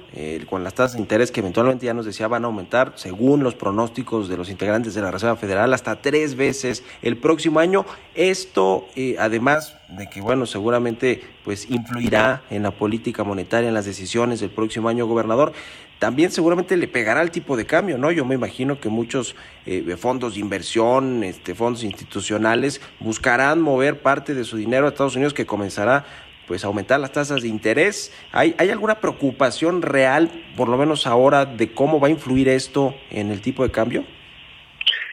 con 0.50 0.64
las 0.64 0.74
tasas 0.74 0.96
de 0.96 1.02
interés 1.02 1.32
que 1.32 1.42
eventualmente 1.42 1.86
ya 1.86 1.94
nos 1.94 2.06
decía 2.06 2.28
van 2.28 2.44
a 2.44 2.48
aumentar, 2.48 2.94
según 2.96 3.44
los 3.44 3.56
pronósticos 3.56 4.30
de 4.30 4.38
los 4.38 4.50
integrantes 4.50 4.96
de 4.96 5.02
la 5.02 5.12
Reserva 5.12 5.36
Federal, 5.36 5.74
hasta 5.74 6.02
tres 6.02 6.36
veces 6.36 6.84
el 7.02 7.18
próximo 7.18 7.60
año. 7.60 7.86
Esto, 8.16 8.88
además 9.20 9.78
de 9.90 10.10
que, 10.10 10.22
bueno, 10.22 10.46
seguramente 10.46 11.22
pues 11.44 11.70
influirá 11.70 12.42
en 12.50 12.64
la 12.64 12.72
política 12.72 13.24
monetaria, 13.24 13.68
en 13.70 13.74
las 13.74 13.86
decisiones 13.86 14.40
del 14.40 14.50
próximo 14.50 14.90
año 14.90 15.06
gobernador. 15.06 15.54
También 16.00 16.30
seguramente 16.30 16.78
le 16.78 16.88
pegará 16.88 17.22
el 17.22 17.32
tipo 17.32 17.58
de 17.58 17.66
cambio, 17.66 17.98
¿no? 17.98 18.12
Yo 18.12 18.24
me 18.26 18.36
imagino 18.36 18.80
que 18.80 18.90
muchos 18.90 19.36
eh, 19.66 19.96
fondos 19.98 20.36
de 20.36 20.42
inversión, 20.42 21.24
este, 21.24 21.56
fondos 21.56 21.84
institucionales, 21.84 22.82
buscarán 23.00 23.62
mover 23.62 24.02
parte 24.02 24.34
de 24.34 24.44
su 24.44 24.58
dinero 24.58 24.86
a 24.86 24.90
Estados 24.90 25.16
Unidos 25.16 25.34
que 25.34 25.46
comenzará 25.46 26.06
pues 26.48 26.64
aumentar 26.64 27.00
las 27.00 27.12
tasas 27.12 27.42
de 27.42 27.50
interés. 27.50 28.14
¿Hay, 28.32 28.56
¿Hay 28.58 28.70
alguna 28.70 28.96
preocupación 28.96 29.82
real, 29.82 30.32
por 30.56 30.70
lo 30.70 30.78
menos 30.78 31.06
ahora, 31.06 31.46
de 31.46 31.74
cómo 31.74 32.00
va 32.00 32.08
a 32.08 32.12
influir 32.12 32.48
esto 32.48 32.96
en 33.10 33.32
el 33.32 33.42
tipo 33.42 33.64
de 33.64 33.72
cambio? 33.72 34.06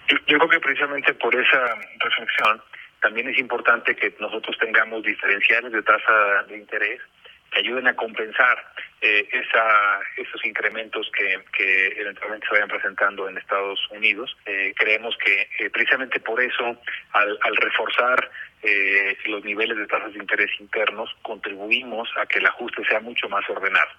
Yo 0.08 0.38
creo 0.38 0.48
que 0.48 0.60
precisamente 0.60 1.14
por 1.14 1.34
esa 1.34 1.58
reflexión 1.98 2.62
también 3.04 3.28
es 3.28 3.38
importante 3.38 3.94
que 3.94 4.14
nosotros 4.18 4.56
tengamos 4.58 5.02
diferenciales 5.02 5.70
de 5.72 5.82
tasa 5.82 6.42
de 6.48 6.56
interés 6.56 7.02
que 7.50 7.60
ayuden 7.60 7.86
a 7.86 7.94
compensar 7.94 8.56
eh, 9.02 9.28
esa, 9.30 10.00
esos 10.16 10.42
incrementos 10.42 11.12
que, 11.12 12.00
eventualmente 12.00 12.46
se 12.46 12.54
vayan 12.54 12.68
presentando 12.68 13.28
en 13.28 13.36
Estados 13.36 13.78
Unidos. 13.90 14.34
Eh, 14.46 14.72
creemos 14.74 15.14
que 15.22 15.48
eh, 15.58 15.68
precisamente 15.68 16.18
por 16.18 16.40
eso, 16.40 16.80
al, 17.12 17.38
al 17.42 17.56
reforzar 17.56 18.30
eh, 18.62 19.18
los 19.26 19.44
niveles 19.44 19.76
de 19.76 19.86
tasas 19.86 20.14
de 20.14 20.20
interés 20.20 20.50
internos, 20.58 21.14
contribuimos 21.20 22.08
a 22.16 22.24
que 22.24 22.38
el 22.38 22.46
ajuste 22.46 22.86
sea 22.86 23.00
mucho 23.00 23.28
más 23.28 23.44
ordenado. 23.50 23.90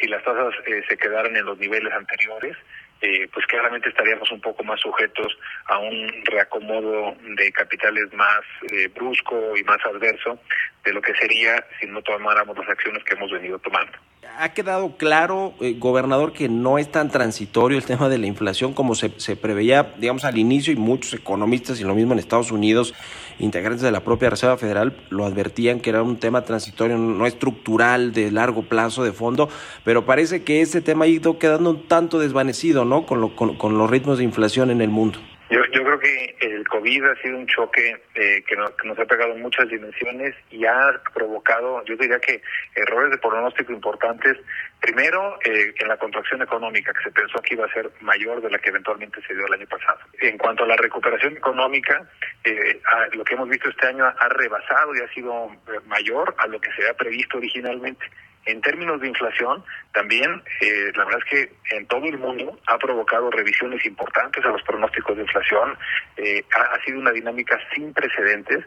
Si 0.00 0.06
las 0.06 0.22
tasas 0.22 0.54
se 0.88 0.96
quedaran 0.96 1.36
en 1.36 1.44
los 1.44 1.58
niveles 1.58 1.92
anteriores, 1.92 2.56
eh, 3.00 3.28
pues 3.32 3.46
claramente 3.46 3.88
estaríamos 3.88 4.30
un 4.32 4.40
poco 4.40 4.64
más 4.64 4.80
sujetos 4.80 5.38
a 5.66 5.78
un 5.78 6.08
reacomodo 6.24 7.14
de 7.36 7.52
capitales 7.52 8.12
más 8.12 8.40
eh, 8.72 8.88
brusco 8.88 9.56
y 9.56 9.62
más 9.62 9.78
adverso 9.86 10.40
de 10.84 10.92
lo 10.92 11.00
que 11.00 11.14
sería 11.14 11.64
si 11.80 11.86
no 11.86 12.02
tomáramos 12.02 12.56
las 12.58 12.68
acciones 12.68 13.04
que 13.04 13.14
hemos 13.14 13.30
venido 13.30 13.58
tomando. 13.58 13.92
Ha 14.38 14.52
quedado 14.52 14.96
claro, 14.96 15.54
eh, 15.60 15.74
gobernador, 15.78 16.32
que 16.32 16.48
no 16.48 16.78
es 16.78 16.90
tan 16.90 17.10
transitorio 17.10 17.78
el 17.78 17.84
tema 17.84 18.08
de 18.08 18.18
la 18.18 18.26
inflación 18.26 18.74
como 18.74 18.94
se, 18.94 19.18
se 19.18 19.36
preveía, 19.36 19.94
digamos, 19.96 20.24
al 20.24 20.36
inicio 20.36 20.72
y 20.72 20.76
muchos 20.76 21.14
economistas 21.14 21.80
y 21.80 21.84
lo 21.84 21.94
mismo 21.94 22.12
en 22.12 22.18
Estados 22.18 22.50
Unidos, 22.50 22.94
integrantes 23.38 23.82
de 23.82 23.90
la 23.90 24.00
propia 24.00 24.30
Reserva 24.30 24.56
Federal, 24.56 24.96
lo 25.10 25.24
advertían 25.24 25.80
que 25.80 25.90
era 25.90 26.02
un 26.02 26.16
tema 26.16 26.42
transitorio, 26.42 26.96
no 26.96 27.26
estructural, 27.26 28.12
de 28.12 28.30
largo 28.30 28.62
plazo, 28.62 29.04
de 29.04 29.12
fondo, 29.12 29.48
pero 29.84 30.04
parece 30.04 30.42
que 30.42 30.60
ese 30.60 30.80
tema 30.80 31.04
ha 31.04 31.08
ido 31.08 31.38
quedando 31.38 31.70
un 31.70 31.86
tanto 31.86 32.18
desvanecido, 32.18 32.84
¿no? 32.84 33.06
Con, 33.06 33.30
con, 33.30 33.78
los 33.78 33.90
ritmos 33.90 34.18
de 34.18 34.24
inflación 34.24 34.70
en 34.70 34.80
el 34.80 34.90
mundo. 34.90 35.18
Yo, 35.50 35.64
yo 35.72 35.82
creo 35.82 35.98
que 35.98 36.36
el 36.40 36.68
COVID 36.68 37.04
ha 37.04 37.22
sido 37.22 37.38
un 37.38 37.46
choque 37.46 37.96
eh, 38.14 38.44
que, 38.46 38.54
nos 38.56 38.98
ha 38.98 39.04
pegado 39.06 39.32
en 39.32 39.40
muchas 39.40 39.66
dimensiones 39.68 40.34
y 40.50 40.66
ha 40.66 41.00
provocado, 41.14 41.82
yo 41.86 41.96
diría 41.96 42.20
que 42.20 42.42
errores 42.74 43.12
de 43.12 43.18
pronóstico 43.18 43.72
importantes. 43.72 44.36
Primero, 44.80 45.38
eh, 45.44 45.72
en 45.78 45.88
la 45.88 45.96
contracción 45.96 46.42
económica, 46.42 46.92
que 46.92 47.02
se 47.02 47.10
pensó 47.12 47.40
que 47.40 47.54
iba 47.54 47.64
a 47.64 47.72
ser 47.72 47.90
mayor 48.00 48.42
de 48.42 48.50
la 48.50 48.58
que 48.58 48.68
eventualmente 48.68 49.22
se 49.26 49.34
dio 49.34 49.46
el 49.46 49.54
año 49.54 49.66
pasado. 49.66 50.00
En 50.20 50.36
cuanto 50.36 50.64
a 50.64 50.66
la 50.66 50.76
recuperación 50.76 51.36
económica, 51.36 52.06
eh, 52.44 52.80
lo 53.12 53.24
que 53.24 53.34
hemos 53.34 53.48
visto 53.48 53.70
este 53.70 53.86
año 53.86 54.04
ha 54.04 54.28
rebasado 54.28 54.94
y 54.94 55.00
ha 55.00 55.08
sido 55.14 55.50
mayor 55.86 56.34
a 56.36 56.46
lo 56.46 56.60
que 56.60 56.70
se 56.72 56.82
había 56.82 56.94
previsto 56.94 57.38
originalmente. 57.38 58.04
En 58.48 58.62
términos 58.62 58.98
de 58.98 59.08
inflación, 59.08 59.62
también 59.92 60.42
eh, 60.62 60.90
la 60.96 61.04
verdad 61.04 61.20
es 61.22 61.30
que 61.30 61.76
en 61.76 61.86
todo 61.86 62.06
el 62.06 62.16
mundo 62.16 62.58
ha 62.66 62.78
provocado 62.78 63.30
revisiones 63.30 63.84
importantes 63.84 64.42
a 64.42 64.48
los 64.48 64.62
pronósticos 64.62 65.16
de 65.16 65.22
inflación. 65.22 65.76
Eh, 66.16 66.42
ha, 66.56 66.82
sido 66.82 66.98
una 66.98 67.12
dinámica 67.12 67.60
sin 67.74 67.92
precedentes. 67.92 68.64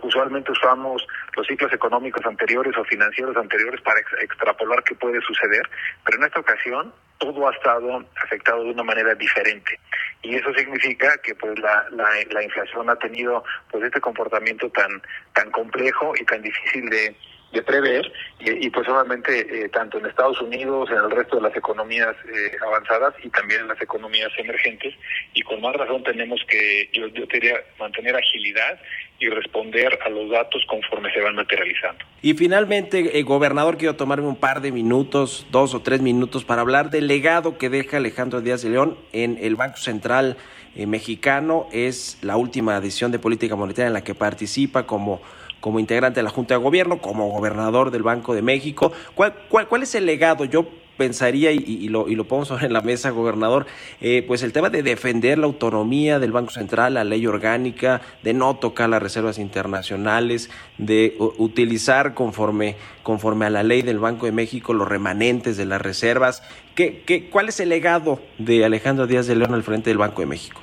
usualmente 0.00 0.50
usamos 0.50 1.06
los 1.36 1.46
ciclos 1.46 1.70
económicos 1.74 2.24
anteriores 2.24 2.74
o 2.78 2.84
financieros 2.84 3.36
anteriores 3.36 3.82
para 3.82 4.00
extrapolar 4.22 4.82
qué 4.82 4.94
puede 4.94 5.20
suceder, 5.20 5.68
pero 6.06 6.16
en 6.16 6.24
esta 6.24 6.40
ocasión 6.40 6.94
todo 7.18 7.48
ha 7.48 7.52
estado 7.52 8.06
afectado 8.24 8.64
de 8.64 8.70
una 8.70 8.82
manera 8.82 9.14
diferente 9.14 9.78
y 10.22 10.36
eso 10.36 10.54
significa 10.54 11.18
que 11.18 11.34
pues 11.34 11.58
la, 11.58 11.86
la, 11.90 12.08
la 12.30 12.42
inflación 12.42 12.88
ha 12.88 12.96
tenido 12.96 13.44
pues 13.70 13.84
este 13.84 14.00
comportamiento 14.00 14.70
tan 14.70 15.02
tan 15.34 15.50
complejo 15.50 16.14
y 16.18 16.24
tan 16.24 16.42
difícil 16.42 16.88
de 16.88 17.14
de 17.52 17.62
prever 17.62 18.10
y, 18.40 18.70
pues 18.70 18.88
obviamente 18.88 19.64
eh, 19.64 19.68
tanto 19.68 19.98
en 19.98 20.06
Estados 20.06 20.40
Unidos, 20.40 20.90
en 20.90 20.96
el 20.96 21.10
resto 21.10 21.36
de 21.36 21.42
las 21.42 21.56
economías 21.56 22.16
eh, 22.26 22.56
avanzadas 22.66 23.14
y 23.22 23.28
también 23.28 23.60
en 23.60 23.68
las 23.68 23.80
economías 23.80 24.30
emergentes 24.38 24.94
y 25.34 25.42
con 25.42 25.60
más 25.60 25.76
razón 25.76 26.02
tenemos 26.02 26.40
que, 26.48 26.88
yo, 26.92 27.06
yo 27.08 27.26
diría, 27.26 27.56
mantener 27.78 28.16
agilidad 28.16 28.80
y 29.18 29.28
responder 29.28 29.98
a 30.04 30.08
los 30.08 30.30
datos 30.30 30.64
conforme 30.66 31.12
se 31.12 31.20
van 31.20 31.36
materializando. 31.36 32.04
Y 32.22 32.34
finalmente, 32.34 33.18
eh, 33.18 33.22
gobernador, 33.22 33.76
quiero 33.76 33.94
tomarme 33.94 34.26
un 34.26 34.36
par 34.36 34.60
de 34.60 34.72
minutos, 34.72 35.46
dos 35.50 35.74
o 35.74 35.82
tres 35.82 36.00
minutos, 36.00 36.44
para 36.44 36.62
hablar 36.62 36.90
del 36.90 37.06
legado 37.06 37.58
que 37.58 37.68
deja 37.68 37.98
Alejandro 37.98 38.40
Díaz 38.40 38.62
de 38.62 38.70
León 38.70 38.98
en 39.12 39.38
el 39.40 39.54
Banco 39.54 39.76
Central 39.76 40.36
mexicano. 40.74 41.68
Es 41.70 42.18
la 42.22 42.36
última 42.36 42.80
decisión 42.80 43.12
de 43.12 43.18
política 43.18 43.54
monetaria 43.54 43.88
en 43.88 43.92
la 43.92 44.02
que 44.02 44.14
participa 44.14 44.86
como 44.86 45.20
como 45.62 45.78
integrante 45.78 46.20
de 46.20 46.24
la 46.24 46.30
Junta 46.30 46.54
de 46.54 46.60
Gobierno, 46.60 46.98
como 46.98 47.28
gobernador 47.30 47.90
del 47.92 48.02
Banco 48.02 48.34
de 48.34 48.42
México. 48.42 48.92
¿Cuál, 49.14 49.32
cuál, 49.48 49.68
cuál 49.68 49.84
es 49.84 49.94
el 49.94 50.04
legado? 50.04 50.44
Yo 50.44 50.66
pensaría, 50.96 51.52
y, 51.52 51.88
lo, 51.88 52.08
y 52.08 52.16
lo 52.16 52.24
pongo 52.24 52.44
sobre 52.44 52.68
la 52.68 52.80
mesa, 52.80 53.10
gobernador, 53.10 53.66
eh, 54.00 54.24
pues 54.26 54.42
el 54.42 54.52
tema 54.52 54.70
de 54.70 54.82
defender 54.82 55.38
la 55.38 55.46
autonomía 55.46 56.18
del 56.18 56.32
Banco 56.32 56.50
Central, 56.50 56.94
la 56.94 57.04
ley 57.04 57.26
orgánica, 57.26 58.02
de 58.22 58.34
no 58.34 58.56
tocar 58.56 58.88
las 58.88 59.02
reservas 59.02 59.38
internacionales, 59.38 60.50
de 60.78 61.14
utilizar 61.18 62.14
conforme, 62.14 62.76
conforme 63.02 63.46
a 63.46 63.50
la 63.50 63.62
ley 63.62 63.82
del 63.82 63.98
Banco 63.98 64.26
de 64.26 64.32
México 64.32 64.74
los 64.74 64.88
remanentes 64.88 65.56
de 65.56 65.64
las 65.64 65.80
reservas. 65.80 66.42
¿Qué, 66.74 67.02
qué, 67.06 67.30
¿Cuál 67.30 67.48
es 67.48 67.60
el 67.60 67.68
legado 67.68 68.20
de 68.38 68.64
Alejandro 68.64 69.06
Díaz 69.06 69.26
de 69.26 69.36
León 69.36 69.54
al 69.54 69.62
frente 69.62 69.90
del 69.90 69.98
Banco 69.98 70.22
de 70.22 70.26
México? 70.26 70.60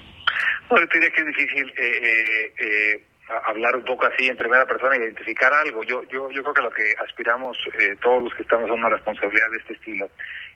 Bueno, 0.70 0.86
diría 0.94 1.10
que 1.10 1.22
es 1.22 1.28
difícil 1.28 1.74
eh, 1.78 2.54
eh, 2.60 3.04
hablar 3.46 3.76
un 3.76 3.84
poco 3.84 4.06
así 4.06 4.28
en 4.28 4.38
primera 4.38 4.66
persona, 4.66 4.98
identificar 4.98 5.54
algo. 5.54 5.84
Yo, 5.84 6.04
yo, 6.10 6.32
yo 6.32 6.42
creo 6.44 6.54
que 6.54 6.62
lo 6.62 6.72
que 6.72 6.96
aspiramos 7.06 7.58
eh, 7.80 7.96
todos 8.02 8.24
los 8.24 8.34
que 8.34 8.44
estamos 8.44 8.68
en 8.68 8.74
una 8.74 8.90
responsabilidad 8.90 9.50
de 9.52 9.58
este 9.58 9.74
estilo 9.74 10.10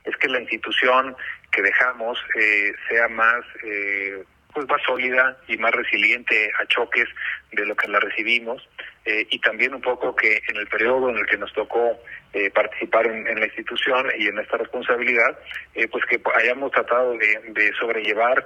es 0.03 0.15
que 0.17 0.27
la 0.27 0.41
institución 0.41 1.15
que 1.51 1.61
dejamos 1.61 2.19
eh, 2.35 2.73
sea 2.89 3.07
más 3.07 3.43
eh, 3.63 4.23
pues 4.53 4.67
más 4.67 4.81
sólida 4.85 5.37
y 5.47 5.57
más 5.57 5.71
resiliente 5.71 6.51
a 6.59 6.65
choques 6.67 7.07
de 7.51 7.65
lo 7.65 7.75
que 7.75 7.87
la 7.87 7.99
recibimos 7.99 8.67
eh, 9.05 9.27
y 9.29 9.39
también 9.39 9.73
un 9.73 9.81
poco 9.81 10.15
que 10.15 10.41
en 10.47 10.55
el 10.57 10.67
periodo 10.67 11.09
en 11.09 11.17
el 11.17 11.25
que 11.25 11.37
nos 11.37 11.51
tocó 11.53 11.99
eh, 12.33 12.49
participar 12.51 13.07
en, 13.07 13.27
en, 13.27 13.39
la 13.39 13.47
institución 13.47 14.07
y 14.17 14.27
en 14.27 14.39
esta 14.39 14.57
responsabilidad, 14.57 15.37
eh, 15.75 15.87
pues 15.87 16.05
que 16.05 16.21
hayamos 16.35 16.71
tratado 16.71 17.13
de, 17.17 17.39
de 17.49 17.73
sobrellevar 17.73 18.45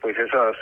pues 0.00 0.18
esos 0.18 0.56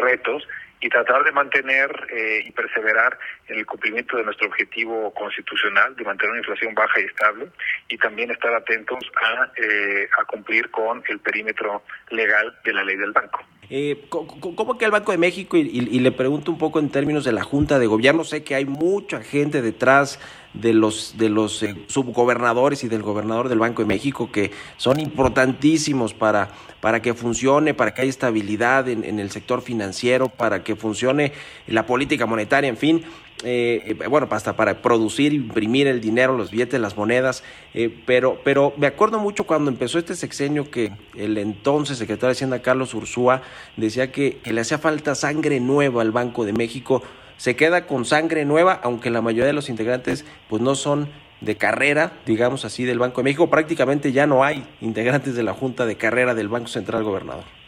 retos 0.00 0.46
y 0.80 0.88
tratar 0.88 1.24
de 1.24 1.32
mantener 1.32 1.90
eh, 2.10 2.42
y 2.44 2.50
perseverar 2.52 3.18
en 3.48 3.58
el 3.58 3.66
cumplimiento 3.66 4.16
de 4.16 4.24
nuestro 4.24 4.48
objetivo 4.48 5.12
constitucional 5.14 5.94
de 5.94 6.04
mantener 6.04 6.30
una 6.30 6.40
inflación 6.40 6.74
baja 6.74 7.00
y 7.00 7.04
estable 7.04 7.48
y 7.88 7.98
también 7.98 8.30
estar 8.30 8.54
atentos 8.54 8.98
a, 9.22 9.50
eh, 9.56 10.08
a 10.18 10.24
cumplir 10.24 10.70
con 10.70 11.02
el 11.08 11.18
perímetro 11.18 11.82
legal 12.10 12.56
de 12.64 12.72
la 12.72 12.84
ley 12.84 12.96
del 12.96 13.12
banco. 13.12 13.44
Eh, 13.72 14.04
¿Cómo 14.08 14.76
que 14.76 14.84
el 14.84 14.90
Banco 14.90 15.12
de 15.12 15.18
México? 15.18 15.56
Y, 15.56 15.60
y, 15.60 16.00
le 16.00 16.10
pregunto 16.10 16.50
un 16.50 16.58
poco 16.58 16.80
en 16.80 16.88
términos 16.88 17.22
de 17.22 17.30
la 17.30 17.44
Junta 17.44 17.78
de 17.78 17.86
Gobierno, 17.86 18.24
sé 18.24 18.42
que 18.42 18.56
hay 18.56 18.64
mucha 18.64 19.22
gente 19.22 19.62
detrás 19.62 20.18
de 20.54 20.74
los, 20.74 21.16
de 21.16 21.28
los 21.28 21.62
eh, 21.62 21.76
subgobernadores 21.86 22.82
y 22.82 22.88
del 22.88 23.02
gobernador 23.02 23.48
del 23.48 23.60
Banco 23.60 23.82
de 23.82 23.86
México 23.86 24.32
que 24.32 24.50
son 24.76 24.98
importantísimos 24.98 26.14
para, 26.14 26.50
para 26.80 27.00
que 27.00 27.14
funcione, 27.14 27.72
para 27.72 27.94
que 27.94 28.02
haya 28.02 28.10
estabilidad 28.10 28.88
en, 28.88 29.04
en 29.04 29.20
el 29.20 29.30
sector 29.30 29.62
financiero, 29.62 30.28
para 30.28 30.64
que 30.64 30.74
funcione 30.74 31.32
la 31.68 31.86
política 31.86 32.26
monetaria, 32.26 32.68
en 32.68 32.76
fin. 32.76 33.04
Eh, 33.42 33.96
eh, 33.98 34.06
bueno, 34.08 34.28
hasta 34.30 34.54
para 34.54 34.82
producir, 34.82 35.32
imprimir 35.32 35.86
el 35.86 36.00
dinero, 36.00 36.36
los 36.36 36.50
billetes, 36.50 36.78
las 36.78 36.96
monedas, 36.96 37.42
eh, 37.72 37.94
pero, 38.04 38.40
pero 38.44 38.74
me 38.76 38.86
acuerdo 38.86 39.18
mucho 39.18 39.44
cuando 39.44 39.70
empezó 39.70 39.98
este 39.98 40.14
sexenio 40.14 40.70
que 40.70 40.92
el 41.16 41.38
entonces 41.38 41.96
secretario 41.96 42.28
de 42.28 42.32
Hacienda 42.32 42.60
Carlos 42.60 42.92
Ursúa 42.92 43.40
decía 43.78 44.12
que, 44.12 44.38
que 44.38 44.52
le 44.52 44.60
hacía 44.60 44.78
falta 44.78 45.14
sangre 45.14 45.58
nueva 45.58 46.02
al 46.02 46.12
Banco 46.12 46.44
de 46.44 46.52
México, 46.52 47.02
se 47.38 47.56
queda 47.56 47.86
con 47.86 48.04
sangre 48.04 48.44
nueva, 48.44 48.78
aunque 48.82 49.08
la 49.08 49.22
mayoría 49.22 49.46
de 49.46 49.54
los 49.54 49.70
integrantes 49.70 50.26
pues 50.48 50.60
no 50.60 50.74
son 50.74 51.08
de 51.40 51.56
carrera, 51.56 52.12
digamos 52.26 52.66
así, 52.66 52.84
del 52.84 52.98
Banco 52.98 53.22
de 53.22 53.24
México, 53.24 53.48
prácticamente 53.48 54.12
ya 54.12 54.26
no 54.26 54.44
hay 54.44 54.66
integrantes 54.82 55.34
de 55.34 55.42
la 55.42 55.54
Junta 55.54 55.86
de 55.86 55.96
Carrera 55.96 56.34
del 56.34 56.48
Banco 56.48 56.68
Central 56.68 57.02
Gobernador. 57.04 57.59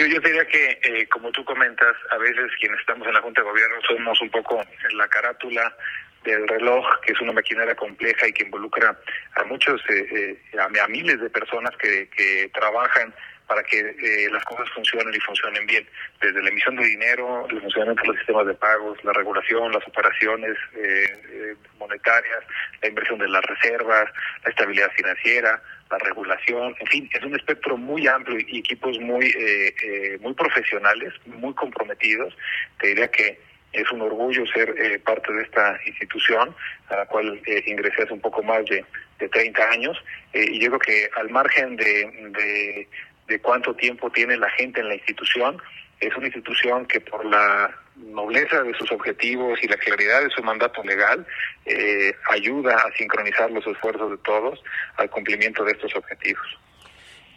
Yo, 0.00 0.06
yo 0.06 0.18
diría 0.20 0.46
que, 0.46 0.80
eh, 0.82 1.06
como 1.08 1.30
tú 1.30 1.44
comentas, 1.44 1.94
a 2.10 2.16
veces 2.16 2.50
quienes 2.58 2.80
estamos 2.80 3.06
en 3.06 3.12
la 3.12 3.20
Junta 3.20 3.42
de 3.42 3.50
Gobierno 3.50 3.76
somos 3.86 4.18
un 4.22 4.30
poco 4.30 4.64
la 4.94 5.06
carátula 5.08 5.76
del 6.24 6.48
reloj, 6.48 6.86
que 7.02 7.12
es 7.12 7.20
una 7.20 7.34
maquinaria 7.34 7.74
compleja 7.74 8.26
y 8.26 8.32
que 8.32 8.44
involucra 8.44 8.98
a 9.34 9.44
muchos, 9.44 9.78
eh, 9.90 10.38
eh, 10.54 10.58
a, 10.58 10.88
miles 10.88 11.20
de 11.20 11.28
personas 11.28 11.76
que, 11.76 12.08
que 12.16 12.50
trabajan 12.54 13.12
para 13.50 13.64
que 13.64 13.80
eh, 13.80 14.30
las 14.30 14.44
cosas 14.44 14.70
funcionen 14.70 15.12
y 15.12 15.18
funcionen 15.18 15.66
bien, 15.66 15.84
desde 16.22 16.40
la 16.40 16.50
emisión 16.50 16.76
de 16.76 16.84
dinero, 16.84 17.48
el 17.50 17.60
funcionamiento 17.60 18.02
de 18.02 18.08
los 18.08 18.16
sistemas 18.18 18.46
de 18.46 18.54
pagos, 18.54 18.96
la 19.02 19.12
regulación, 19.12 19.72
las 19.72 19.86
operaciones 19.88 20.56
eh, 20.76 21.56
monetarias, 21.76 22.44
la 22.80 22.88
inversión 22.88 23.18
de 23.18 23.28
las 23.28 23.42
reservas, 23.42 24.04
la 24.44 24.50
estabilidad 24.50 24.90
financiera, 24.92 25.60
la 25.90 25.98
regulación, 25.98 26.74
en 26.78 26.86
fin, 26.86 27.10
es 27.12 27.24
un 27.24 27.34
espectro 27.34 27.76
muy 27.76 28.06
amplio 28.06 28.38
y 28.46 28.58
equipos 28.58 28.98
muy, 29.00 29.26
eh, 29.26 29.74
eh, 29.82 30.18
muy 30.20 30.34
profesionales, 30.34 31.12
muy 31.26 31.52
comprometidos. 31.54 32.36
Te 32.78 32.88
diría 32.88 33.08
que 33.08 33.38
es 33.72 33.90
un 33.92 34.02
orgullo 34.02 34.44
ser 34.46 34.74
eh, 34.78 34.98
parte 34.98 35.32
de 35.32 35.42
esta 35.42 35.78
institución, 35.86 36.54
a 36.88 36.96
la 36.96 37.06
cual 37.06 37.40
eh, 37.46 37.62
ingresé 37.66 38.02
hace 38.02 38.12
un 38.12 38.20
poco 38.20 38.42
más 38.42 38.64
de, 38.66 38.84
de 39.18 39.28
30 39.28 39.62
años, 39.70 39.96
eh, 40.32 40.44
y 40.48 40.60
yo 40.60 40.68
creo 40.68 40.80
que 40.80 41.10
al 41.16 41.30
margen 41.30 41.76
de, 41.76 42.10
de, 42.30 42.88
de 43.28 43.40
cuánto 43.40 43.74
tiempo 43.74 44.10
tiene 44.10 44.36
la 44.36 44.50
gente 44.50 44.80
en 44.80 44.88
la 44.88 44.94
institución, 44.94 45.58
es 46.00 46.16
una 46.16 46.26
institución 46.26 46.86
que 46.86 47.00
por 47.00 47.24
la 47.24 47.70
nobleza 48.06 48.62
de 48.62 48.74
sus 48.74 48.90
objetivos 48.92 49.58
y 49.62 49.68
la 49.68 49.76
claridad 49.76 50.22
de 50.22 50.30
su 50.30 50.42
mandato 50.42 50.82
legal 50.82 51.26
eh, 51.66 52.14
ayuda 52.30 52.74
a 52.74 52.92
sincronizar 52.96 53.50
los 53.50 53.66
esfuerzos 53.66 54.10
de 54.10 54.18
todos 54.18 54.62
al 54.96 55.10
cumplimiento 55.10 55.64
de 55.64 55.72
estos 55.72 55.94
objetivos. 55.94 56.46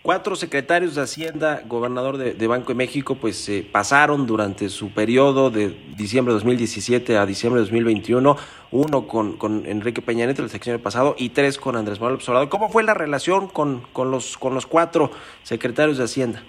Cuatro 0.03 0.35
secretarios 0.35 0.95
de 0.95 1.01
Hacienda, 1.01 1.61
gobernador 1.65 2.17
de, 2.17 2.47
Banco 2.47 2.69
de 2.69 2.75
México, 2.75 3.15
pues 3.15 3.47
eh, 3.47 3.65
pasaron 3.71 4.27
durante 4.27 4.67
su 4.67 4.93
periodo 4.93 5.49
de 5.49 5.69
diciembre 5.95 6.33
de 6.33 6.39
2017 6.39 7.17
a 7.17 7.25
diciembre 7.25 7.61
de 7.61 7.67
2021, 7.67 8.35
uno 8.71 9.07
con, 9.07 9.37
con 9.37 9.65
Enrique 9.65 10.01
Peña 10.01 10.25
Nieto 10.25 10.43
el 10.43 10.49
sexenio 10.49 10.81
pasado 10.81 11.15
y 11.17 11.29
tres 11.29 11.57
con 11.57 11.77
Andrés 11.77 12.01
Manuel 12.01 12.19
Obrador. 12.21 12.49
¿Cómo 12.49 12.67
fue 12.67 12.83
la 12.83 12.93
relación 12.93 13.47
con, 13.47 13.79
con, 13.93 14.11
los, 14.11 14.37
con 14.37 14.53
los 14.53 14.65
cuatro 14.65 15.09
secretarios 15.43 15.97
de 15.97 16.03
Hacienda? 16.03 16.43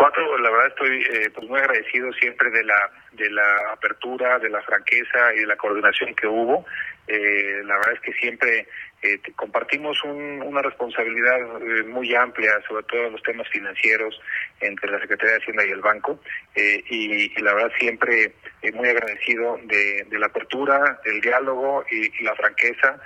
Cuatro, 0.00 0.38
la 0.38 0.50
verdad 0.50 0.68
estoy 0.68 1.04
eh, 1.12 1.28
pues 1.34 1.46
muy 1.46 1.60
agradecido 1.60 2.10
siempre 2.14 2.48
de 2.48 2.64
la 2.64 2.90
de 3.12 3.28
la 3.28 3.72
apertura, 3.74 4.38
de 4.38 4.48
la 4.48 4.62
franqueza 4.62 5.34
y 5.34 5.40
de 5.40 5.46
la 5.46 5.56
coordinación 5.56 6.14
que 6.14 6.26
hubo. 6.26 6.64
Eh, 7.06 7.60
la 7.66 7.76
verdad 7.76 7.92
es 7.92 8.00
que 8.00 8.12
siempre 8.14 8.66
eh, 9.02 9.20
compartimos 9.36 10.02
un, 10.04 10.40
una 10.40 10.62
responsabilidad 10.62 11.38
eh, 11.60 11.82
muy 11.82 12.14
amplia, 12.14 12.50
sobre 12.66 12.82
todo 12.84 13.08
en 13.08 13.12
los 13.12 13.22
temas 13.24 13.46
financieros, 13.50 14.18
entre 14.62 14.90
la 14.90 15.00
Secretaría 15.00 15.34
de 15.34 15.40
Hacienda 15.42 15.66
y 15.66 15.70
el 15.70 15.82
banco, 15.82 16.18
eh, 16.54 16.82
y, 16.88 17.38
y, 17.38 17.42
la 17.42 17.52
verdad 17.52 17.72
siempre 17.78 18.32
muy 18.72 18.88
agradecido 18.88 19.58
de, 19.64 20.06
de, 20.08 20.18
la 20.18 20.28
apertura, 20.28 20.98
del 21.04 21.20
diálogo 21.20 21.84
y, 21.90 22.06
y 22.06 22.24
la 22.24 22.34
franqueza 22.36 22.98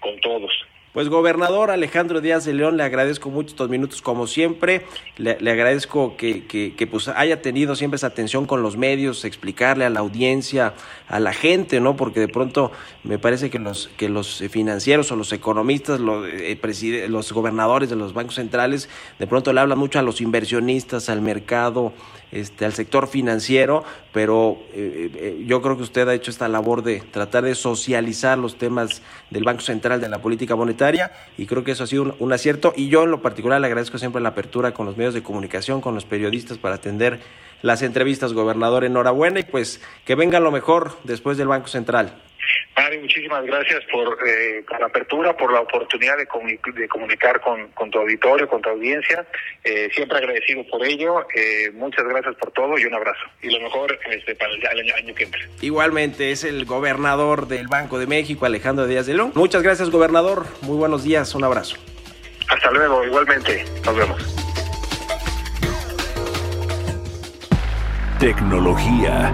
con 0.00 0.18
todos. 0.20 0.52
Pues 0.94 1.08
gobernador 1.08 1.72
Alejandro 1.72 2.20
Díaz 2.20 2.44
de 2.44 2.54
León, 2.54 2.76
le 2.76 2.84
agradezco 2.84 3.28
mucho 3.28 3.48
estos 3.48 3.68
minutos 3.68 4.00
como 4.00 4.28
siempre, 4.28 4.86
le, 5.16 5.32
agradezco 5.50 6.16
que, 6.16 6.46
que, 6.46 6.86
pues 6.86 7.08
haya 7.08 7.42
tenido 7.42 7.74
siempre 7.74 7.96
esa 7.96 8.06
atención 8.06 8.46
con 8.46 8.62
los 8.62 8.76
medios, 8.76 9.24
explicarle 9.24 9.84
a 9.84 9.90
la 9.90 9.98
audiencia, 9.98 10.74
a 11.08 11.18
la 11.18 11.32
gente, 11.32 11.80
¿no? 11.80 11.96
Porque 11.96 12.20
de 12.20 12.28
pronto 12.28 12.70
me 13.02 13.18
parece 13.18 13.50
que 13.50 13.58
los, 13.58 13.90
que 13.96 14.08
los 14.08 14.44
financieros 14.50 15.10
o 15.10 15.16
los 15.16 15.32
economistas, 15.32 15.98
los, 15.98 16.28
eh, 16.28 17.06
los 17.08 17.32
gobernadores 17.32 17.90
de 17.90 17.96
los 17.96 18.14
bancos 18.14 18.36
centrales, 18.36 18.88
de 19.18 19.26
pronto 19.26 19.52
le 19.52 19.62
hablan 19.62 19.78
mucho 19.78 19.98
a 19.98 20.02
los 20.02 20.20
inversionistas, 20.20 21.08
al 21.08 21.22
mercado, 21.22 21.92
este, 22.34 22.64
al 22.64 22.72
sector 22.72 23.06
financiero, 23.06 23.84
pero 24.12 24.58
eh, 24.72 25.08
eh, 25.14 25.44
yo 25.46 25.62
creo 25.62 25.76
que 25.76 25.84
usted 25.84 26.08
ha 26.08 26.14
hecho 26.14 26.32
esta 26.32 26.48
labor 26.48 26.82
de 26.82 27.00
tratar 27.00 27.44
de 27.44 27.54
socializar 27.54 28.36
los 28.36 28.58
temas 28.58 29.02
del 29.30 29.44
Banco 29.44 29.60
Central, 29.60 30.00
de 30.00 30.08
la 30.08 30.20
política 30.20 30.56
monetaria, 30.56 31.12
y 31.38 31.46
creo 31.46 31.62
que 31.62 31.70
eso 31.70 31.84
ha 31.84 31.86
sido 31.86 32.02
un, 32.02 32.14
un, 32.18 32.32
acierto 32.32 32.72
y 32.76 32.88
yo 32.88 33.04
en 33.04 33.12
lo 33.12 33.22
particular 33.22 33.60
le 33.60 33.68
agradezco 33.68 33.98
siempre 33.98 34.20
la 34.20 34.30
apertura 34.30 34.74
con 34.74 34.84
los 34.84 34.96
medios 34.96 35.14
de 35.14 35.22
comunicación, 35.22 35.80
con 35.80 35.94
los 35.94 36.04
periodistas 36.04 36.58
para 36.58 36.74
atender 36.74 37.20
las 37.62 37.82
entrevistas, 37.82 38.32
gobernador, 38.32 38.84
enhorabuena 38.84 39.38
y 39.38 39.44
pues 39.44 39.80
que 40.04 40.16
venga 40.16 40.40
lo 40.40 40.50
mejor 40.50 40.98
después 41.04 41.38
del 41.38 41.48
Banco 41.48 41.68
Central. 41.68 42.20
Mari, 42.76 42.98
muchísimas 42.98 43.44
gracias 43.44 43.84
por, 43.90 44.18
eh, 44.26 44.64
por, 44.68 44.80
la 44.80 44.86
apertura, 44.86 45.36
por 45.36 45.52
la 45.52 45.60
oportunidad 45.60 46.16
de, 46.16 46.26
comunic 46.26 46.66
de 46.74 46.88
comunicar 46.88 47.40
con, 47.40 47.68
con, 47.68 47.90
tu 47.90 48.00
auditorio, 48.00 48.48
con 48.48 48.60
tu 48.62 48.70
audiencia. 48.70 49.24
Eh, 49.62 49.88
siempre 49.94 50.18
agradecido 50.18 50.66
por 50.66 50.84
ello. 50.84 51.26
Eh, 51.34 51.70
muchas 51.72 52.04
gracias 52.04 52.34
por 52.34 52.50
todo 52.50 52.76
y 52.76 52.84
un 52.84 52.94
abrazo. 52.94 53.24
Y 53.42 53.50
lo 53.50 53.60
mejor 53.60 53.96
este, 54.10 54.34
para 54.34 54.52
el 54.52 54.80
año, 54.80 54.94
año 54.96 55.14
que 55.14 55.24
entra. 55.24 55.40
Igualmente, 55.60 56.32
es 56.32 56.42
el 56.42 56.64
gobernador 56.64 57.46
del 57.46 57.68
Banco 57.68 57.98
de 57.98 58.08
México, 58.08 58.44
Alejandro 58.44 58.86
Díaz 58.86 59.06
de 59.06 59.14
León. 59.14 59.32
Muchas 59.34 59.62
gracias, 59.62 59.90
gobernador. 59.90 60.46
Muy 60.62 60.76
buenos 60.76 61.04
días. 61.04 61.32
Un 61.34 61.44
abrazo. 61.44 61.76
Hasta 62.48 62.70
luego. 62.72 63.04
Igualmente. 63.04 63.64
Nos 63.84 63.96
vemos. 63.96 64.34
Tecnología 68.18 69.32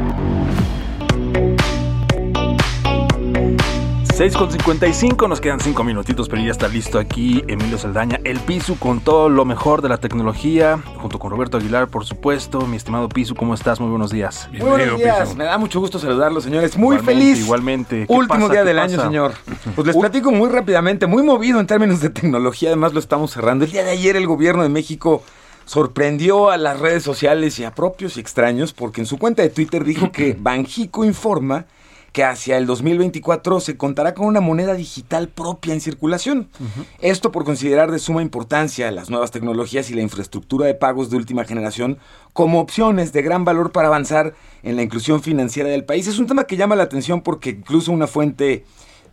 6 4.20 4.36
con 4.36 4.52
55, 4.52 5.28
nos 5.28 5.40
quedan 5.40 5.60
5 5.60 5.82
minutitos, 5.82 6.28
pero 6.28 6.42
ya 6.42 6.50
está 6.50 6.68
listo 6.68 6.98
aquí 6.98 7.42
Emilio 7.48 7.78
Saldaña, 7.78 8.20
el 8.24 8.38
Pisu 8.40 8.78
con 8.78 9.00
todo 9.00 9.30
lo 9.30 9.46
mejor 9.46 9.80
de 9.80 9.88
la 9.88 9.96
tecnología, 9.96 10.78
junto 10.98 11.18
con 11.18 11.30
Roberto 11.30 11.56
Aguilar, 11.56 11.88
por 11.88 12.04
supuesto. 12.04 12.66
Mi 12.66 12.76
estimado 12.76 13.08
Pisu, 13.08 13.34
¿cómo 13.34 13.54
estás? 13.54 13.80
Muy 13.80 13.88
buenos 13.88 14.10
días. 14.10 14.46
Muy 14.52 14.60
buenos 14.60 14.98
días, 14.98 15.34
me 15.36 15.44
da 15.44 15.56
mucho 15.56 15.80
gusto 15.80 15.98
saludarlos, 15.98 16.44
señores. 16.44 16.76
Muy 16.76 16.96
Igualmente, 16.96 17.24
feliz. 17.30 17.44
igualmente. 17.44 18.06
¿Qué 18.06 18.12
Último 18.12 18.40
pasa? 18.40 18.52
día 18.52 18.60
¿Qué 18.60 18.68
del 18.68 18.76
pasa? 18.76 18.94
año, 18.94 19.02
señor. 19.04 19.32
Pues 19.74 19.86
les 19.86 19.96
platico 19.96 20.30
muy 20.30 20.50
rápidamente, 20.50 21.06
muy 21.06 21.22
movido 21.22 21.58
en 21.58 21.66
términos 21.66 22.02
de 22.02 22.10
tecnología, 22.10 22.68
además 22.68 22.92
lo 22.92 23.00
estamos 23.00 23.30
cerrando. 23.30 23.64
El 23.64 23.70
día 23.72 23.84
de 23.84 23.92
ayer 23.92 24.16
el 24.16 24.26
gobierno 24.26 24.62
de 24.62 24.68
México 24.68 25.22
sorprendió 25.64 26.50
a 26.50 26.58
las 26.58 26.78
redes 26.78 27.02
sociales 27.02 27.58
y 27.58 27.64
a 27.64 27.74
propios 27.74 28.18
y 28.18 28.20
extraños 28.20 28.74
porque 28.74 29.00
en 29.00 29.06
su 29.06 29.16
cuenta 29.16 29.40
de 29.40 29.48
Twitter 29.48 29.82
dijo 29.82 30.12
que 30.12 30.36
Banjico 30.38 31.06
informa 31.06 31.64
que 32.12 32.24
hacia 32.24 32.58
el 32.58 32.66
2024 32.66 33.60
se 33.60 33.76
contará 33.76 34.14
con 34.14 34.26
una 34.26 34.40
moneda 34.40 34.74
digital 34.74 35.28
propia 35.28 35.74
en 35.74 35.80
circulación. 35.80 36.48
Esto 37.00 37.30
por 37.32 37.44
considerar 37.44 37.90
de 37.90 37.98
suma 37.98 38.22
importancia 38.22 38.90
las 38.90 39.10
nuevas 39.10 39.30
tecnologías 39.30 39.90
y 39.90 39.94
la 39.94 40.02
infraestructura 40.02 40.66
de 40.66 40.74
pagos 40.74 41.10
de 41.10 41.16
última 41.16 41.44
generación 41.44 41.98
como 42.32 42.60
opciones 42.60 43.12
de 43.12 43.22
gran 43.22 43.44
valor 43.44 43.72
para 43.72 43.88
avanzar 43.88 44.34
en 44.62 44.76
la 44.76 44.82
inclusión 44.82 45.22
financiera 45.22 45.68
del 45.68 45.84
país. 45.84 46.06
Es 46.06 46.18
un 46.18 46.26
tema 46.26 46.44
que 46.44 46.56
llama 46.56 46.76
la 46.76 46.84
atención 46.84 47.22
porque 47.22 47.50
incluso 47.50 47.92
una 47.92 48.06
fuente 48.06 48.64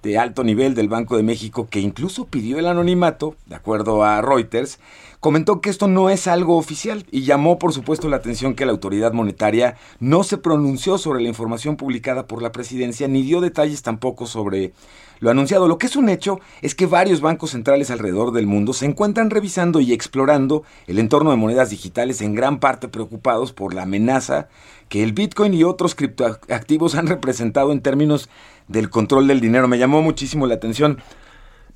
de 0.04 0.18
alto 0.18 0.44
nivel 0.44 0.76
del 0.76 0.90
Banco 0.90 1.18
de 1.18 1.24
México, 1.24 1.68
que 1.70 1.80
incluso 1.80 2.26
pidió 2.26 2.60
el 2.60 2.68
anonimato, 2.68 3.36
de 3.46 3.56
acuerdo 3.56 4.04
a 4.04 4.22
Reuters, 4.22 4.80
comentó 5.20 5.62
que 5.62 5.70
esto 5.70 5.88
no 5.88 6.10
es 6.10 6.28
algo 6.28 6.58
oficial 6.58 7.06
y 7.12 7.24
llamó 7.24 7.60
por 7.60 7.74
supuesto 7.74 8.10
la 8.10 8.18
atención 8.18 8.54
que 8.54 8.66
la 8.66 8.72
autoridad 8.72 9.14
monetaria 9.14 9.76
no 10.00 10.24
se 10.24 10.38
pronunció 10.38 10.98
sobre 10.98 11.22
la 11.22 11.30
información 11.30 11.76
publicada 11.76 12.28
por 12.28 12.42
la 12.42 12.52
presidencia 12.52 13.08
ni 13.08 13.24
dio 13.24 13.42
detalles 13.42 13.82
tampoco 13.82 14.26
sobre 14.26 14.74
lo 15.20 15.32
anunciado. 15.32 15.68
Lo 15.68 15.78
que 15.78 15.88
es 15.88 15.96
un 15.96 16.10
hecho 16.10 16.40
es 16.62 16.76
que 16.76 16.86
varios 16.86 17.22
bancos 17.22 17.52
centrales 17.52 17.90
alrededor 17.90 18.32
del 18.32 18.46
mundo 18.46 18.74
se 18.74 18.86
encuentran 18.86 19.30
revisando 19.30 19.80
y 19.80 19.94
explorando 19.94 20.64
el 20.86 21.00
entorno 21.00 21.32
de 21.32 21.38
monedas 21.38 21.70
digitales 21.70 22.22
en 22.22 22.36
gran 22.36 22.60
parte 22.60 22.88
preocupados 22.88 23.54
por 23.54 23.74
la 23.74 23.84
amenaza 23.84 24.48
que 24.90 25.04
el 25.04 25.14
Bitcoin 25.14 25.54
y 25.54 25.64
otros 25.64 25.96
criptoactivos 25.96 26.96
han 26.96 27.08
representado 27.08 27.72
en 27.72 27.82
términos 27.82 28.30
del 28.68 28.90
control 28.90 29.28
del 29.28 29.42
dinero. 29.42 29.68
Me 29.68 29.80
llamó 29.80 30.02
muchísimo 30.02 30.48
la 30.48 30.56
atención. 30.56 31.00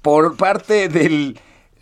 Por 0.02 0.36
parte 0.36 0.90
de 0.90 1.36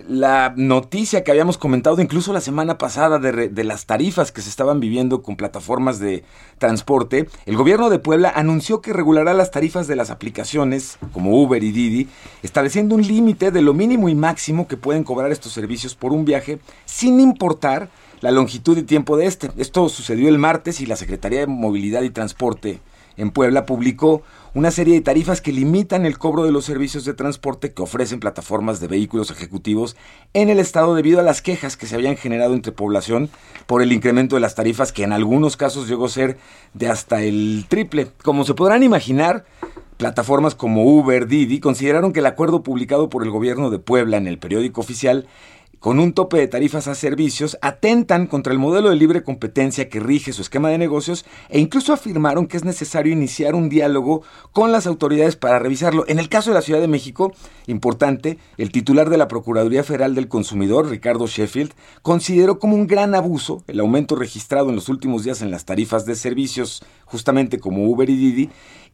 la 0.07 0.53
noticia 0.55 1.23
que 1.23 1.31
habíamos 1.31 1.57
comentado 1.57 2.01
incluso 2.01 2.31
la 2.31 2.41
semana 2.41 2.77
pasada 2.77 3.19
de, 3.19 3.63
las 3.63 3.85
tarifas 3.85 4.31
que 4.31 4.41
se 4.41 4.49
estaban 4.49 4.79
viviendo 4.79 5.21
con 5.21 5.35
plataformas 5.35 5.99
de 5.99 6.23
transporte, 6.57 7.27
el 7.45 7.57
gobierno 7.57 7.89
de 7.89 7.99
Puebla 7.99 8.31
anunció 8.33 8.81
que 8.81 8.93
regulará 8.93 9.33
las 9.33 9.51
tarifas 9.51 9.87
de 9.87 9.95
las 9.95 10.09
aplicaciones 10.09 10.97
como 11.11 11.41
Uber 11.41 11.63
y 11.63 11.71
Didi, 11.71 12.07
estableciendo 12.43 12.95
un 12.95 13.05
límite 13.05 13.51
de 13.51 13.61
lo 13.61 13.73
mínimo 13.73 14.09
y 14.09 14.15
máximo 14.15 14.67
que 14.67 14.77
pueden 14.77 15.03
cobrar 15.03 15.31
estos 15.31 15.51
servicios 15.51 15.95
por 15.95 16.13
un 16.13 16.25
viaje 16.25 16.59
sin 16.85 17.19
importar 17.19 17.89
la 18.21 18.31
longitud 18.31 18.77
y 18.77 18.83
tiempo 18.83 19.17
de 19.17 19.25
este. 19.25 19.51
Esto 19.57 19.89
sucedió 19.89 20.29
el 20.29 20.37
martes 20.37 20.81
y 20.81 20.85
la 20.85 20.95
Secretaría 20.95 21.41
de 21.41 21.47
Movilidad 21.47 22.03
y 22.03 22.09
Transporte 22.09 22.79
en 23.19 23.31
Puebla 23.31 23.65
publicó 23.65 24.23
una 24.53 24.71
serie 24.71 24.95
de 24.95 25.01
tarifas 25.01 25.41
que 25.41 25.51
limitan 25.51 26.05
el 26.05 26.17
cobro 26.17 26.43
de 26.43 26.51
los 26.51 26.65
servicios 26.65 27.05
de 27.05 27.13
transporte 27.13 27.73
que 27.73 27.81
ofrecen 27.81 28.19
plataformas 28.19 28.79
de 28.79 28.87
vehículos 28.87 29.31
ejecutivos 29.31 29.95
en 30.33 30.49
el 30.49 30.59
estado 30.59 30.95
debido 30.95 31.19
a 31.19 31.23
las 31.23 31.41
quejas 31.41 31.77
que 31.77 31.85
se 31.85 31.95
habían 31.95 32.17
generado 32.17 32.53
entre 32.53 32.71
población 32.71 33.29
por 33.67 33.81
el 33.81 33.91
incremento 33.91 34.35
de 34.35 34.41
las 34.41 34.55
tarifas 34.55 34.91
que 34.91 35.03
en 35.03 35.13
algunos 35.13 35.57
casos 35.57 35.87
llegó 35.87 36.05
a 36.05 36.09
ser 36.09 36.37
de 36.73 36.89
hasta 36.89 37.21
el 37.21 37.65
triple. 37.67 38.07
Como 38.23 38.43
se 38.43 38.53
podrán 38.53 38.83
imaginar, 38.83 39.45
Plataformas 39.99 40.55
como 40.55 40.85
Uber, 40.85 41.27
Didi 41.27 41.59
consideraron 41.59 42.13
que 42.13 42.21
el 42.21 42.25
acuerdo 42.25 42.63
publicado 42.63 43.09
por 43.09 43.21
el 43.21 43.31
gobierno 43.31 43.69
de 43.69 43.79
Puebla 43.79 44.15
en 44.15 44.27
el 44.27 44.39
periódico 44.39 44.79
oficial 44.79 45.27
con 45.79 45.99
un 45.99 46.13
tope 46.13 46.37
de 46.37 46.47
tarifas 46.47 46.87
a 46.87 46.95
servicios, 46.95 47.57
atentan 47.61 48.27
contra 48.27 48.53
el 48.53 48.59
modelo 48.59 48.89
de 48.89 48.95
libre 48.95 49.23
competencia 49.23 49.89
que 49.89 49.99
rige 49.99 50.33
su 50.33 50.41
esquema 50.41 50.69
de 50.69 50.77
negocios 50.77 51.25
e 51.49 51.59
incluso 51.59 51.93
afirmaron 51.93 52.47
que 52.47 52.57
es 52.57 52.65
necesario 52.65 53.13
iniciar 53.13 53.55
un 53.55 53.69
diálogo 53.69 54.23
con 54.51 54.71
las 54.71 54.87
autoridades 54.87 55.35
para 55.35 55.59
revisarlo. 55.59 56.05
En 56.07 56.19
el 56.19 56.29
caso 56.29 56.49
de 56.49 56.55
la 56.55 56.61
Ciudad 56.61 56.81
de 56.81 56.87
México, 56.87 57.33
importante, 57.67 58.37
el 58.57 58.71
titular 58.71 59.09
de 59.09 59.17
la 59.17 59.27
Procuraduría 59.27 59.83
Federal 59.83 60.15
del 60.15 60.27
Consumidor, 60.27 60.89
Ricardo 60.89 61.27
Sheffield, 61.27 61.73
consideró 62.01 62.59
como 62.59 62.75
un 62.75 62.87
gran 62.87 63.15
abuso 63.15 63.63
el 63.67 63.79
aumento 63.79 64.15
registrado 64.15 64.69
en 64.69 64.75
los 64.75 64.89
últimos 64.89 65.23
días 65.23 65.41
en 65.41 65.51
las 65.51 65.65
tarifas 65.65 66.05
de 66.05 66.15
servicios, 66.15 66.83
justamente 67.05 67.59
como 67.59 67.89
Uber 67.89 68.09
y 68.09 68.15
Didi, 68.15 68.49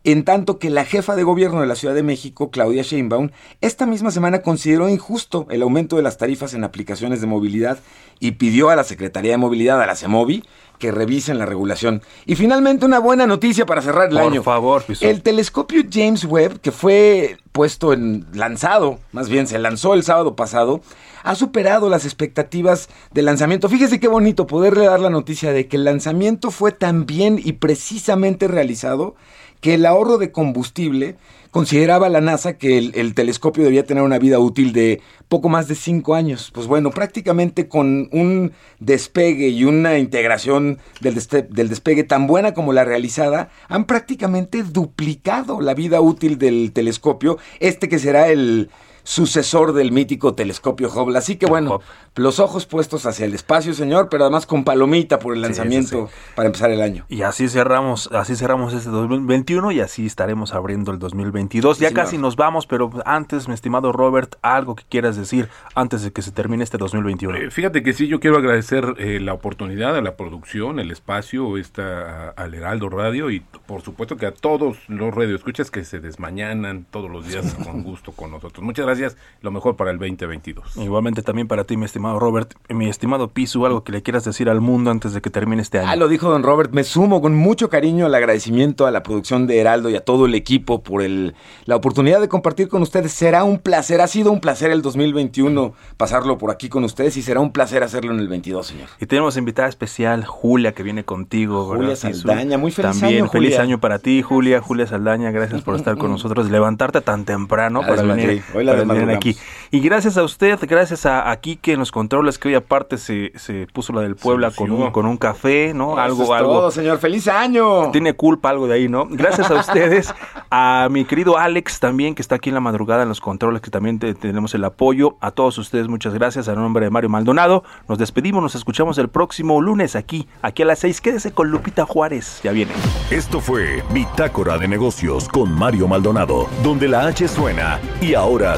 en 0.06 0.24
tanto 0.24 0.60
que 0.60 0.70
la 0.70 0.86
jefa 0.86 1.16
de 1.16 1.24
gobierno 1.24 1.62
de 1.62 1.68
la 1.68 1.76
Ciudad 1.76 1.95
de 1.95 2.03
México, 2.03 2.51
Claudia 2.51 2.84
Sheinbaum, 2.84 3.32
esta 3.62 3.88
misma 3.88 4.12
semana 4.12 4.43
consideró 4.43 4.88
injusto 4.88 5.47
el 5.49 5.64
aumento 5.64 5.95
de 5.95 6.03
las 6.03 6.18
tarifas 6.18 6.53
en 6.53 6.64
aplicaciones 6.64 7.22
de 7.22 7.28
movilidad 7.28 7.80
y 8.20 8.32
pidió 8.34 8.70
a 8.70 8.76
la 8.76 8.84
Secretaría 8.84 9.32
de 9.32 9.38
Movilidad, 9.38 9.82
a 9.82 9.88
la 9.88 9.95
CEMOVI, 9.95 10.43
que 10.78 10.91
revisen 10.91 11.39
la 11.39 11.45
regulación. 11.45 12.03
Y 12.26 12.36
finalmente 12.36 12.86
una 12.86 12.99
buena 12.99 13.26
noticia 13.26 13.66
para 13.66 13.82
cerrar 13.82 14.10
el 14.10 14.18
Por 14.18 14.32
año. 14.32 14.43
favor, 14.43 14.84
Piso. 14.84 15.06
El 15.06 15.24
telescopio 15.24 15.84
James 15.91 16.26
Webb, 16.26 16.60
que 16.60 16.72
fue 16.72 17.38
puesto 17.51 17.93
en 17.93 18.28
lanzado, 18.34 18.99
más 19.12 19.30
bien 19.30 19.47
se 19.47 19.58
lanzó 19.58 19.93
el 19.95 20.03
sábado 20.03 20.36
pasado, 20.36 20.82
ha 21.24 21.34
superado 21.34 21.89
las 21.89 22.06
expectativas 22.06 22.89
de 23.12 23.24
lanzamiento. 23.24 23.70
Fíjese 23.70 23.99
qué 23.99 24.08
bonito 24.08 24.45
poderle 24.45 24.86
dar 24.86 24.99
la 24.99 25.10
noticia 25.10 25.51
de 25.51 25.68
que 25.68 25.78
el 25.78 25.86
lanzamiento 25.86 26.51
fue 26.51 26.72
tan 26.72 27.08
bien 27.08 27.41
y 27.43 27.53
precisamente 27.53 28.47
realizado 28.47 29.16
que 29.62 29.76
el 29.76 29.86
ahorro 29.86 30.18
de 30.18 30.32
combustible 30.32 31.16
consideraba 31.51 32.10
la 32.10 32.20
NASA 32.20 32.58
que 32.58 32.78
el, 32.78 32.91
el 32.95 33.14
telescopio 33.14 33.64
debía 33.64 33.86
tener 33.86 34.03
una 34.03 34.20
vida 34.20 34.39
útil 34.39 34.74
de 34.74 35.01
poco 35.30 35.47
más 35.47 35.68
de 35.70 35.76
cinco 35.76 36.14
años. 36.14 36.51
Pues 36.53 36.68
bueno, 36.68 36.91
prácticamente 36.91 37.70
con 37.70 38.10
un 38.12 38.51
despegue 38.80 39.47
y 39.47 39.64
una 39.64 39.97
integración 39.97 40.80
del, 40.99 41.16
del 41.49 41.70
despegue 41.70 42.03
tan 42.03 42.28
buena 42.28 42.53
como 42.53 42.74
la 42.74 42.84
realizada, 42.84 43.49
han 43.70 43.86
prácticamente 43.86 44.64
duplicado 44.64 45.62
la 45.62 45.74
vida 45.74 46.01
útil 46.01 46.38
del 46.38 46.74
telescopio, 46.74 47.38
este 47.60 47.88
que 47.88 47.99
será 47.99 48.28
el 48.28 48.70
sucesor 49.06 49.72
del 49.74 49.91
mítico 49.91 50.34
telescopio 50.34 50.89
Hubble. 50.89 51.18
Así 51.18 51.38
que 51.38 51.45
bueno, 51.45 51.80
los 52.16 52.39
ojos 52.39 52.66
puestos 52.66 53.06
hacia 53.06 53.26
el 53.26 53.34
espacio, 53.36 53.74
señor, 53.74 54.10
pero 54.10 54.24
además 54.26 54.45
con 54.45 54.64
palomita 54.64 55.20
por 55.20 55.34
el 55.34 55.39
Sí, 55.39 55.43
lanzamiento 55.43 56.08
sí, 56.08 56.14
para 56.36 56.47
empezar 56.47 56.72
el 56.72 56.82
año. 56.82 57.06
Y 57.08 57.22
así 57.22 57.47
cerramos, 57.47 58.10
así 58.12 58.36
cerramos 58.36 58.74
este 58.74 58.89
2021 58.89 59.72
y 59.72 59.80
así 59.80 60.06
estaremos 60.08 60.53
abriendo 60.53 60.91
el 60.91 60.97
2022. 60.99 61.78
Sí, 61.78 61.84
ya 61.84 61.89
señor. 61.89 62.03
casi 62.03 62.18
nos 62.18 62.36
vamos, 62.36 62.66
pero 62.66 62.89
antes, 63.06 63.47
mi 63.47 63.53
estimado 63.53 63.91
Robert, 63.91 64.36
algo 64.41 64.76
que 64.76 64.84
quieras 64.89 65.16
decir 65.18 65.49
antes 65.76 66.01
de 66.01 66.12
que 66.12 66.24
se 66.24 66.32
termine 66.32 66.64
este 66.64 66.78
2021. 66.80 67.38
Eh, 67.38 67.51
Fíjate 67.51 67.84
que 67.84 67.93
sí, 67.93 68.08
yo 68.08 68.20
quiero 68.20 68.38
agradecer 68.38 68.95
eh, 68.97 69.20
la 69.22 69.34
oportunidad 69.34 69.95
a 69.95 70.01
la 70.01 70.16
producción, 70.18 70.80
el 70.80 70.89
espacio, 70.89 71.58
esta, 71.58 72.30
al 72.32 72.56
Heraldo 72.56 72.89
Radio 72.89 73.30
y 73.30 73.41
por 73.68 73.84
supuesto 73.84 74.18
que 74.18 74.26
a 74.26 74.32
todos 74.34 74.78
los 74.88 75.14
radioescuchas 75.14 75.70
que 75.70 75.84
se 75.84 75.99
desmañanan 75.99 76.86
todos 76.89 77.12
los 77.12 77.28
días 77.28 77.53
con 77.64 77.84
gusto 77.84 78.12
con 78.14 78.32
nosotros. 78.32 78.64
Muchas 78.64 78.86
gracias, 78.86 78.95
lo 79.41 79.52
mejor 79.52 79.76
para 79.76 79.91
el 79.91 79.98
2022. 79.98 80.78
Igualmente 80.78 81.22
también 81.22 81.48
para 81.48 81.64
ti, 81.64 81.78
mi 81.78 81.86
estimado 81.86 82.20
Robert, 82.20 82.54
mi 82.70 82.88
estimado 82.89 83.30
Pisu, 83.30 83.66
algo 83.66 83.84
que 83.84 83.91
le 83.91 84.02
quieras 84.02 84.26
decir 84.26 84.50
al 84.50 84.62
mundo 84.62 84.91
antes 84.91 85.14
de 85.14 85.22
que 85.22 85.30
termine 85.30 85.62
este 85.62 85.80
año. 85.80 85.89
Ah, 85.89 85.96
lo 85.96 86.08
dijo 86.08 86.30
don 86.30 86.43
Robert. 86.43 86.72
Me 86.72 86.84
sumo 86.84 87.22
con 87.22 87.36
mucho 87.36 87.70
cariño 87.70 88.06
al 88.06 88.16
agradecimiento 88.16 88.86
a 88.86 88.91
la 88.91 89.04
producción 89.04 89.48
de 89.48 89.60
Heraldo 89.60 89.89
y 89.89 89.96
a 89.96 90.02
todo 90.02 90.26
el 90.26 90.36
equipo 90.36 90.84
por 90.84 91.02
el, 91.02 91.36
la 91.66 91.76
oportunidad 91.76 92.22
de 92.22 92.28
compartir 92.28 92.68
con 92.68 92.82
ustedes. 92.82 93.12
Será 93.12 93.43
un 93.43 93.60
placer, 93.60 94.02
ha 94.02 94.08
sido 94.08 94.32
un 94.32 94.39
placer 94.39 94.72
el 94.72 94.82
2021 94.82 95.74
pasarlo 95.98 96.38
por 96.38 96.52
aquí 96.52 96.70
con 96.70 96.84
ustedes 96.84 97.18
y 97.18 97.22
será 97.22 97.39
un 97.39 97.52
placer 97.52 97.84
hacerlo 97.84 98.14
en 98.14 98.20
el 98.20 98.28
22, 98.28 98.68
señor. 98.68 98.89
Y 99.00 99.06
tenemos 99.06 99.38
invitada 99.38 99.68
especial, 99.68 100.26
Julia, 100.26 100.74
que 100.74 100.84
viene 100.84 101.04
contigo. 101.04 101.66
Julia. 101.66 101.96
Saldaña, 101.96 102.58
muy 102.58 102.72
feliz 102.72 103.00
También, 103.00 103.24
año, 103.24 103.32
feliz 103.32 103.52
Julia. 103.52 103.62
año 103.62 103.80
para 103.80 104.00
ti, 104.00 104.22
Julia. 104.22 104.62
Julia 104.62 104.88
Saldaña, 104.88 105.32
gracias 105.32 105.62
por 105.62 105.76
estar 105.76 105.98
con 105.98 106.12
nosotros, 106.16 106.50
levantarte 106.50 107.02
tan 107.02 107.26
temprano 107.26 107.82
La 107.82 107.88
para 107.88 108.02
venir, 108.04 108.43
Hoy 108.54 108.64
la 108.64 108.74
desmadrugamos. 108.93 109.15
aquí. 109.17 109.38
Y 109.71 109.79
gracias 109.79 110.17
a 110.17 110.23
usted, 110.23 110.59
gracias 110.67 111.05
a, 111.05 111.29
a 111.31 111.36
Quique 111.38 111.73
en 111.73 111.79
los 111.79 111.91
controles, 111.91 112.38
que 112.39 112.49
hoy 112.49 112.55
aparte 112.55 112.97
se, 112.97 113.31
se 113.36 113.67
puso 113.73 113.91
la 113.93 114.01
del 114.01 114.15
Puebla 114.15 114.51
con 114.51 114.71
un, 114.71 114.91
con 114.91 115.05
un 115.05 115.17
café, 115.17 115.73
¿no? 115.73 115.91
Eso 115.93 115.99
algo, 116.01 116.23
es 116.23 116.29
algo. 116.31 116.51
todo, 116.53 116.71
señor. 116.71 116.97
¡Feliz 116.99 117.27
año! 117.27 117.91
Tiene 117.91 118.13
culpa 118.13 118.49
algo 118.49 118.67
de 118.67 118.75
ahí, 118.75 118.88
¿no? 118.88 119.05
Gracias 119.09 119.49
a 119.51 119.55
ustedes, 119.59 120.13
a 120.51 120.88
mi 120.91 121.05
querido 121.05 121.38
Alex 121.38 121.79
también, 121.79 122.15
que 122.15 122.21
está 122.21 122.36
aquí 122.36 122.49
en 122.49 122.55
la 122.55 122.61
madrugada 122.61 123.03
en 123.03 123.09
los 123.09 123.19
controles, 123.21 123.61
que 123.61 123.69
también 123.71 123.99
te- 123.99 124.13
tenemos 124.13 124.53
el 124.53 124.63
apoyo. 124.63 125.17
A 125.21 125.31
todos 125.31 125.57
ustedes, 125.57 125.88
muchas 125.88 126.13
gracias. 126.13 126.47
A 126.47 126.55
nombre 126.55 126.86
de 126.86 126.89
Mario 126.91 127.09
Maldonado, 127.09 127.63
nos 127.88 127.97
despedimos, 127.97 128.41
nos 128.41 128.55
escuchamos 128.55 128.97
el 128.97 129.09
próximo 129.09 129.61
lunes 129.61 129.95
aquí, 129.95 130.27
aquí 130.41 130.63
a 130.63 130.65
las 130.65 130.79
seis. 130.79 131.01
Quédese 131.01 131.31
con 131.33 131.49
Lupita 131.49 131.86
Juárez, 131.86 132.39
ya 132.43 132.51
viene. 132.51 132.71
Esto 133.11 133.39
fue 133.41 133.83
Bitácora 133.91 134.57
de 134.57 134.67
Negocios 134.67 135.27
con 135.27 135.51
Mario 135.51 135.88
Maldonado, 135.88 136.47
donde 136.63 136.88
la 136.88 137.07
H 137.07 137.27
suena 137.27 137.79
y 138.01 138.13
ahora 138.13 138.57